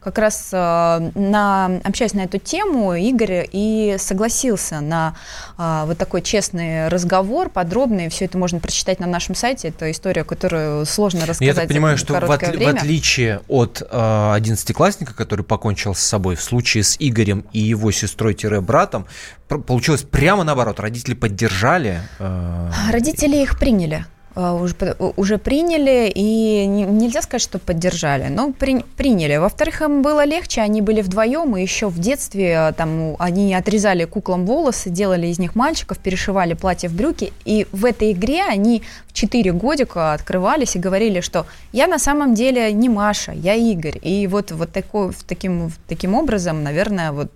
как 0.00 0.18
раз 0.18 0.48
э, 0.52 1.10
на, 1.14 1.66
общаясь 1.84 2.14
на 2.14 2.22
эту 2.22 2.38
тему, 2.38 2.94
Игорь 2.94 3.46
и 3.52 3.96
согласился 3.98 4.80
на 4.80 5.14
э, 5.56 5.84
вот 5.86 5.98
такой 5.98 6.22
честный 6.22 6.88
разговор, 6.88 7.48
подробный. 7.48 8.08
Все 8.08 8.24
это 8.24 8.38
можно 8.38 8.58
прочитать 8.58 8.98
на 8.98 9.06
нашем 9.06 9.34
сайте. 9.34 9.68
Это 9.68 9.90
история, 9.90 10.24
которую 10.24 10.84
сложно 10.86 11.20
рассказать. 11.20 11.46
Я 11.46 11.54
так 11.54 11.68
понимаю, 11.68 11.96
что 11.96 12.14
в, 12.14 12.30
от, 12.30 12.42
время. 12.48 12.72
в 12.72 12.76
отличие 12.76 13.40
от 13.46 13.82
э, 13.88 14.32
одиннадцатиклассника, 14.34 15.14
который 15.14 15.44
покончил 15.44 15.94
с 15.94 16.00
собой, 16.00 16.34
в 16.34 16.42
случае 16.42 16.82
с 16.82 16.96
Игорем 16.98 17.44
и 17.52 17.60
его 17.60 17.92
сестрой-братом, 17.92 19.06
получилось 19.48 20.02
прямо 20.02 20.42
наоборот. 20.44 20.80
Родители 20.80 21.14
поддержали. 21.14 22.00
Э... 22.18 22.70
Родители 22.90 23.36
их 23.36 23.58
приняли 23.58 24.06
уже, 24.34 24.96
уже 25.16 25.38
приняли, 25.38 26.10
и 26.14 26.66
нельзя 26.66 27.22
сказать, 27.22 27.42
что 27.42 27.58
поддержали, 27.58 28.28
но 28.28 28.52
при, 28.52 28.84
приняли. 28.96 29.36
Во-вторых, 29.36 29.82
им 29.82 30.02
было 30.02 30.24
легче, 30.24 30.60
они 30.60 30.82
были 30.82 31.00
вдвоем, 31.00 31.56
и 31.56 31.62
еще 31.62 31.88
в 31.88 31.98
детстве 31.98 32.72
там, 32.76 33.16
они 33.18 33.54
отрезали 33.54 34.04
куклам 34.04 34.46
волосы, 34.46 34.90
делали 34.90 35.26
из 35.26 35.38
них 35.38 35.54
мальчиков, 35.54 35.98
перешивали 35.98 36.54
платье 36.54 36.88
в 36.88 36.94
брюки, 36.94 37.32
и 37.44 37.66
в 37.72 37.84
этой 37.84 38.12
игре 38.12 38.42
они 38.48 38.82
в 39.08 39.12
4 39.12 39.52
годика 39.52 40.12
открывались 40.12 40.76
и 40.76 40.78
говорили, 40.78 41.20
что 41.20 41.46
я 41.72 41.86
на 41.86 41.98
самом 41.98 42.34
деле 42.34 42.72
не 42.72 42.88
Маша, 42.88 43.32
я 43.32 43.54
Игорь. 43.54 43.98
И 44.00 44.26
вот, 44.26 44.52
вот 44.52 44.72
такой, 44.72 45.12
таким, 45.26 45.72
таким 45.88 46.14
образом, 46.14 46.62
наверное, 46.62 47.12
вот 47.12 47.30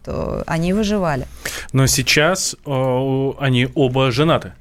они 0.46 0.72
выживали. 0.72 1.26
Но 1.72 1.86
сейчас 1.86 2.54
э, 2.66 3.32
они 3.38 3.68
оба 3.74 4.10
женаты. 4.10 4.52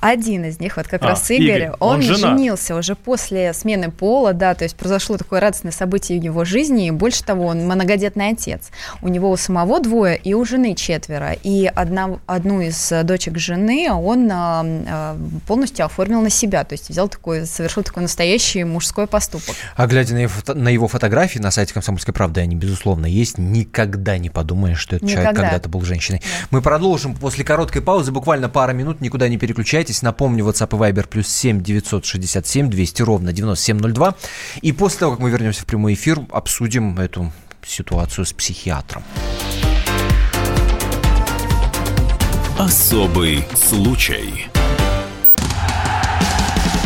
Один 0.00 0.44
из 0.44 0.60
них, 0.60 0.76
вот 0.76 0.88
как 0.88 1.02
а, 1.02 1.08
раз 1.08 1.30
Игорь, 1.30 1.64
Игорь. 1.64 1.70
он 1.78 1.90
он, 1.96 2.02
женился 2.02 2.74
уже 2.74 2.94
после 2.94 3.52
смены 3.52 3.90
пола, 3.90 4.32
да, 4.32 4.54
то 4.54 4.64
есть 4.64 4.76
произошло 4.76 5.16
такое 5.16 5.40
радостное 5.40 5.72
событие 5.72 6.18
в 6.18 6.22
его 6.22 6.44
жизни, 6.44 6.86
и 6.86 6.90
больше 6.90 7.22
того, 7.22 7.46
он 7.46 7.66
многодетный 7.66 8.30
отец. 8.30 8.70
У 9.02 9.08
него 9.08 9.30
у 9.30 9.36
самого 9.36 9.80
двое 9.80 10.16
и 10.16 10.34
у 10.34 10.44
жены 10.44 10.74
четверо, 10.74 11.32
и 11.32 11.66
одна, 11.66 12.18
одну 12.26 12.60
из 12.60 12.92
дочек 13.04 13.38
жены 13.38 13.92
он 13.92 14.30
а, 14.32 14.64
а, 14.64 15.16
полностью 15.46 15.84
оформил 15.84 16.22
на 16.22 16.30
себя, 16.30 16.64
то 16.64 16.72
есть 16.72 16.88
взял 16.88 17.08
такой, 17.08 17.46
совершил 17.46 17.82
такой 17.82 18.02
настоящий 18.02 18.64
мужской 18.64 19.06
поступок. 19.06 19.54
А 19.76 19.86
глядя 19.86 20.14
на 20.14 20.18
его, 20.18 20.30
фото- 20.30 20.54
на 20.54 20.68
его 20.68 20.88
фотографии 20.88 21.38
на 21.38 21.50
сайте 21.50 21.74
«Комсомольской 21.74 22.14
правды», 22.14 22.40
они, 22.40 22.56
безусловно, 22.56 23.06
есть, 23.06 23.38
никогда 23.38 24.18
не 24.18 24.30
подумаешь, 24.30 24.78
что 24.78 24.96
этот 24.96 25.08
человек 25.08 25.30
Никогда. 25.30 25.42
когда-то 25.42 25.68
был 25.68 25.82
женщиной. 25.82 26.22
Мы 26.50 26.62
продолжим 26.62 27.14
после 27.14 27.44
короткой 27.44 27.82
паузы, 27.82 28.12
буквально 28.12 28.48
пара 28.48 28.72
минут, 28.72 29.00
никуда 29.00 29.28
не 29.28 29.36
переключайтесь. 29.36 29.89
Напомню, 30.02 30.44
WhatsApp 30.44 30.76
и 30.76 30.92
Viber 30.92 31.06
плюс 31.06 31.28
7 31.28 31.62
967 31.62 32.70
200 32.70 33.02
ровно 33.02 33.32
9702. 33.32 34.14
И 34.62 34.72
после 34.72 35.00
того, 35.00 35.12
как 35.12 35.20
мы 35.20 35.30
вернемся 35.30 35.62
в 35.62 35.66
прямой 35.66 35.94
эфир, 35.94 36.20
обсудим 36.30 36.98
эту 36.98 37.32
ситуацию 37.64 38.24
с 38.24 38.32
психиатром. 38.32 39.02
Особый 42.58 43.44
случай. 43.54 44.46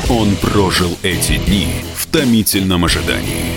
Он 0.08 0.36
прожил 0.36 0.96
эти 1.02 1.38
дни 1.38 1.84
в 1.96 2.06
томительном 2.06 2.84
ожидании. 2.84 3.56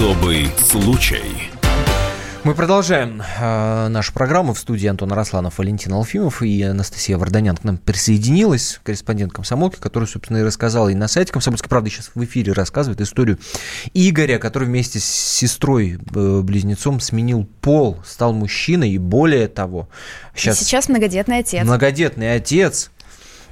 Особый 0.00 0.48
случай. 0.56 1.50
Мы 2.42 2.54
продолжаем 2.54 3.20
э, 3.20 3.88
нашу 3.88 4.14
программу 4.14 4.54
в 4.54 4.58
студии 4.58 4.86
Антон 4.86 5.12
Росланов, 5.12 5.58
Валентин 5.58 5.92
Алфимов 5.92 6.40
и 6.40 6.62
Анастасия 6.62 7.18
Варданян 7.18 7.54
к 7.54 7.64
нам 7.64 7.76
присоединилась, 7.76 8.80
корреспондент 8.82 9.34
комсомолки, 9.34 9.76
который, 9.78 10.08
собственно, 10.08 10.38
и 10.38 10.42
рассказал 10.42 10.88
и 10.88 10.94
на 10.94 11.06
сайте 11.06 11.34
«Комсомольской 11.34 11.68
правды» 11.68 11.90
сейчас 11.90 12.12
в 12.14 12.24
эфире 12.24 12.54
рассказывает 12.54 13.02
историю 13.02 13.38
Игоря, 13.92 14.38
который 14.38 14.68
вместе 14.68 15.00
с 15.00 15.04
сестрой-близнецом 15.04 16.98
сменил 17.00 17.46
пол, 17.60 18.00
стал 18.02 18.32
мужчиной 18.32 18.88
и 18.88 18.96
более 18.96 19.48
того, 19.48 19.90
Сейчас, 20.34 20.56
сейчас, 20.56 20.66
сейчас 20.66 20.88
многодетный 20.88 21.40
отец. 21.40 21.62
многодетный 21.62 22.34
отец. 22.36 22.90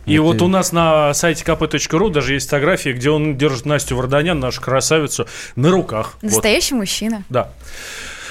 И 0.09 0.15
Это- 0.15 0.23
вот 0.23 0.43
у 0.43 0.49
нас 0.49 0.73
на 0.73 1.13
сайте 1.15 1.45
kp.ru 1.45 2.11
даже 2.11 2.35
есть 2.35 2.47
фотографии, 2.47 2.91
где 2.91 3.11
он 3.11 3.37
держит 3.37 3.67
Настю 3.67 3.97
Варданян, 3.97 4.41
нашу 4.41 4.61
красавицу, 4.63 5.27
на 5.57 5.71
руках. 5.71 6.15
Вот. 6.23 6.33
Настоящий 6.33 6.75
мужчина. 6.75 7.25
Да. 7.29 7.51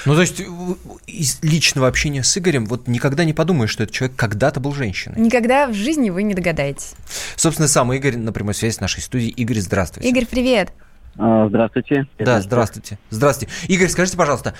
Ну, 0.06 0.14
то 0.14 0.20
есть, 0.22 0.40
в- 0.40 0.76
из 1.06 1.38
личного 1.42 1.86
общения 1.88 2.22
с 2.22 2.38
Игорем 2.38 2.66
вот 2.66 2.86
никогда 2.88 3.24
не 3.24 3.32
подумаешь, 3.32 3.70
что 3.70 3.82
этот 3.82 3.94
человек 3.94 4.16
когда-то 4.16 4.58
был 4.60 4.72
женщиной. 4.72 5.20
Никогда 5.20 5.66
в 5.66 5.74
жизни 5.74 6.10
вы 6.10 6.22
не 6.22 6.34
догадаетесь. 6.34 6.94
Собственно, 7.36 7.68
сам 7.68 7.92
Игорь 7.92 8.16
на 8.16 8.32
прямой 8.32 8.54
связи 8.54 8.74
с 8.74 8.80
нашей 8.80 9.02
студией. 9.02 9.30
Игорь, 9.32 9.58
здравствуйте. 9.58 10.08
Игорь, 10.08 10.26
привет. 10.26 10.70
Здравствуйте. 11.16 12.06
Да, 12.20 12.40
здравствуйте. 12.40 12.96
Здравствуйте. 13.10 13.52
Игорь, 13.66 13.88
скажите, 13.88 14.16
пожалуйста, 14.16 14.54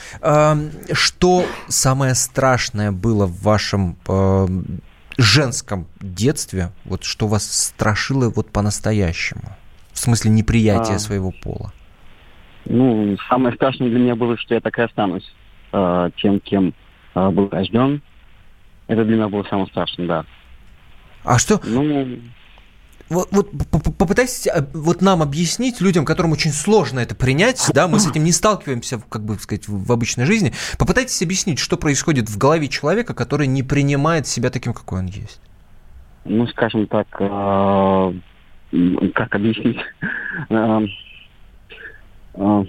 что 0.93 1.47
самое 1.69 2.16
страшное 2.16 2.91
было 2.91 3.27
в 3.27 3.41
вашем 3.43 3.97
женском 5.19 5.87
детстве, 6.01 6.71
вот 6.85 7.05
что 7.05 7.27
вас 7.27 7.45
страшило 7.45 8.31
вот 8.31 8.51
по-настоящему? 8.51 9.57
В 9.93 9.99
смысле 9.99 10.31
неприятия 10.31 10.95
А. 10.95 10.99
своего 10.99 11.33
пола? 11.33 11.73
Ну, 12.64 13.16
самое 13.29 13.55
страшное 13.55 13.89
для 13.89 13.99
меня 13.99 14.14
было, 14.14 14.37
что 14.39 14.55
я 14.55 14.61
так 14.61 14.79
и 14.79 14.83
останусь 14.83 15.25
э, 15.73 16.11
тем, 16.19 16.39
кем 16.41 16.75
э, 17.14 17.31
был 17.31 17.49
рожден. 17.49 18.03
Это 18.87 19.05
для 19.05 19.16
меня 19.16 19.29
было 19.29 19.45
самое 19.51 19.66
страшное, 19.69 20.07
да. 20.07 20.25
А 21.25 21.39
что? 21.39 21.61
Ну, 21.64 22.19
Вот, 23.09 23.29
вот 23.31 23.51
попытайтесь 23.97 24.47
э, 24.47 24.67
вот 24.75 25.01
нам 25.01 25.23
объяснить, 25.23 25.81
людям, 25.81 26.05
которым 26.05 26.33
очень 26.33 26.53
сложно 26.53 27.01
это 27.01 27.15
принять, 27.15 27.71
да, 27.73 27.89
мы 27.89 28.01
с 28.01 28.07
этим 28.07 28.25
не 28.25 28.33
сталкиваемся, 28.33 29.01
как 29.09 29.25
бы 29.25 29.37
сказать, 29.37 29.67
в 29.67 29.91
обычной 29.91 30.27
жизни, 30.27 30.53
попытайтесь 30.79 31.23
объяснить, 31.23 31.59
что 31.59 31.77
происходит 31.79 32.29
в 32.29 32.37
голове 32.37 32.69
человека, 32.69 33.15
который 33.15 33.47
не 33.47 33.63
принимает 33.63 34.27
себя 34.27 34.51
таким, 34.51 34.75
какой 34.75 35.01
он 35.01 35.07
есть. 35.07 35.41
ну, 36.25 36.47
скажем 36.49 36.87
так, 36.87 37.07
м, 37.21 38.23
как 39.15 39.35
объяснить? 39.35 39.79
Э, 40.51 40.87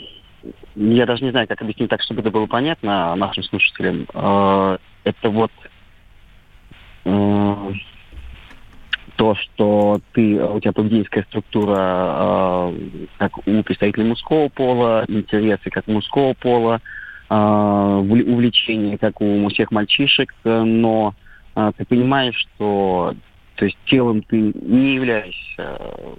я 0.76 1.06
даже 1.06 1.24
не 1.24 1.32
знаю, 1.32 1.48
как 1.48 1.62
объяснить 1.62 1.90
так, 1.90 2.02
чтобы 2.02 2.22
это 2.22 2.32
было 2.32 2.46
понятно 2.46 3.14
нашим 3.16 3.44
слушателям. 3.44 4.08
Это 5.04 5.30
вот 5.30 5.52
то, 9.20 9.36
что 9.36 10.00
ты, 10.14 10.42
у 10.42 10.62
тебя 10.62 10.72
поведенческая 10.72 11.24
структура, 11.24 12.72
э, 12.72 13.08
как 13.18 13.38
у 13.40 13.64
представителей 13.64 14.06
мужского 14.06 14.48
пола, 14.48 15.04
интересы 15.10 15.70
как 15.70 15.88
мужского 15.88 16.34
пола, 16.36 16.80
э, 17.30 17.34
увл- 17.34 18.32
увлечения 18.32 18.98
как 18.98 19.20
у 19.20 19.50
всех 19.50 19.72
мальчишек, 19.72 20.34
э, 20.46 20.62
но 20.64 21.16
э, 21.54 21.72
ты 21.78 21.84
понимаешь, 21.84 22.38
что 22.38 23.14
то 23.56 23.66
есть 23.66 23.78
телом 23.88 24.22
ты 24.22 24.38
не 24.38 24.96
являешься 24.96 25.36
э, 25.58 26.16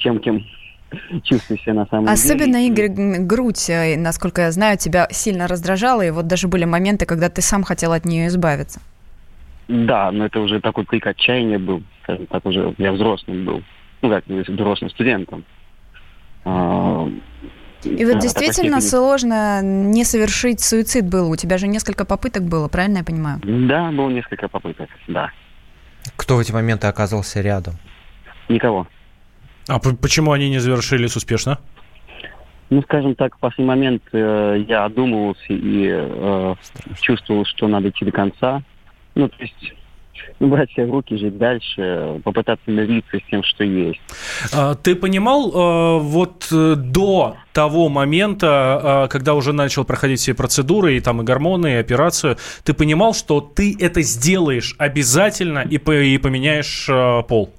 тем, 0.00 0.18
кем 0.18 0.44
чувствуешь 1.22 1.62
себя 1.62 1.74
на 1.74 1.86
самом 1.86 2.08
Особенно, 2.08 2.58
деле. 2.58 2.86
Игорь, 2.86 3.20
грудь, 3.20 3.70
э, 3.70 3.96
насколько 3.96 4.42
я 4.42 4.50
знаю, 4.50 4.76
тебя 4.76 5.06
сильно 5.12 5.46
раздражала, 5.46 6.02
и 6.04 6.10
вот 6.10 6.26
даже 6.26 6.48
были 6.48 6.64
моменты, 6.64 7.06
когда 7.06 7.28
ты 7.28 7.42
сам 7.42 7.62
хотел 7.62 7.92
от 7.92 8.04
нее 8.04 8.26
избавиться. 8.26 8.80
Да, 9.72 10.10
но 10.10 10.26
это 10.26 10.40
уже 10.40 10.60
такой 10.60 10.84
крик 10.84 11.06
отчаяния 11.06 11.58
был, 11.58 11.82
скажем 12.02 12.26
так, 12.26 12.44
уже 12.44 12.74
я 12.76 12.92
взрослым 12.92 13.46
был. 13.46 13.62
Ну 14.02 14.10
как, 14.10 14.26
не 14.26 14.40
взрослым 14.40 14.90
студентом. 14.90 15.44
А, 16.44 17.08
И 17.82 18.04
вот 18.04 18.14
да, 18.14 18.20
действительно 18.20 18.82
сложно 18.82 19.62
не 19.62 20.04
совершить 20.04 20.60
суицид 20.60 21.08
было. 21.08 21.26
У 21.26 21.36
тебя 21.36 21.56
же 21.56 21.68
несколько 21.68 22.04
попыток 22.04 22.42
было, 22.42 22.68
правильно 22.68 22.98
я 22.98 23.04
понимаю? 23.04 23.40
Да, 23.42 23.90
было 23.92 24.10
несколько 24.10 24.46
попыток, 24.48 24.90
да. 25.08 25.30
Кто 26.16 26.36
в 26.36 26.40
эти 26.40 26.52
моменты 26.52 26.86
оказался 26.88 27.40
рядом? 27.40 27.74
Никого. 28.50 28.86
А 29.68 29.78
почему 29.78 30.32
они 30.32 30.50
не 30.50 30.58
завершились 30.58 31.16
успешно? 31.16 31.58
Ну, 32.68 32.82
скажем 32.82 33.14
так, 33.14 33.36
в 33.36 33.38
последний 33.38 33.68
момент 33.68 34.02
э, 34.12 34.64
я 34.68 34.84
одумывался 34.84 35.40
и 35.48 35.88
э, 35.90 36.54
чувствовал, 37.00 37.46
что 37.46 37.68
надо 37.68 37.88
идти 37.88 38.04
до 38.04 38.12
конца. 38.12 38.62
Ну, 39.14 39.28
то 39.28 39.36
есть, 39.40 39.74
ну, 40.40 40.48
брать 40.48 40.70
себя 40.72 40.86
в 40.86 40.90
руки, 40.90 41.16
жить 41.16 41.36
дальше, 41.38 42.20
попытаться 42.24 42.70
мириться 42.70 43.18
с 43.18 43.22
тем, 43.30 43.42
что 43.42 43.64
есть. 43.64 44.00
А, 44.54 44.74
Ты 44.74 44.94
понимал 44.96 45.50
э, 45.50 45.98
вот 46.00 46.48
э, 46.52 46.74
до 46.76 47.36
того 47.52 47.88
момента, 47.88 49.04
э, 49.04 49.08
когда 49.08 49.34
уже 49.34 49.52
начал 49.52 49.84
проходить 49.84 50.20
все 50.20 50.34
процедуры, 50.34 50.96
и 50.96 51.00
там 51.00 51.20
и 51.20 51.24
гормоны, 51.24 51.72
и 51.72 51.76
операцию, 51.76 52.36
ты 52.64 52.72
понимал, 52.74 53.14
что 53.14 53.40
ты 53.40 53.76
это 53.78 54.00
сделаешь 54.02 54.74
обязательно 54.78 55.60
и, 55.60 55.76
и 55.76 56.18
поменяешь 56.18 56.88
пол? 57.28 57.52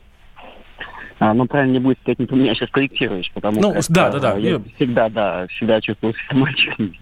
А, 1.19 1.33
ну, 1.33 1.45
правильно 1.45 1.73
не 1.73 1.79
будет 1.79 1.99
сказать, 2.01 2.19
не 2.19 2.25
поменяешь, 2.25 2.61
а 2.61 2.67
скорректируешь, 2.67 3.31
потому 3.33 3.61
Ну, 3.61 3.73
как 3.73 3.83
да, 3.89 4.09
да, 4.09 4.19
да. 4.19 4.37
я 4.37 4.49
Я- 4.51 4.61
всегда, 4.75 5.07
да, 5.09 5.47
всегда 5.47 5.79
чувствовал 5.79 6.13
себя 6.15 6.37
мальчиком. 6.39 6.93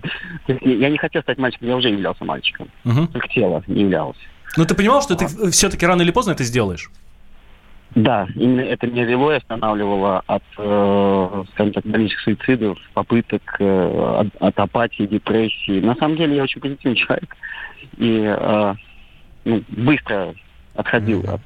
Я 0.62 0.90
не 0.90 0.98
хотел 1.00 1.22
стать 1.24 1.40
мальчиком, 1.40 1.68
я 1.70 1.76
уже 1.76 1.90
являлся 1.90 2.24
мальчиком. 2.24 2.68
Мгм. 2.84 3.08
Только 3.08 3.28
тело 3.30 3.64
не 3.66 3.82
являлось. 3.82 4.18
Но 4.58 4.66
ты 4.66 4.76
понимал, 4.76 5.02
что 5.02 5.16
ты 5.16 5.28
все-таки 5.52 5.86
рано 5.86 6.02
или 6.02 6.12
поздно 6.12 6.32
это 6.32 6.44
сделаешь? 6.44 6.90
Да, 7.96 8.26
именно 8.36 8.62
это 8.62 8.88
меня 8.88 9.04
вело 9.04 9.34
и 9.34 9.38
останавливало 9.38 10.24
от, 10.26 10.44
э, 10.58 11.44
скажем 11.52 11.74
так, 11.74 11.86
дальнейших 11.86 12.22
суицидов, 12.22 12.78
попыток, 12.94 13.42
э, 13.60 14.16
от, 14.20 14.28
от 14.40 14.60
апатии, 14.60 15.04
депрессии. 15.04 15.82
На 15.82 15.96
самом 15.96 16.16
деле 16.16 16.38
я 16.38 16.44
очень 16.44 16.62
позитивный 16.62 16.96
человек 16.96 17.36
и 17.98 18.24
э, 18.26 18.76
ну, 19.44 19.64
быстро 19.70 20.34
отходил 20.76 21.26
от 21.28 21.42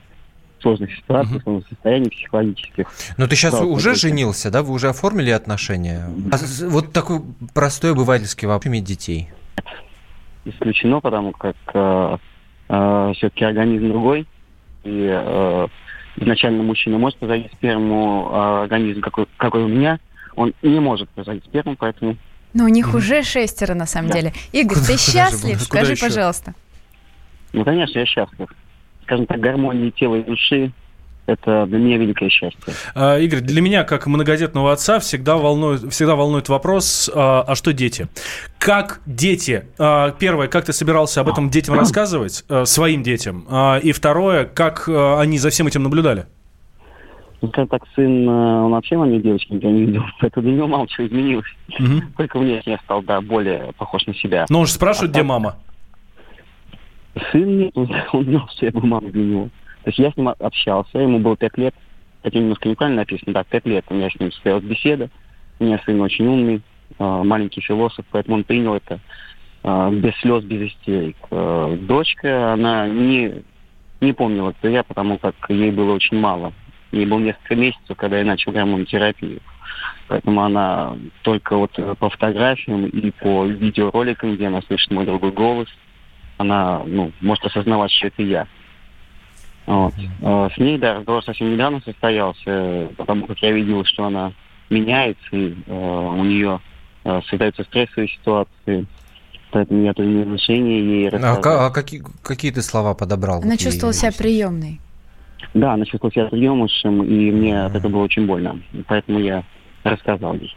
сложных 0.62 0.96
ситуациях, 0.96 1.42
сложных 1.42 1.68
состояний 1.68 2.10
психологических. 2.12 2.88
Но 3.18 3.28
ты 3.28 3.36
сейчас 3.36 3.54
Да, 3.54 3.66
уже 3.66 3.90
конечно. 3.90 4.10
женился, 4.10 4.52
да? 4.52 4.62
Вы 4.62 4.74
уже 4.74 4.90
оформили 4.90 5.32
отношения? 5.32 6.08
А 6.32 6.38
вот 6.68 6.94
такой 6.94 7.22
простой 7.56 7.92
обывательский 7.94 8.48
вопрос. 8.48 8.68
Иметь 8.68 8.84
детей. 8.84 9.30
исключено, 10.46 11.02
потому 11.02 11.32
как 11.32 11.56
все-таки 12.68 13.46
организм 13.46 13.90
другой. 13.90 14.26
И 14.84 15.10
э, 15.12 15.68
изначально 16.18 16.64
мужчина 16.64 16.98
может 16.98 17.18
производить 17.20 17.52
сперму, 17.54 18.30
а 18.32 18.64
организм, 18.64 19.02
какой, 19.02 19.26
какой 19.38 19.64
у 19.64 19.68
меня, 19.68 20.00
он 20.36 20.54
не 20.62 20.80
может 20.80 21.10
производить 21.10 21.46
сперму, 21.46 21.76
поэтому 21.78 22.18
Но 22.54 22.66
у 22.66 22.68
них 22.68 22.94
уже 22.94 23.24
шестеро, 23.24 23.74
на 23.74 23.86
самом 23.86 24.12
деле. 24.12 24.34
Игорь, 24.52 24.78
Куда- 24.78 24.88
ты 24.88 24.98
счастлив? 24.98 25.62
Скажи, 25.62 25.86
Куда 25.86 25.92
еще? 25.94 26.06
пожалуйста. 26.06 26.54
Ну, 27.54 27.64
конечно, 27.64 28.00
я 28.00 28.06
счастлив. 28.06 28.50
Скажем 29.04 29.26
так, 29.26 29.40
гармония 29.40 29.92
тела 29.92 30.16
и 30.16 30.24
души– 30.24 30.72
это 31.28 31.66
для 31.66 31.80
меня 31.80 31.98
великое 31.98 32.30
счастье. 32.30 32.74
А, 32.94 33.18
Игорь, 33.18 33.42
для 33.42 33.62
меня, 33.62 33.84
как 33.84 34.08
многодетного 34.08 34.72
отца, 34.72 35.00
всегда 35.00 35.38
волнует, 35.38 35.92
всегда 35.92 36.16
волнует 36.16 36.50
вопрос, 36.50 37.10
а, 37.14 37.42
а 37.48 37.56
что 37.56 37.74
дети? 37.74 38.08
Как 38.60 39.02
дети? 39.06 39.66
А, 39.80 40.12
Первое, 40.12 40.48
как 40.48 40.66
ты 40.66 40.74
собирался 40.74 41.22
об 41.22 41.30
этом 41.30 41.50
детям 41.50 41.76
рассказывать, 41.76 42.46
а, 42.50 42.66
своим 42.66 43.04
детям? 43.04 43.46
А, 43.50 43.78
И 43.78 43.92
второе, 43.92 44.46
как 44.46 44.88
а, 44.88 45.20
они 45.20 45.38
за 45.38 45.50
всем 45.50 45.68
этим 45.68 45.84
наблюдали? 45.84 46.26
Ну, 47.42 47.50
скажем 47.50 47.68
так, 47.68 47.84
сын, 47.96 48.28
э, 48.28 48.32
он 48.32 48.72
вообще 48.72 48.98
на 48.98 49.06
мне 49.06 49.20
девочки 49.20 49.52
никогда 49.52 49.70
не 49.76 49.86
видел, 49.86 50.04
поэтому 50.20 50.48
для 50.48 50.56
него 50.56 50.68
мало 50.68 50.88
чего 50.88 51.06
изменилось. 51.06 51.46
Только 52.18 52.40
внешне 52.40 52.74
я 52.74 52.80
стал, 52.80 53.04
да, 53.04 53.22
более 53.22 53.72
похож 53.78 54.06
на 54.08 54.16
себя. 54.16 54.46
Но 54.50 54.62
он 54.62 54.66
же 54.66 54.72
спрашивает, 54.72 55.12
где 55.12 55.22
мама? 55.22 55.58
Сын 57.32 57.58
нет, 57.58 57.72
он, 57.76 57.94
он 58.14 58.24
знал, 58.26 58.50
что 58.56 58.66
я 58.66 58.72
был 58.72 58.82
мамой 58.82 59.12
для 59.12 59.24
него. 59.24 59.50
То 59.86 59.90
есть 59.90 60.00
я 60.00 60.12
с 60.12 60.18
ним 60.18 60.30
общался, 60.30 60.98
ему 60.98 61.20
было 61.20 61.38
пять 61.38 61.60
лет. 61.60 61.76
Это 62.24 62.40
немножко 62.40 62.68
неправильно 62.68 63.02
написано, 63.02 63.34
да, 63.34 63.44
пять 63.44 63.68
лет. 63.68 63.86
У 63.88 63.94
меня 63.94 64.10
с 64.10 64.20
ним 64.20 64.32
состоялась 64.32 64.64
беседа. 64.64 65.12
У 65.60 65.64
меня 65.64 65.80
сын 65.86 66.02
очень 66.02 66.26
умный, 66.26 66.62
э, 66.98 67.24
маленький 67.24 67.62
философ, 67.62 68.04
поэтому 68.10 68.38
он 68.38 68.46
принял 68.46 68.74
это 68.74 69.00
э, 69.64 69.92
без 69.94 70.16
слез, 70.22 70.44
без 70.44 70.72
истерик. 70.72 71.18
Э, 71.30 71.78
Дочка, 71.82 72.54
она 72.54 72.88
не, 72.88 73.44
не 74.02 74.12
помнила, 74.12 74.54
кто 74.54 74.70
я, 74.70 74.82
потому 74.82 75.20
как 75.20 75.36
ей 75.50 75.70
было 75.70 75.94
очень 75.94 76.18
мало. 76.18 76.52
Ей 76.92 77.06
было 77.06 77.20
несколько 77.20 77.56
месяцев, 77.56 77.96
когда 77.96 78.18
я 78.18 78.26
начал 78.26 78.54
гормонотерапию. 78.54 79.40
Поэтому 80.08 80.42
она 80.42 80.98
только 81.22 81.56
вот 81.58 81.78
э, 81.78 81.94
по 82.00 82.10
фотографиям 82.10 82.88
и 82.88 83.12
по 83.12 83.46
видеороликам, 83.46 84.34
где 84.34 84.48
она 84.48 84.64
слышит 84.64 84.90
мой 84.90 85.06
другой 85.06 85.32
голос, 85.32 85.68
она 86.40 86.82
ну, 86.88 87.12
может 87.22 87.46
осознавать, 87.46 87.92
что 87.92 88.08
это 88.08 88.24
я. 88.24 88.48
Вот. 89.66 89.94
Э, 90.22 90.50
С 90.54 90.58
ней, 90.60 90.78
да, 90.78 90.96
разговор 90.96 91.24
совсем 91.24 91.52
недавно 91.52 91.82
состоялся, 91.82 92.42
э, 92.46 92.88
потому 92.98 93.26
как 93.28 93.38
я 93.40 93.52
видел, 93.52 93.84
что 93.86 94.06
она 94.06 94.32
меняется, 94.70 95.26
и 95.32 95.56
э, 95.66 95.74
у 95.74 96.24
нее 96.24 96.60
э, 97.04 97.22
создаются 97.30 97.64
стрессовые 97.64 98.10
ситуации. 98.10 98.86
Поэтому 99.52 99.84
я 99.84 99.94
принял 99.94 100.34
решение 100.34 100.80
ей 101.02 101.08
А, 101.08 101.12
рассказать. 101.12 101.42
ка- 101.44 101.66
а 101.68 101.70
какие, 101.72 102.04
какие 102.24 102.52
ты 102.52 102.62
слова 102.62 102.94
подобрал? 102.94 103.42
Она 103.42 103.58
чувствовала 103.58 103.94
себя 103.94 104.12
приемной. 104.12 104.80
Да, 105.54 105.74
она 105.74 105.86
чувствовала 105.86 106.12
себя 106.14 106.26
приемышем, 106.26 107.04
и 107.04 107.32
мне 107.32 107.64
от 107.66 107.76
этого 107.76 107.92
было 107.94 108.04
очень 108.04 108.26
больно. 108.26 108.60
Поэтому 108.88 109.20
я 109.20 109.44
рассказал 109.84 110.34
ей. 110.36 110.54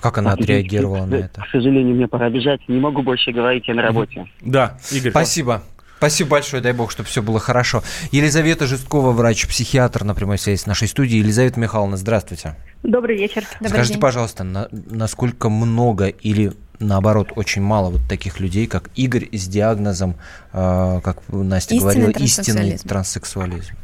Как 0.00 0.18
она 0.18 0.30
А, 0.32 0.34
отреагировала 0.34 1.06
на 1.06 1.14
это? 1.14 1.40
К 1.40 1.48
сожалению, 1.48 1.94
мне 1.96 2.06
пора 2.08 2.28
бежать. 2.28 2.60
Не 2.68 2.78
могу 2.78 3.02
больше 3.02 3.32
говорить, 3.32 3.66
я 3.68 3.74
на 3.74 3.82
работе. 3.82 4.26
Да, 4.42 4.76
Игорь. 4.92 5.10
Спасибо. 5.12 5.62
Спасибо 6.04 6.30
большое, 6.32 6.62
дай 6.62 6.74
бог, 6.74 6.90
чтобы 6.90 7.08
все 7.08 7.22
было 7.22 7.40
хорошо. 7.40 7.82
Елизавета 8.12 8.66
Жесткова, 8.66 9.12
врач-психиатр 9.12 10.04
на 10.04 10.14
прямой 10.14 10.36
связи 10.36 10.60
с 10.60 10.66
нашей 10.66 10.86
студией. 10.86 11.20
Елизавета 11.20 11.58
Михайловна, 11.58 11.96
здравствуйте. 11.96 12.56
Добрый 12.82 13.16
вечер. 13.16 13.44
Скажите, 13.66 13.98
пожалуйста, 13.98 14.44
на- 14.44 14.68
насколько 14.70 15.48
много 15.48 16.08
или 16.08 16.52
наоборот 16.78 17.32
очень 17.36 17.62
мало 17.62 17.88
вот 17.88 18.02
таких 18.06 18.38
людей, 18.38 18.66
как 18.66 18.90
Игорь 18.96 19.28
с 19.32 19.48
диагнозом, 19.48 20.16
э, 20.52 21.00
как 21.02 21.22
Настя 21.28 21.74
Истинный 21.74 21.80
говорила, 21.94 22.12
транссексуализм. 22.12 22.74
истинный 22.74 22.88
транссексуализм? 22.88 23.74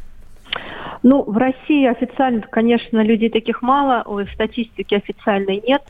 Ну, 1.01 1.23
в 1.23 1.35
России 1.37 1.87
официально, 1.89 2.41
конечно, 2.43 2.99
людей 3.03 3.31
таких 3.31 3.63
мало, 3.63 4.05
статистики 4.35 4.93
официальной 4.93 5.59
нет. 5.67 5.81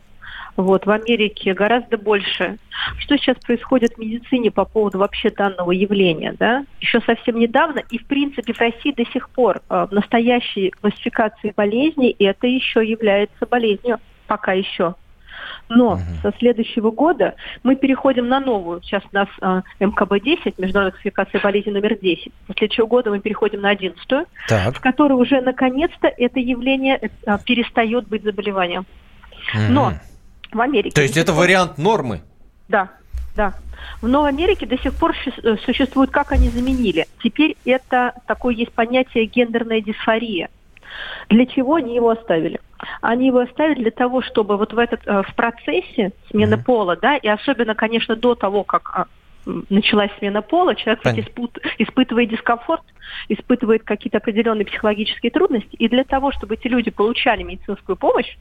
Вот, 0.58 0.86
в 0.86 0.92
Америке 0.92 1.54
гораздо 1.54 1.98
больше. 1.98 2.58
Что 2.98 3.18
сейчас 3.18 3.38
происходит 3.38 3.94
в 3.94 3.98
медицине 4.00 4.52
по 4.52 4.66
поводу 4.66 5.00
вообще 5.00 5.30
данного 5.30 5.72
явления, 5.72 6.34
да? 6.38 6.66
Еще 6.80 7.00
совсем 7.02 7.40
недавно, 7.40 7.82
и 7.90 7.98
в 7.98 8.06
принципе 8.06 8.54
в 8.54 8.60
России 8.60 8.92
до 8.92 9.06
сих 9.12 9.30
пор 9.30 9.62
э, 9.70 9.88
в 9.90 9.94
настоящей 9.94 10.72
классификации 10.72 11.54
болезней 11.56 12.16
это 12.20 12.48
еще 12.48 12.86
является 12.86 13.46
болезнью, 13.46 14.00
пока 14.28 14.54
еще. 14.54 14.96
Но 15.70 16.00
со 16.22 16.34
следующего 16.38 16.92
года 16.92 17.36
мы 17.64 17.76
переходим 17.76 18.28
на 18.28 18.40
новую. 18.40 18.82
Сейчас 18.82 19.04
у 19.12 19.16
нас 19.16 19.28
э, 19.42 19.62
МКБ-10, 19.80 20.56
международная 20.58 20.92
классификация 20.92 21.42
болезней 21.42 21.72
номер 21.72 21.98
10. 21.98 22.32
Со 22.48 22.54
следующего 22.54 22.88
года 22.88 23.10
мы 23.10 23.20
переходим 23.20 23.62
на 23.62 23.70
11 23.70 24.06
Так. 24.48 24.76
в 24.76 24.82
которой 24.82 25.14
уже 25.14 25.42
наконец-то 25.42 26.08
это 26.08 26.40
явление 26.40 27.00
э, 27.26 27.38
перестает 27.46 28.08
быть 28.08 28.24
заболеванием. 28.24 28.86
Но 29.70 29.94
в 30.52 30.62
Америке... 30.62 30.96
То 30.96 31.02
есть 31.02 31.18
это 31.18 31.34
вариант 31.34 31.78
нормы? 31.78 32.22
Да, 32.68 32.90
да. 33.36 33.54
В 34.02 34.08
Новой 34.08 34.30
Америке 34.30 34.66
до 34.66 34.78
сих 34.78 34.94
пор 34.94 35.16
э, 35.44 35.58
существует, 35.66 36.12
как 36.12 36.32
они 36.32 36.50
заменили. 36.50 37.08
Теперь 37.24 37.56
это 37.66 38.14
такое 38.28 38.56
есть 38.56 38.72
понятие 38.72 39.26
гендерная 39.26 39.82
дисфория. 39.82 40.50
Для 41.30 41.46
чего 41.46 41.76
они 41.76 41.96
его 41.96 42.10
оставили? 42.10 42.60
Они 43.02 43.28
его 43.28 43.40
оставили 43.40 43.84
для 43.84 43.92
того, 43.92 44.22
чтобы 44.22 44.58
вот 44.58 44.74
в 44.74 44.78
этот 44.78 45.02
э, 45.06 45.24
в 45.24 45.36
процессе 45.36 46.12
смены 46.30 46.58
пола, 46.58 46.96
да, 46.96 47.18
и 47.18 47.28
особенно, 47.28 47.76
конечно, 47.76 48.16
до 48.16 48.36
того, 48.36 48.64
как 48.64 48.92
а, 48.94 49.06
началась 49.70 50.12
смена 50.20 50.42
пола, 50.42 50.76
человек 50.76 51.02
Понятно. 51.04 51.30
испут- 51.30 51.60
испытывает 51.78 52.30
дискомфорт, 52.30 52.84
испытывает 53.30 53.84
какие-то 53.84 54.18
определенные 54.18 54.66
психологические 54.66 55.32
трудности, 55.32 55.76
и 55.76 55.88
для 55.88 56.04
того, 56.04 56.32
чтобы 56.32 56.56
эти 56.56 56.68
люди 56.68 56.92
получали 56.92 57.44
медицинскую 57.44 57.96
помощь, 57.96 58.36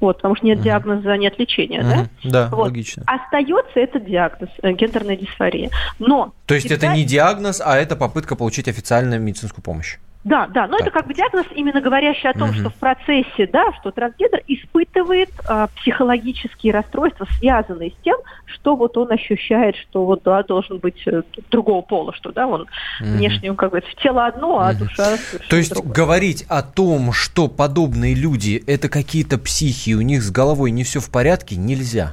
вот, 0.00 0.16
потому 0.16 0.36
что 0.36 0.46
нет 0.46 0.60
диагноза, 0.60 1.16
нет 1.16 1.38
лечения, 1.38 1.82
да? 1.82 1.96
Мгм. 1.96 2.08
Да, 2.24 2.48
Вот. 2.48 2.68
логично. 2.68 3.04
Остается 3.06 3.80
этот 3.80 4.04
диагноз, 4.06 4.50
э, 4.62 4.72
гендерная 4.72 5.16
дисфория. 5.16 5.70
Но 5.98 6.32
То 6.46 6.54
есть 6.54 6.66
это 6.66 6.76
всегда- 6.80 6.94
не 6.94 7.04
диагноз, 7.04 7.60
а 7.64 7.76
это 7.76 7.96
попытка 7.96 8.36
получить 8.36 8.68
официальную 8.68 9.20
медицинскую 9.20 9.62
помощь? 9.62 9.96
Да, 10.28 10.46
да, 10.46 10.66
но 10.66 10.76
это 10.78 10.90
как 10.90 11.06
бы 11.06 11.14
диагноз, 11.14 11.46
именно 11.54 11.80
говорящий 11.80 12.28
о 12.28 12.34
том, 12.34 12.50
Мгм. 12.50 12.58
что 12.58 12.68
в 12.68 12.74
процессе, 12.74 13.48
да, 13.50 13.72
что 13.80 13.90
трансгендер 13.92 14.42
испытывает 14.46 15.30
а, 15.46 15.68
психологические 15.68 16.74
расстройства, 16.74 17.26
связанные 17.38 17.92
с 17.92 17.94
тем, 18.04 18.16
что 18.44 18.76
вот 18.76 18.98
он 18.98 19.10
ощущает, 19.10 19.74
что 19.76 20.04
вот 20.04 20.22
да, 20.24 20.42
должен 20.42 20.78
быть 20.78 21.00
э, 21.06 21.22
другого 21.50 21.80
пола, 21.80 22.12
что 22.12 22.30
да, 22.30 22.46
он 22.46 22.66
Мгм. 23.00 23.16
внешне, 23.16 23.54
как 23.54 23.70
говорится, 23.70 23.96
тело 24.02 24.26
одно, 24.26 24.58
а 24.60 24.74
душа 24.74 25.16
совершенно 25.16 25.48
То 25.48 25.56
есть 25.56 25.72
другое. 25.72 25.94
говорить 25.94 26.44
о 26.50 26.62
том, 26.62 27.12
что 27.12 27.48
подобные 27.48 28.14
люди 28.14 28.62
это 28.66 28.90
какие-то 28.90 29.38
психи, 29.38 29.94
у 29.94 30.02
них 30.02 30.22
с 30.22 30.30
головой 30.30 30.72
не 30.72 30.84
все 30.84 31.00
в 31.00 31.10
порядке, 31.10 31.56
нельзя. 31.56 32.12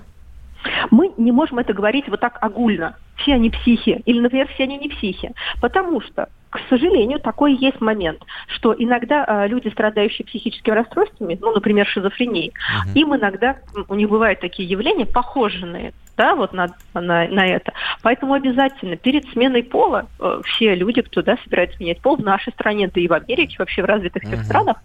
Мы 0.89 1.11
не 1.17 1.33
можем 1.33 1.59
это 1.59 1.73
говорить 1.73 2.07
вот 2.07 2.21
так 2.21 2.37
огульно. 2.41 2.95
Все 3.17 3.33
они 3.33 3.49
психи. 3.49 4.01
Или, 4.05 4.19
например, 4.19 4.47
все 4.53 4.63
они 4.63 4.77
не 4.77 4.89
психи. 4.89 5.31
Потому 5.61 6.01
что, 6.01 6.27
к 6.55 6.69
сожалению, 6.69 7.19
такой 7.19 7.53
есть 7.53 7.81
момент, 7.81 8.23
что 8.47 8.73
иногда 8.77 9.23
а, 9.25 9.47
люди, 9.47 9.67
страдающие 9.69 10.25
психическими 10.25 10.73
расстройствами, 10.73 11.37
ну, 11.41 11.51
например, 11.51 11.85
шизофренией, 11.85 12.53
им 12.93 13.15
иногда, 13.15 13.57
у 13.87 13.95
них 13.95 14.09
бывают 14.09 14.39
такие 14.39 14.67
явления, 14.67 15.05
похожие 15.05 15.65
на 15.65 15.77
это. 15.77 15.97
Да, 16.17 16.35
вот 16.35 16.53
на, 16.53 16.67
на, 16.93 17.27
на 17.27 17.45
это. 17.47 17.73
Поэтому 18.01 18.33
обязательно 18.33 18.95
перед 18.95 19.27
сменой 19.33 19.63
пола 19.63 20.07
э, 20.19 20.41
все 20.45 20.73
люди, 20.73 21.01
кто 21.01 21.21
да, 21.21 21.37
собирается 21.43 21.77
менять 21.79 21.99
пол 21.99 22.15
в 22.15 22.21
нашей 22.23 22.53
стране, 22.53 22.89
да 22.93 23.01
и 23.01 23.07
в 23.07 23.13
Америке, 23.13 23.55
вообще 23.59 23.81
в 23.81 23.85
развитых 23.85 24.23
всех 24.23 24.37
Мгм. 24.39 24.45
странах, 24.45 24.77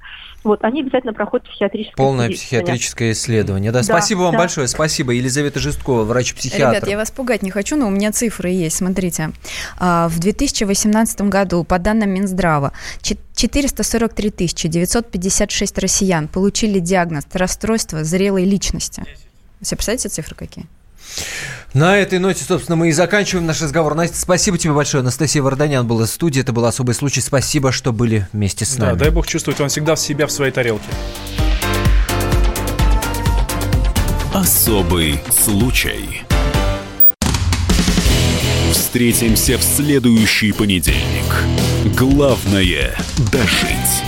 вот 0.42 0.64
они 0.64 0.80
обязательно 0.80 1.12
проходят 1.12 1.46
психиатрическое 1.48 1.94
Полное 1.96 2.30
психиатрическое 2.30 3.12
исследование. 3.12 3.70
Да, 3.70 3.78
Да, 3.80 3.82
спасибо 3.84 4.20
вам 4.22 4.32
да. 4.32 4.38
большое. 4.38 4.66
Спасибо. 4.66 5.12
Елизавета 5.12 5.60
Жесткова, 5.60 6.02
врач-психиатр. 6.02 6.76
Ребят, 6.78 6.88
я 6.88 6.96
вас 6.96 7.10
пугать 7.12 7.42
не 7.42 7.50
хочу, 7.52 7.76
но 7.76 7.86
у 7.86 7.90
меня 7.90 8.10
цифры 8.10 8.48
есть. 8.50 8.76
Смотрите, 8.78 9.30
А, 9.78 10.08
в 10.08 10.18
2018 10.18 11.20
году, 11.28 11.62
по 11.62 11.78
данным 11.78 12.10
Минздрава, 12.10 12.72
чет- 13.02 13.18
443 13.36 14.68
956 14.68 15.78
россиян 15.78 16.26
получили 16.26 16.78
диагноз 16.80 17.24
расстройства 17.32 18.02
зрелой 18.02 18.44
личности. 18.44 19.00
Вы 19.60 19.66
себе 19.66 19.76
представляете 19.76 20.08
цифры 20.08 20.34
какие? 20.34 20.66
На 21.72 21.96
этой 21.98 22.18
ноте, 22.18 22.42
собственно, 22.44 22.74
мы 22.76 22.88
и 22.88 22.92
заканчиваем 22.92 23.46
наш 23.46 23.60
разговор. 23.62 23.94
Настя, 23.94 24.16
спасибо 24.18 24.58
тебе 24.58 24.72
большое. 24.72 25.02
Анастасия 25.02 25.40
Варданян 25.42 25.86
была 25.86 26.06
в 26.06 26.08
студии. 26.08 26.40
Это 26.40 26.52
был 26.52 26.64
особый 26.64 26.94
случай. 26.96 27.20
Спасибо, 27.20 27.70
что 27.70 27.92
были 27.92 28.26
вместе 28.32 28.64
с 28.64 28.74
Да, 28.74 28.86
нами. 28.86 28.98
дай 28.98 29.10
бог 29.10 29.26
чувствовать 29.26 29.60
он 29.60 29.68
всегда 29.68 29.94
в 29.94 30.00
себя 30.00 30.26
в 30.26 30.32
своей 30.32 30.50
тарелке. 30.52 30.88
Особый 34.34 35.20
случай. 35.30 36.22
Встретимся 38.72 39.58
в 39.58 39.62
следующий 39.62 40.52
понедельник. 40.52 41.44
Главное– 41.96 42.96
дожить. 43.32 44.02